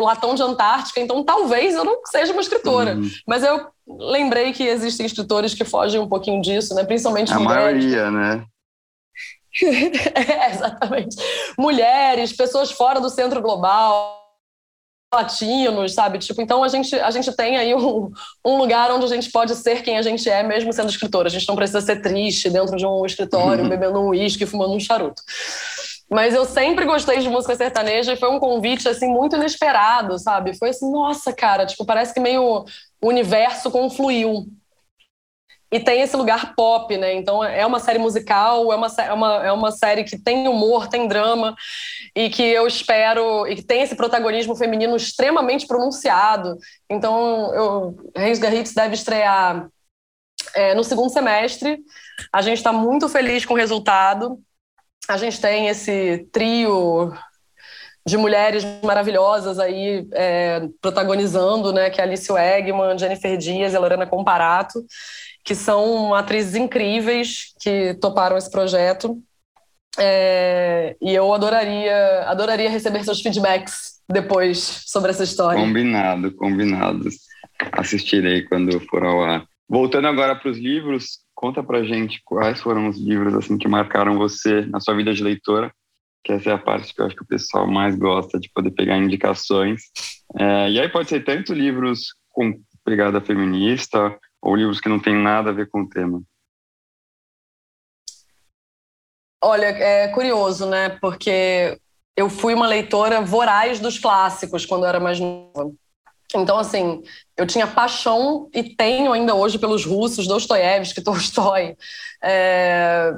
latão 0.00 0.34
de 0.34 0.42
Antártica. 0.42 1.00
Então, 1.00 1.24
talvez 1.24 1.74
eu 1.74 1.84
não 1.84 2.00
seja 2.06 2.32
uma 2.32 2.42
escritora. 2.42 2.94
Uhum. 2.94 3.10
Mas 3.26 3.42
eu 3.42 3.66
lembrei 3.98 4.52
que 4.52 4.64
existem 4.64 5.06
escritores 5.06 5.54
que 5.54 5.64
fogem 5.64 6.00
um 6.00 6.08
pouquinho 6.08 6.40
disso, 6.40 6.74
né? 6.74 6.84
Principalmente 6.84 7.32
a 7.32 7.38
mulheres. 7.38 7.84
maioria, 7.84 8.10
né? 8.10 8.44
é, 10.14 10.50
exatamente. 10.50 11.16
Mulheres, 11.58 12.32
pessoas 12.32 12.70
fora 12.70 13.00
do 13.00 13.10
centro 13.10 13.40
global, 13.42 14.22
latinos, 15.14 15.92
sabe? 15.92 16.18
Tipo, 16.18 16.40
então 16.40 16.64
a 16.64 16.68
gente, 16.68 16.94
a 16.94 17.10
gente 17.10 17.30
tem 17.36 17.58
aí 17.58 17.74
um, 17.74 18.10
um 18.44 18.56
lugar 18.56 18.90
onde 18.90 19.04
a 19.04 19.08
gente 19.08 19.30
pode 19.30 19.54
ser 19.54 19.82
quem 19.82 19.98
a 19.98 20.02
gente 20.02 20.28
é, 20.28 20.42
mesmo 20.42 20.72
sendo 20.72 20.88
escritor. 20.88 21.26
A 21.26 21.28
gente 21.28 21.46
não 21.46 21.56
precisa 21.56 21.80
ser 21.80 22.00
triste 22.00 22.48
dentro 22.48 22.76
de 22.76 22.86
um 22.86 23.04
escritório, 23.04 23.68
bebendo 23.68 24.00
um 24.00 24.08
uísque, 24.08 24.46
fumando 24.46 24.74
um 24.74 24.80
charuto. 24.80 25.22
Mas 26.10 26.34
eu 26.34 26.44
sempre 26.44 26.84
gostei 26.84 27.18
de 27.20 27.28
música 27.28 27.56
sertaneja 27.56 28.12
e 28.12 28.16
foi 28.16 28.30
um 28.30 28.38
convite, 28.38 28.88
assim, 28.88 29.08
muito 29.08 29.36
inesperado, 29.36 30.18
sabe? 30.18 30.56
Foi 30.58 30.70
assim, 30.70 30.90
nossa, 30.90 31.32
cara, 31.32 31.64
tipo, 31.64 31.86
parece 31.86 32.12
que 32.12 32.20
meio 32.20 32.64
o 33.02 33.08
universo 33.08 33.70
confluiu. 33.70 34.46
E 35.70 35.80
tem 35.80 36.02
esse 36.02 36.14
lugar 36.16 36.54
pop, 36.54 36.94
né? 36.98 37.14
Então 37.14 37.42
é 37.42 37.64
uma 37.64 37.80
série 37.80 37.98
musical, 37.98 38.70
é 38.72 38.76
uma, 38.76 38.86
é 38.98 39.12
uma, 39.12 39.46
é 39.46 39.52
uma 39.52 39.72
série 39.72 40.04
que 40.04 40.18
tem 40.18 40.46
humor, 40.46 40.86
tem 40.86 41.08
drama, 41.08 41.56
e 42.14 42.28
que 42.28 42.42
eu 42.42 42.66
espero, 42.66 43.46
e 43.46 43.56
que 43.56 43.62
tem 43.62 43.80
esse 43.80 43.96
protagonismo 43.96 44.54
feminino 44.54 44.94
extremamente 44.94 45.66
pronunciado. 45.66 46.58
Então, 46.90 47.54
eu, 47.54 47.96
Reis 48.14 48.38
Garritz 48.38 48.74
deve 48.74 48.94
estrear 48.94 49.66
é, 50.54 50.74
no 50.74 50.84
segundo 50.84 51.10
semestre. 51.10 51.78
A 52.30 52.42
gente 52.42 52.58
está 52.58 52.72
muito 52.72 53.08
feliz 53.08 53.46
com 53.46 53.54
o 53.54 53.56
resultado 53.56 54.38
a 55.08 55.16
gente 55.16 55.40
tem 55.40 55.68
esse 55.68 56.26
trio 56.32 57.12
de 58.06 58.16
mulheres 58.16 58.64
maravilhosas 58.82 59.58
aí 59.58 60.06
é, 60.12 60.68
protagonizando, 60.80 61.72
né, 61.72 61.90
que 61.90 62.00
é 62.00 62.04
Alice 62.04 62.30
Wegman, 62.30 62.98
Jennifer 62.98 63.36
Dias 63.36 63.74
e 63.74 63.78
Lorena 63.78 64.06
Comparato, 64.06 64.84
que 65.44 65.54
são 65.54 66.14
atrizes 66.14 66.54
incríveis 66.54 67.54
que 67.60 67.94
toparam 67.94 68.36
esse 68.36 68.50
projeto. 68.50 69.18
É, 69.98 70.96
e 71.00 71.14
eu 71.14 71.32
adoraria, 71.32 72.24
adoraria 72.26 72.70
receber 72.70 73.04
seus 73.04 73.20
feedbacks 73.20 74.00
depois 74.08 74.58
sobre 74.86 75.10
essa 75.10 75.24
história. 75.24 75.60
Combinado, 75.60 76.34
combinado. 76.34 77.08
Assistirei 77.72 78.42
quando 78.42 78.80
for 78.88 79.04
ao 79.04 79.22
ar. 79.22 79.44
Voltando 79.68 80.08
agora 80.08 80.34
para 80.34 80.50
os 80.50 80.58
livros, 80.58 81.22
Conta 81.42 81.60
pra 81.60 81.82
gente 81.82 82.22
quais 82.24 82.60
foram 82.60 82.88
os 82.88 82.96
livros 82.96 83.34
assim 83.34 83.58
que 83.58 83.66
marcaram 83.66 84.16
você 84.16 84.64
na 84.66 84.78
sua 84.78 84.94
vida 84.94 85.12
de 85.12 85.24
leitora, 85.24 85.74
que 86.24 86.32
essa 86.32 86.50
é 86.50 86.52
a 86.52 86.58
parte 86.58 86.94
que 86.94 87.00
eu 87.00 87.06
acho 87.06 87.16
que 87.16 87.22
o 87.22 87.26
pessoal 87.26 87.66
mais 87.66 87.96
gosta 87.96 88.38
de 88.38 88.50
poder 88.50 88.70
pegar 88.70 88.96
indicações. 88.96 89.82
É, 90.38 90.70
e 90.70 90.80
aí 90.80 90.88
pode 90.88 91.08
ser 91.08 91.24
tanto 91.24 91.52
livros 91.52 92.14
com 92.30 92.60
pegada 92.84 93.20
feminista 93.20 94.18
ou 94.40 94.56
livros 94.56 94.80
que 94.80 94.88
não 94.88 95.00
tem 95.00 95.14
nada 95.14 95.50
a 95.50 95.52
ver 95.52 95.68
com 95.68 95.82
o 95.82 95.88
tema. 95.88 96.22
Olha, 99.44 99.66
é 99.66 100.08
curioso, 100.08 100.68
né? 100.68 100.90
Porque 101.00 101.78
eu 102.16 102.30
fui 102.30 102.54
uma 102.54 102.66
leitora 102.66 103.20
voraz 103.20 103.80
dos 103.80 103.98
clássicos 103.98 104.64
quando 104.64 104.84
eu 104.84 104.88
era 104.88 105.00
mais 105.00 105.18
nova. 105.18 105.72
Então, 106.34 106.58
assim, 106.58 107.02
eu 107.36 107.46
tinha 107.46 107.66
paixão 107.66 108.48
e 108.54 108.62
tenho 108.62 109.12
ainda 109.12 109.34
hoje 109.34 109.58
pelos 109.58 109.84
russos, 109.84 110.26
Dostoiévski, 110.26 111.02
Tolstói. 111.02 111.76
É, 112.22 113.12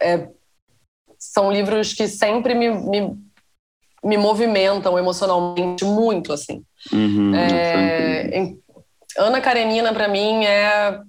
é, 0.00 0.28
são 1.32 1.50
livros 1.50 1.92
que 1.92 2.06
sempre 2.08 2.54
me, 2.54 2.70
me, 2.70 3.16
me, 4.02 4.16
movimentam 4.16 4.98
emocionalmente 4.98 5.84
muito, 5.84 6.32
assim. 6.32 6.62
Uhum, 6.92 7.34
é, 7.34 8.54
Ana 9.18 9.40
Karenina, 9.40 9.92
para 9.92 10.08
mim, 10.08 10.44
é... 10.44 11.00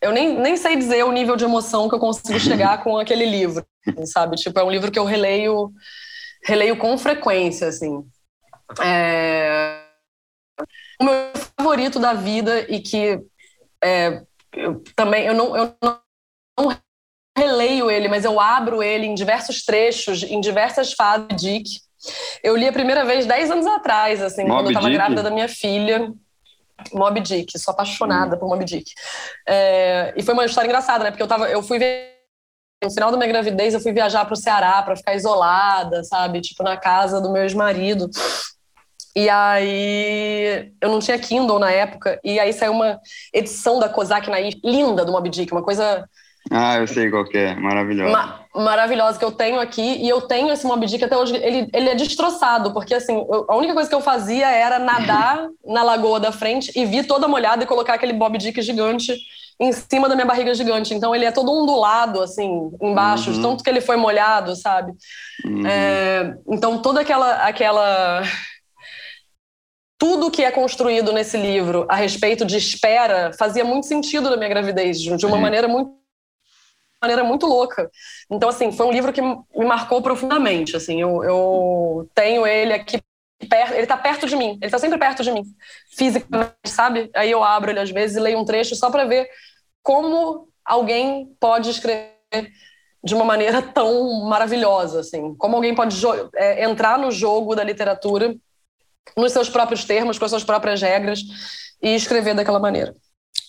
Eu 0.00 0.12
nem, 0.12 0.38
nem 0.38 0.56
sei 0.56 0.76
dizer 0.76 1.04
o 1.04 1.12
nível 1.12 1.36
de 1.36 1.44
emoção 1.44 1.88
que 1.88 1.94
eu 1.94 1.98
consigo 1.98 2.38
chegar 2.38 2.82
com 2.84 2.98
aquele 2.98 3.24
livro, 3.24 3.64
sabe? 4.04 4.36
Tipo, 4.36 4.60
é 4.60 4.64
um 4.64 4.70
livro 4.70 4.90
que 4.90 4.98
eu 4.98 5.04
releio, 5.04 5.72
releio 6.44 6.76
com 6.76 6.96
frequência, 6.98 7.68
assim. 7.68 8.04
É 8.80 9.86
o 11.00 11.04
meu 11.04 11.14
favorito 11.58 11.98
da 11.98 12.14
vida 12.14 12.60
e 12.70 12.80
que 12.80 13.20
é, 13.82 14.22
eu 14.52 14.82
também 14.94 15.26
eu 15.26 15.34
não, 15.34 15.56
eu 15.56 15.76
não 16.58 16.70
releio 17.36 17.90
ele, 17.90 18.08
mas 18.08 18.24
eu 18.24 18.40
abro 18.40 18.82
ele 18.82 19.06
em 19.06 19.14
diversos 19.14 19.64
trechos, 19.64 20.22
em 20.22 20.40
diversas 20.40 20.92
fases 20.92 21.28
de 21.28 21.36
Dick. 21.36 21.80
Eu 22.42 22.56
li 22.56 22.66
a 22.66 22.72
primeira 22.72 23.04
vez 23.04 23.26
10 23.26 23.50
anos 23.50 23.66
atrás, 23.66 24.22
assim, 24.22 24.44
Mob 24.44 24.54
quando 24.54 24.66
eu 24.66 24.70
estava 24.70 24.90
grávida 24.90 25.22
da 25.22 25.30
minha 25.30 25.48
filha. 25.48 26.12
Mob 26.92 27.20
Dick, 27.20 27.58
sou 27.58 27.72
apaixonada 27.72 28.36
hum. 28.36 28.38
por 28.38 28.48
Mob 28.48 28.64
Dick. 28.64 28.90
É, 29.48 30.12
e 30.16 30.22
foi 30.22 30.34
uma 30.34 30.44
história 30.44 30.68
engraçada, 30.68 31.04
né? 31.04 31.10
Porque 31.10 31.22
eu, 31.22 31.28
tava, 31.28 31.48
eu 31.48 31.62
fui 31.62 31.78
ver. 31.78 32.14
No 32.84 32.90
final 32.90 33.10
da 33.10 33.16
minha 33.16 33.28
gravidez, 33.28 33.72
eu 33.72 33.80
fui 33.80 33.90
viajar 33.90 34.26
para 34.26 34.34
o 34.34 34.36
Ceará 34.36 34.82
para 34.82 34.94
ficar 34.94 35.14
isolada, 35.14 36.04
sabe? 36.04 36.42
Tipo, 36.42 36.62
na 36.62 36.76
casa 36.76 37.22
do 37.22 37.32
meu 37.32 37.42
ex-marido. 37.42 38.10
E 39.16 39.30
aí 39.30 40.70
eu 40.78 40.90
não 40.90 40.98
tinha 40.98 41.18
Kindle 41.18 41.58
na 41.58 41.70
época, 41.70 42.20
e 42.22 42.38
aí 42.38 42.52
saiu 42.52 42.72
uma 42.72 43.00
edição 43.32 43.78
da 43.78 43.88
Kozak 43.88 44.28
Naif, 44.28 44.60
linda 44.62 45.06
do 45.06 45.12
Moby 45.12 45.30
Dick, 45.30 45.50
uma 45.52 45.62
coisa. 45.62 46.06
Ah, 46.50 46.76
eu 46.76 46.86
sei 46.86 47.10
qual 47.10 47.24
é, 47.34 47.54
maravilhosa. 47.54 48.12
Ma 48.12 48.46
maravilhosa 48.54 49.18
que 49.18 49.24
eu 49.24 49.32
tenho 49.32 49.60
aqui, 49.60 49.82
e 49.82 50.08
eu 50.08 50.22
tenho 50.22 50.50
esse 50.50 50.66
Moby 50.66 50.86
Dick 50.86 51.04
até 51.04 51.16
hoje. 51.16 51.36
Ele, 51.36 51.68
ele 51.74 51.90
é 51.90 51.94
destroçado, 51.94 52.72
porque 52.72 52.94
assim, 52.94 53.14
eu, 53.14 53.44
a 53.48 53.56
única 53.56 53.74
coisa 53.74 53.88
que 53.88 53.94
eu 53.94 54.00
fazia 54.00 54.50
era 54.50 54.78
nadar 54.78 55.48
na 55.64 55.82
lagoa 55.82 56.18
da 56.18 56.32
frente 56.32 56.72
e 56.74 56.86
vir 56.86 57.06
toda 57.06 57.28
molhada 57.28 57.64
e 57.64 57.66
colocar 57.66 57.94
aquele 57.94 58.12
Moby 58.12 58.38
Dick 58.38 58.62
gigante 58.62 59.14
em 59.60 59.72
cima 59.72 60.08
da 60.08 60.14
minha 60.14 60.26
barriga 60.26 60.54
gigante. 60.54 60.94
Então 60.94 61.14
ele 61.14 61.24
é 61.24 61.32
todo 61.32 61.52
ondulado, 61.52 62.22
assim, 62.22 62.70
embaixo, 62.80 63.30
uhum. 63.30 63.42
tanto 63.42 63.64
que 63.64 63.68
ele 63.68 63.80
foi 63.80 63.96
molhado, 63.96 64.56
sabe? 64.56 64.92
Uhum. 65.44 65.66
É, 65.66 66.34
então 66.48 66.80
toda 66.80 67.00
aquela. 67.00 67.44
aquela 67.44 68.22
tudo 69.98 70.30
que 70.30 70.44
é 70.44 70.50
construído 70.50 71.10
nesse 71.10 71.38
livro 71.38 71.86
a 71.88 71.96
respeito 71.96 72.44
de 72.44 72.56
espera 72.58 73.32
fazia 73.38 73.64
muito 73.64 73.86
sentido 73.86 74.28
na 74.28 74.36
minha 74.36 74.48
gravidez, 74.48 74.98
de 74.98 75.26
uma 75.26 75.38
maneira 75.38 75.66
muito 75.66 76.05
maneira 77.06 77.24
muito 77.24 77.46
louca. 77.46 77.90
Então, 78.30 78.48
assim, 78.48 78.72
foi 78.72 78.86
um 78.86 78.92
livro 78.92 79.12
que 79.12 79.22
me 79.22 79.64
marcou 79.64 80.02
profundamente, 80.02 80.76
assim, 80.76 81.00
eu, 81.00 81.22
eu 81.22 82.10
tenho 82.14 82.46
ele 82.46 82.72
aqui 82.72 83.00
perto, 83.48 83.72
ele 83.72 83.82
está 83.82 83.96
perto 83.96 84.26
de 84.26 84.36
mim, 84.36 84.50
ele 84.50 84.66
está 84.66 84.78
sempre 84.78 84.98
perto 84.98 85.22
de 85.22 85.30
mim, 85.30 85.42
fisicamente, 85.96 86.52
sabe? 86.66 87.10
Aí 87.14 87.30
eu 87.30 87.44
abro 87.44 87.70
ele 87.70 87.80
às 87.80 87.90
vezes 87.90 88.16
e 88.16 88.20
leio 88.20 88.38
um 88.38 88.44
trecho 88.44 88.74
só 88.74 88.90
para 88.90 89.04
ver 89.04 89.28
como 89.82 90.48
alguém 90.64 91.26
pode 91.38 91.70
escrever 91.70 92.16
de 93.04 93.14
uma 93.14 93.24
maneira 93.24 93.62
tão 93.72 94.24
maravilhosa, 94.24 95.00
assim, 95.00 95.34
como 95.36 95.56
alguém 95.56 95.74
pode 95.74 95.96
é, 96.34 96.64
entrar 96.64 96.98
no 96.98 97.10
jogo 97.10 97.54
da 97.54 97.62
literatura 97.62 98.34
nos 99.16 99.32
seus 99.32 99.48
próprios 99.48 99.84
termos, 99.84 100.18
com 100.18 100.24
as 100.24 100.30
suas 100.30 100.44
próprias 100.44 100.82
regras 100.82 101.20
e 101.80 101.94
escrever 101.94 102.34
daquela 102.34 102.58
maneira. 102.58 102.94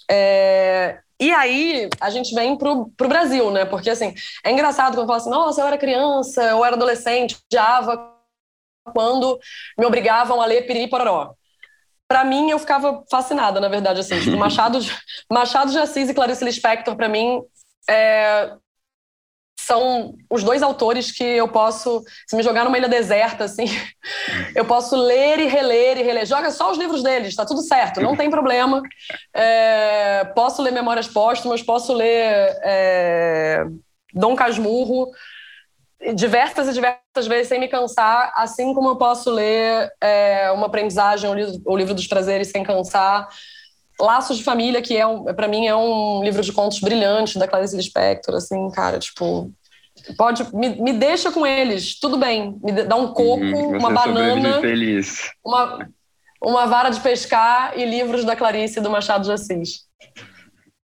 É, 0.10 1.00
e 1.20 1.34
aí 1.34 1.90
a 2.00 2.10
gente 2.10 2.34
vem 2.36 2.58
pro, 2.58 2.90
pro 2.96 3.08
Brasil, 3.08 3.50
né? 3.52 3.66
Porque 3.66 3.90
assim, 3.90 4.14
é 4.44 4.52
engraçado 4.52 4.94
quando 4.94 5.02
eu 5.02 5.08
falo 5.08 5.18
assim, 5.18 5.30
nossa, 5.30 5.62
eu 5.62 5.68
era 5.68 5.78
criança, 5.78 6.44
eu 6.44 6.64
era 6.64 6.76
adolescente, 6.76 7.38
odiava 7.52 8.14
quando 8.94 9.40
me 9.78 9.86
obrigavam 9.86 10.42
a 10.42 10.46
ler 10.46 10.68
Piri 10.68 10.88
Pororó. 10.88 11.34
Para 12.08 12.24
mim, 12.24 12.50
eu 12.50 12.60
ficava 12.60 13.04
fascinada, 13.12 13.60
na 13.60 13.68
verdade, 13.68 14.00
assim, 14.00 14.20
tipo, 14.20 14.38
Machado, 14.38 14.80
Machado 15.30 15.72
de 15.72 15.78
Assis 15.78 16.10
e 16.10 16.14
Clarice 16.14 16.46
Lispector, 16.46 16.96
para 16.96 17.10
mim, 17.10 17.42
é, 17.90 18.54
são 19.68 20.16
os 20.30 20.44
dois 20.44 20.64
autores 20.64 21.12
que 21.12 21.24
eu 21.24 21.50
posso, 21.50 22.02
se 22.26 22.38
me 22.38 22.42
jogar 22.42 22.64
numa 22.64 22.78
ilha 22.78 22.88
deserta, 22.88 23.44
assim, 23.44 23.66
eu 24.56 24.64
posso 24.64 24.96
ler 24.96 25.40
e 25.40 25.48
reler 25.48 25.98
e 25.98 26.04
reler. 26.04 26.26
Joga 26.26 26.50
só 26.52 26.72
os 26.72 26.78
livros 26.78 27.04
deles, 27.04 27.36
tá 27.36 27.46
tudo 27.46 27.62
certo, 27.62 28.00
não 28.00 28.16
tem 28.16 28.30
problema. 28.30 28.82
É, 29.36 30.24
posso 30.34 30.62
ler 30.62 30.72
Memórias 30.72 31.08
Póstumas, 31.08 31.62
posso 31.62 31.94
ler 31.94 32.58
é, 32.64 33.66
Dom 34.14 34.38
Casmurro, 34.38 35.12
diversas 36.16 36.70
e 36.70 36.74
diversas 36.74 37.28
vezes 37.28 37.50
sem 37.50 37.60
me 37.60 37.68
cansar, 37.68 38.32
assim 38.38 38.74
como 38.74 38.88
eu 38.88 38.96
posso 38.96 39.30
ler 39.30 39.92
é, 40.00 40.50
Uma 40.52 40.68
Aprendizagem, 40.68 41.30
o 41.30 41.34
livro, 41.34 41.62
o 41.66 41.76
livro 41.76 41.94
dos 41.94 42.08
Prazeres, 42.08 42.52
sem 42.52 42.64
cansar. 42.64 43.28
Laços 44.00 44.38
de 44.38 44.44
Família, 44.44 44.82
que 44.82 44.96
é 44.96 45.06
um, 45.06 45.24
para 45.24 45.48
mim 45.48 45.66
é 45.66 45.76
um 45.76 46.24
livro 46.24 46.42
de 46.42 46.52
contos 46.52 46.80
brilhante 46.80 47.40
da 47.40 47.48
Clarice 47.48 47.76
Lispector, 47.76 48.36
assim, 48.36 48.70
cara, 48.72 49.00
tipo, 49.00 49.52
pode 50.18 50.44
me, 50.56 50.70
me 50.82 50.94
deixa 50.94 51.32
com 51.32 51.46
eles, 51.46 52.00
tudo 52.00 52.18
bem, 52.18 52.58
me 52.64 52.72
dá 52.72 52.96
um 52.96 53.08
coco, 53.08 53.44
uhum, 53.44 53.78
uma 53.78 53.90
banana, 53.90 54.62
feliz. 54.62 55.32
uma 55.44 55.88
uma 56.42 56.66
vara 56.66 56.90
de 56.90 57.00
pescar 57.00 57.78
e 57.78 57.86
livros 57.86 58.24
da 58.24 58.36
Clarice 58.36 58.82
do 58.82 58.90
Machado 58.90 59.26
de 59.26 59.32
Assis. 59.32 59.88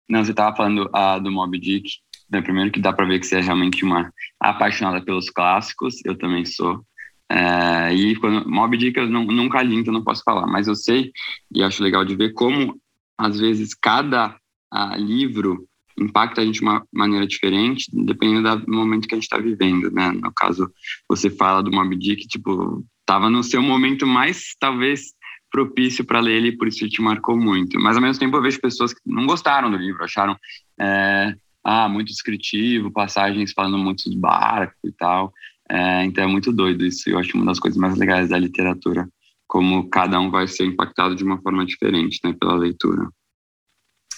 Não, 0.07 0.23
você 0.23 0.31
estava 0.31 0.55
falando 0.55 0.89
ah, 0.93 1.19
do 1.19 1.31
Moby 1.31 1.59
Dick. 1.59 1.89
Né? 2.29 2.41
Primeiro 2.41 2.71
que 2.71 2.79
dá 2.79 2.93
para 2.93 3.05
ver 3.05 3.19
que 3.19 3.25
você 3.25 3.37
é 3.37 3.41
realmente 3.41 3.83
uma 3.83 4.11
apaixonada 4.39 5.03
pelos 5.03 5.29
clássicos. 5.29 5.95
Eu 6.05 6.17
também 6.17 6.45
sou. 6.45 6.83
É, 7.31 7.93
e 7.93 8.15
quando 8.15 8.49
Moby 8.49 8.77
Dick 8.77 8.97
eu 8.97 9.07
não, 9.07 9.25
nunca 9.25 9.61
li, 9.61 9.75
então 9.75 9.93
não 9.93 10.03
posso 10.03 10.23
falar. 10.23 10.47
Mas 10.47 10.67
eu 10.67 10.75
sei 10.75 11.11
e 11.53 11.63
acho 11.63 11.83
legal 11.83 12.03
de 12.03 12.15
ver 12.15 12.33
como 12.33 12.79
às 13.19 13.37
vezes 13.37 13.73
cada 13.73 14.37
ah, 14.71 14.95
livro 14.95 15.67
impacta 15.97 16.39
a 16.39 16.45
gente 16.45 16.59
de 16.59 16.61
uma 16.61 16.81
maneira 16.93 17.27
diferente, 17.27 17.91
dependendo 17.93 18.65
do 18.65 18.71
momento 18.71 19.07
que 19.07 19.13
a 19.13 19.17
gente 19.17 19.25
está 19.25 19.37
vivendo, 19.37 19.91
né? 19.91 20.13
No 20.13 20.31
caso, 20.33 20.71
você 21.09 21.29
fala 21.29 21.61
do 21.61 21.69
Moby 21.69 21.97
Dick, 21.97 22.25
tipo, 22.25 22.85
tava 23.05 23.29
no 23.29 23.43
seu 23.43 23.61
momento 23.61 24.07
mais, 24.07 24.55
talvez, 24.57 25.13
propício 25.51 26.05
para 26.05 26.21
ler 26.21 26.37
ele, 26.37 26.57
por 26.57 26.69
isso 26.69 26.87
te 26.87 27.01
marcou 27.01 27.35
muito. 27.35 27.77
Mas 27.81 27.97
ao 27.97 28.01
mesmo 28.01 28.19
tempo 28.19 28.37
eu 28.37 28.41
vejo 28.41 28.61
pessoas 28.61 28.93
que 28.93 29.01
não 29.05 29.25
gostaram 29.25 29.69
do 29.69 29.75
livro, 29.75 30.01
acharam 30.01 30.37
é, 30.79 31.35
ah, 31.63 31.89
muito 31.89 32.07
descritivo, 32.07 32.91
passagens 32.91 33.51
falando 33.51 33.77
muito 33.77 34.09
de 34.09 34.17
barco 34.17 34.77
e 34.85 34.91
tal. 34.93 35.33
É, 35.69 36.05
então 36.05 36.23
é 36.23 36.27
muito 36.27 36.53
doido 36.53 36.85
isso. 36.85 37.09
Eu 37.09 37.19
acho 37.19 37.35
uma 37.35 37.45
das 37.45 37.59
coisas 37.59 37.77
mais 37.77 37.97
legais 37.97 38.29
da 38.29 38.37
literatura, 38.37 39.09
como 39.49 39.89
cada 39.89 40.19
um 40.19 40.29
vai 40.29 40.47
ser 40.47 40.65
impactado 40.65 41.15
de 41.15 41.23
uma 41.23 41.41
forma 41.41 41.65
diferente, 41.65 42.19
né, 42.23 42.33
pela 42.39 42.55
leitura. 42.55 43.09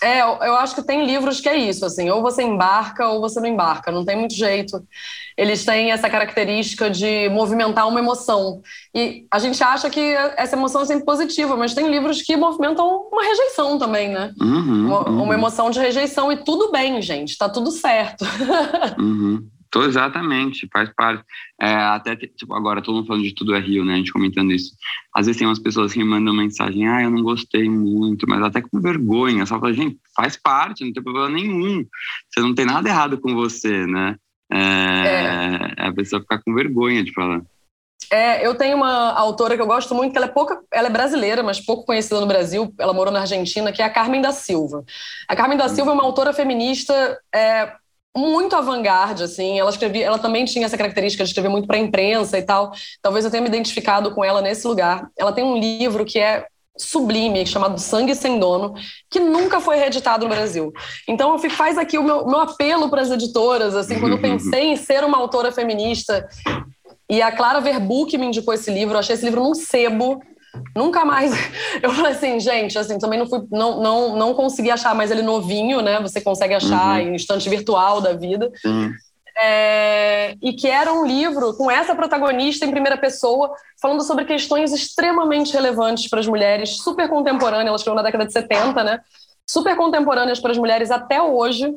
É, 0.04 0.22
eu 0.22 0.56
acho 0.56 0.74
que 0.74 0.82
tem 0.82 1.06
livros 1.06 1.40
que 1.40 1.48
é 1.48 1.56
isso, 1.56 1.86
assim, 1.86 2.10
ou 2.10 2.24
você 2.24 2.42
embarca 2.42 3.08
ou 3.08 3.22
você 3.22 3.40
não 3.40 3.48
embarca, 3.48 3.92
não 3.92 4.04
tem 4.04 4.18
muito 4.18 4.34
jeito. 4.34 4.84
Eles 5.38 5.64
têm 5.64 5.92
essa 5.92 6.10
característica 6.10 6.90
de 6.90 7.30
movimentar 7.30 7.88
uma 7.88 8.00
emoção. 8.00 8.62
E 8.96 9.28
a 9.30 9.38
gente 9.38 9.64
acha 9.64 9.92
que 9.92 10.00
essa 10.36 10.56
emoção 10.56 10.82
é 10.82 10.86
sempre 10.86 11.06
positiva, 11.06 11.56
mas 11.56 11.76
tem 11.76 11.88
livros 11.88 12.24
que 12.24 12.36
movimentam 12.36 13.08
uma 13.12 13.24
rejeição 13.24 13.78
também, 13.78 14.10
né? 14.10 14.34
Uhum, 14.42 14.88
uma, 14.88 15.08
uhum. 15.10 15.24
uma, 15.24 15.34
emoção 15.36 15.70
de 15.70 15.80
rejeição, 15.80 16.32
e 16.32 16.44
tudo 16.44 16.72
bem, 16.72 17.00
gente, 17.00 17.38
tá 17.38 17.48
tudo 17.48 17.72
certo. 17.72 18.26
Uhum. 19.00 19.48
Tô 19.72 19.84
exatamente, 19.84 20.68
faz 20.72 20.94
parte. 20.94 21.24
É, 21.60 21.74
até, 21.74 22.14
tipo, 22.16 22.54
agora 22.54 22.82
todo 22.82 22.96
mundo 22.96 23.08
falando 23.08 23.24
de 23.24 23.34
tudo 23.34 23.56
é 23.56 23.60
Rio, 23.60 23.86
né? 23.86 23.94
A 23.94 23.98
gente 23.98 24.12
comentando 24.12 24.52
isso. 24.52 24.74
Às 25.16 25.28
vezes 25.28 25.40
tem 25.40 25.48
umas 25.48 25.60
pessoas 25.60 25.94
que 25.94 26.00
me 26.00 26.06
mandam 26.06 26.34
mensagem, 26.34 26.90
ah, 26.90 27.02
eu 27.02 27.10
não 27.10 27.24
gostei 27.24 27.70
muito, 27.70 28.28
mas 28.28 28.44
até 28.44 28.62
com 28.62 28.82
vergonha. 28.82 29.46
Só 29.46 29.58
fala, 29.58 29.74
gente, 29.74 29.98
faz 30.14 30.36
parte, 30.36 30.84
não 30.84 30.92
tem 30.92 31.02
problema 31.02 31.30
nenhum. 31.30 31.86
Você 32.30 32.42
não 32.42 32.54
tem 32.54 32.66
nada 32.66 32.90
errado 32.90 33.18
com 33.18 33.34
você, 33.34 33.88
né? 33.88 34.18
É, 34.52 34.58
é. 34.58 35.88
A 35.88 35.94
pessoa 35.94 36.22
ficar 36.22 36.42
com 36.44 36.54
vergonha 36.54 37.02
de 37.02 37.14
falar. 37.14 37.42
É, 38.12 38.46
eu 38.46 38.56
tenho 38.56 38.76
uma 38.76 39.14
autora 39.14 39.56
que 39.56 39.62
eu 39.62 39.68
gosto 39.68 39.96
muito, 39.96 40.12
que 40.12 40.18
ela 40.18 40.26
é 40.26 40.30
pouca, 40.30 40.60
ela 40.74 40.90
é 40.90 40.92
brasileira, 40.92 41.42
mas 41.42 41.62
pouco 41.62 41.86
conhecida 41.86 42.20
no 42.20 42.28
Brasil. 42.28 42.74
Ela 42.78 42.92
morou 42.92 43.14
na 43.14 43.22
Argentina, 43.22 43.72
que 43.72 43.82
é 43.82 43.86
a 43.86 43.90
Carmen 43.90 44.22
da 44.22 44.34
Silva. 44.34 44.84
A 45.30 45.36
Carmen 45.36 45.58
da 45.58 45.70
Silva 45.70 45.92
é 45.92 45.94
uma 45.94 46.04
autora 46.04 46.34
feminista 46.34 47.18
é, 47.34 47.74
muito 48.16 48.56
avant-garde, 48.56 49.24
assim. 49.24 49.60
Ela 49.60 49.70
escrevia, 49.70 50.06
ela 50.06 50.20
também 50.20 50.46
tinha 50.46 50.66
essa 50.66 50.78
característica 50.78 51.24
de 51.24 51.30
escrever 51.30 51.50
muito 51.50 51.68
para 51.68 51.78
a 51.78 51.80
imprensa 51.80 52.38
e 52.38 52.44
tal. 52.44 52.72
Talvez 53.02 53.26
eu 53.26 53.32
tenha 53.32 53.42
me 53.42 53.48
identificado 53.48 54.14
com 54.14 54.24
ela 54.24 54.42
nesse 54.42 54.68
lugar. 54.68 55.10
Ela 55.18 55.32
tem 55.32 55.44
um 55.44 55.58
livro 55.58 56.06
que 56.06 56.20
é 56.20 56.46
sublime, 56.78 57.46
chamado 57.46 57.80
Sangue 57.80 58.16
Sem 58.16 58.40
Dono, 58.40 58.74
que 59.10 59.20
nunca 59.20 59.60
foi 59.60 59.76
reeditado 59.76 60.26
no 60.26 60.34
Brasil. 60.34 60.72
Então, 61.08 61.32
eu 61.32 61.50
faz 61.50 61.78
aqui 61.78 61.98
o 61.98 62.04
meu, 62.04 62.26
meu 62.26 62.40
apelo 62.40 62.90
para 62.90 63.02
as 63.02 63.12
editoras, 63.12 63.76
assim, 63.76 64.00
quando 64.00 64.14
eu 64.14 64.22
pensei 64.22 64.66
em 64.66 64.76
ser 64.76 65.04
uma 65.04 65.18
autora 65.18 65.52
feminista, 65.52 66.28
e 67.10 67.22
a 67.22 67.32
Clara 67.32 67.60
Verbuck 67.60 68.18
me 68.18 68.28
indicou 68.28 68.54
esse 68.54 68.72
livro, 68.72 68.96
eu 68.96 69.00
achei 69.00 69.16
esse 69.16 69.26
livro 69.26 69.44
num 69.44 69.54
sebo, 69.54 70.22
Nunca 70.76 71.06
mais. 71.06 71.32
Eu 71.82 71.92
falei 71.92 72.12
assim, 72.12 72.40
gente, 72.40 72.78
assim, 72.78 72.98
também 72.98 73.20
não 73.20 73.28
fui, 73.28 73.42
não, 73.52 73.82
não, 73.82 74.16
não 74.16 74.34
consegui 74.34 74.70
achar 74.70 74.94
mais 74.94 75.12
ele 75.12 75.22
novinho, 75.22 75.82
né? 75.82 76.00
Você 76.02 76.22
consegue 76.22 76.54
achar 76.54 77.00
uhum. 77.00 77.08
em 77.08 77.16
instante 77.16 77.50
virtual 77.50 78.02
da 78.02 78.14
vida. 78.14 78.52
Uhum. 78.66 78.92
É, 79.42 80.36
e 80.42 80.54
que 80.54 80.68
era 80.68 80.92
um 80.92 81.06
livro 81.06 81.56
com 81.56 81.72
essa 81.72 81.96
protagonista 81.96 82.66
em 82.66 82.72
primeira 82.72 82.98
pessoa, 82.98 83.54
falando 83.82 84.04
sobre 84.04 84.26
questões 84.26 84.74
extremamente 84.74 85.54
relevantes 85.54 86.10
para 86.10 86.20
as 86.20 86.28
mulheres, 86.28 86.78
super 86.78 87.08
contemporâneas, 87.10 87.68
ela 87.68 87.76
escreveu 87.76 87.96
na 87.96 88.04
década 88.04 88.26
de 88.26 88.34
70, 88.34 88.84
né? 88.84 89.00
Super 89.48 89.76
contemporâneas 89.76 90.40
para 90.40 90.52
as 90.52 90.58
mulheres 90.58 90.92
até 90.92 91.22
hoje, 91.22 91.74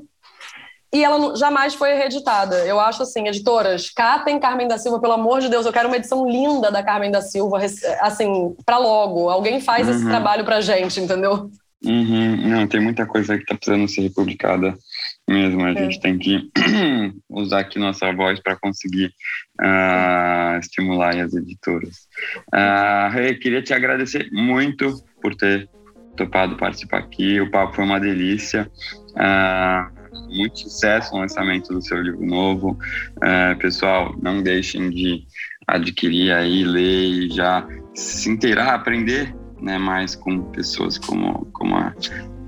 e 0.94 1.02
ela 1.02 1.34
jamais 1.36 1.74
foi 1.74 1.94
reeditada. 1.94 2.64
Eu 2.64 2.78
acho 2.78 3.02
assim, 3.02 3.26
editoras, 3.26 3.90
catem 3.90 4.38
Carmen 4.38 4.68
da 4.68 4.78
Silva, 4.78 5.00
pelo 5.00 5.14
amor 5.14 5.40
de 5.40 5.48
Deus, 5.48 5.66
eu 5.66 5.72
quero 5.72 5.88
uma 5.88 5.96
edição 5.96 6.24
linda 6.24 6.70
da 6.70 6.84
Carmen 6.84 7.10
da 7.10 7.20
Silva, 7.20 7.58
assim, 8.00 8.54
para 8.64 8.78
logo. 8.78 9.28
Alguém 9.28 9.60
faz 9.60 9.88
uhum. 9.88 9.94
esse 9.94 10.04
trabalho 10.04 10.44
pra 10.44 10.60
gente, 10.60 11.00
entendeu? 11.00 11.50
Uhum. 11.84 12.48
Não, 12.48 12.66
tem 12.68 12.80
muita 12.80 13.04
coisa 13.06 13.36
que 13.36 13.44
tá 13.44 13.56
precisando 13.56 13.88
ser 13.88 14.02
republicada 14.02 14.74
mesmo. 15.28 15.64
A 15.64 15.70
é. 15.70 15.76
gente 15.76 16.00
tem 16.00 16.16
que 16.16 16.48
usar 17.28 17.60
aqui 17.60 17.78
nossa 17.78 18.12
voz 18.12 18.40
para 18.40 18.56
conseguir 18.56 19.12
uh, 19.60 20.58
estimular 20.60 21.16
as 21.16 21.34
editoras. 21.34 22.06
Uh, 22.54 23.18
hey, 23.18 23.34
queria 23.34 23.62
te 23.62 23.74
agradecer 23.74 24.28
muito 24.32 24.94
por 25.20 25.34
ter 25.34 25.68
topado 26.16 26.56
participar 26.56 26.98
aqui. 26.98 27.40
O 27.40 27.50
papo 27.50 27.74
foi 27.74 27.84
uma 27.84 27.98
delícia. 27.98 28.70
Uh, 29.10 30.03
muito 30.28 30.60
sucesso 30.60 31.14
no 31.14 31.20
lançamento 31.20 31.72
do 31.72 31.82
seu 31.82 32.00
livro 32.02 32.24
novo. 32.24 32.78
É, 33.22 33.54
pessoal, 33.54 34.14
não 34.22 34.42
deixem 34.42 34.90
de 34.90 35.24
adquirir 35.66 36.32
aí, 36.32 36.64
ler 36.64 37.04
e 37.04 37.30
já 37.30 37.66
se 37.94 38.28
inteirar, 38.28 38.74
aprender 38.74 39.34
né, 39.60 39.78
mais 39.78 40.14
com 40.14 40.42
pessoas 40.50 40.98
como, 40.98 41.46
como 41.52 41.76
a, 41.76 41.94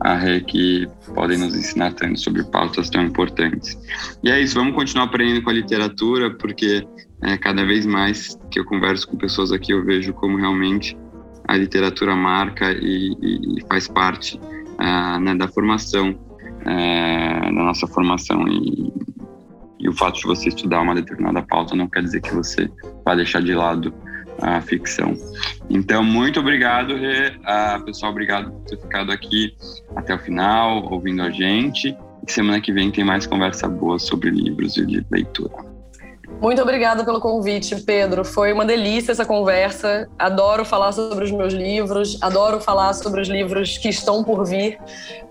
a 0.00 0.14
Rê, 0.14 0.40
que 0.40 0.88
podem 1.14 1.38
nos 1.38 1.54
ensinar 1.54 1.92
tanto 1.94 2.20
sobre 2.20 2.44
pautas 2.44 2.90
tão 2.90 3.02
importantes. 3.02 3.78
E 4.22 4.30
é 4.30 4.40
isso, 4.40 4.54
vamos 4.54 4.74
continuar 4.74 5.06
aprendendo 5.06 5.42
com 5.42 5.50
a 5.50 5.54
literatura, 5.54 6.30
porque 6.34 6.86
é, 7.22 7.36
cada 7.38 7.64
vez 7.64 7.86
mais 7.86 8.38
que 8.50 8.60
eu 8.60 8.64
converso 8.64 9.08
com 9.08 9.16
pessoas 9.16 9.52
aqui, 9.52 9.72
eu 9.72 9.84
vejo 9.84 10.12
como 10.12 10.36
realmente 10.36 10.96
a 11.48 11.56
literatura 11.56 12.14
marca 12.14 12.72
e, 12.72 13.12
e, 13.22 13.66
faz 13.68 13.86
parte 13.88 14.36
uh, 14.36 15.20
né, 15.20 15.34
da 15.34 15.48
formação 15.48 16.18
é, 16.66 17.40
da 17.40 17.62
nossa 17.62 17.86
formação 17.86 18.46
e, 18.48 18.92
e 19.78 19.88
o 19.88 19.92
fato 19.92 20.18
de 20.18 20.24
você 20.24 20.48
estudar 20.48 20.80
uma 20.80 20.94
determinada 20.94 21.42
pauta 21.42 21.76
não 21.76 21.88
quer 21.88 22.02
dizer 22.02 22.20
que 22.20 22.34
você 22.34 22.68
vai 23.04 23.16
deixar 23.16 23.40
de 23.40 23.54
lado 23.54 23.94
a 24.42 24.60
ficção. 24.60 25.14
Então, 25.70 26.02
muito 26.02 26.40
obrigado, 26.40 26.94
Rê. 26.94 27.32
Ah, 27.44 27.80
pessoal, 27.84 28.12
obrigado 28.12 28.50
por 28.50 28.60
ter 28.64 28.78
ficado 28.78 29.10
aqui 29.10 29.54
até 29.94 30.14
o 30.14 30.18
final, 30.18 30.84
ouvindo 30.92 31.22
a 31.22 31.30
gente. 31.30 31.96
E 32.26 32.32
semana 32.32 32.60
que 32.60 32.72
vem 32.72 32.90
tem 32.90 33.04
mais 33.04 33.26
conversa 33.26 33.68
boa 33.68 33.98
sobre 33.98 34.30
livros 34.30 34.76
e 34.76 35.04
leitura. 35.10 35.65
Muito 36.40 36.60
obrigada 36.60 37.04
pelo 37.04 37.20
convite, 37.20 37.74
Pedro. 37.82 38.24
Foi 38.24 38.52
uma 38.52 38.64
delícia 38.64 39.12
essa 39.12 39.24
conversa. 39.24 40.08
Adoro 40.18 40.64
falar 40.64 40.92
sobre 40.92 41.24
os 41.24 41.30
meus 41.30 41.52
livros, 41.52 42.18
adoro 42.20 42.60
falar 42.60 42.92
sobre 42.92 43.20
os 43.20 43.28
livros 43.28 43.78
que 43.78 43.88
estão 43.88 44.22
por 44.22 44.44
vir. 44.44 44.78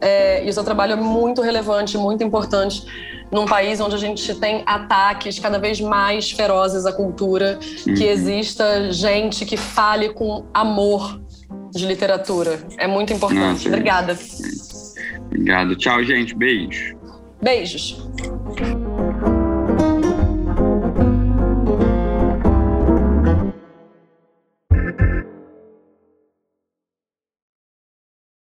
É, 0.02 0.44
e 0.46 0.50
o 0.50 0.54
seu 0.54 0.64
trabalho 0.64 0.94
é 0.94 0.96
muito 0.96 1.42
relevante, 1.42 1.98
muito 1.98 2.24
importante 2.24 2.86
num 3.32 3.46
país 3.46 3.80
onde 3.80 3.96
a 3.96 3.98
gente 3.98 4.34
tem 4.36 4.64
ataques 4.66 5.40
cada 5.40 5.58
vez 5.60 5.82
mais 5.82 6.32
ferozes 6.32 6.86
à 6.86 6.94
cultura, 6.94 7.60
uhum. 7.88 7.94
que 7.94 8.04
exista 8.04 8.92
gente 8.92 9.46
que 9.46 9.58
fale 9.58 10.10
com 10.10 10.46
amor 10.54 11.20
de 11.72 11.86
literatura. 11.86 12.60
É 12.78 12.88
muito 12.88 13.14
importante. 13.14 13.40
Nossa, 13.40 13.70
Obrigada. 13.70 14.18
Obrigado. 15.26 15.76
Tchau, 15.76 16.04
gente. 16.04 16.36
Beijo. 16.36 16.96
Beijos. 17.42 18.08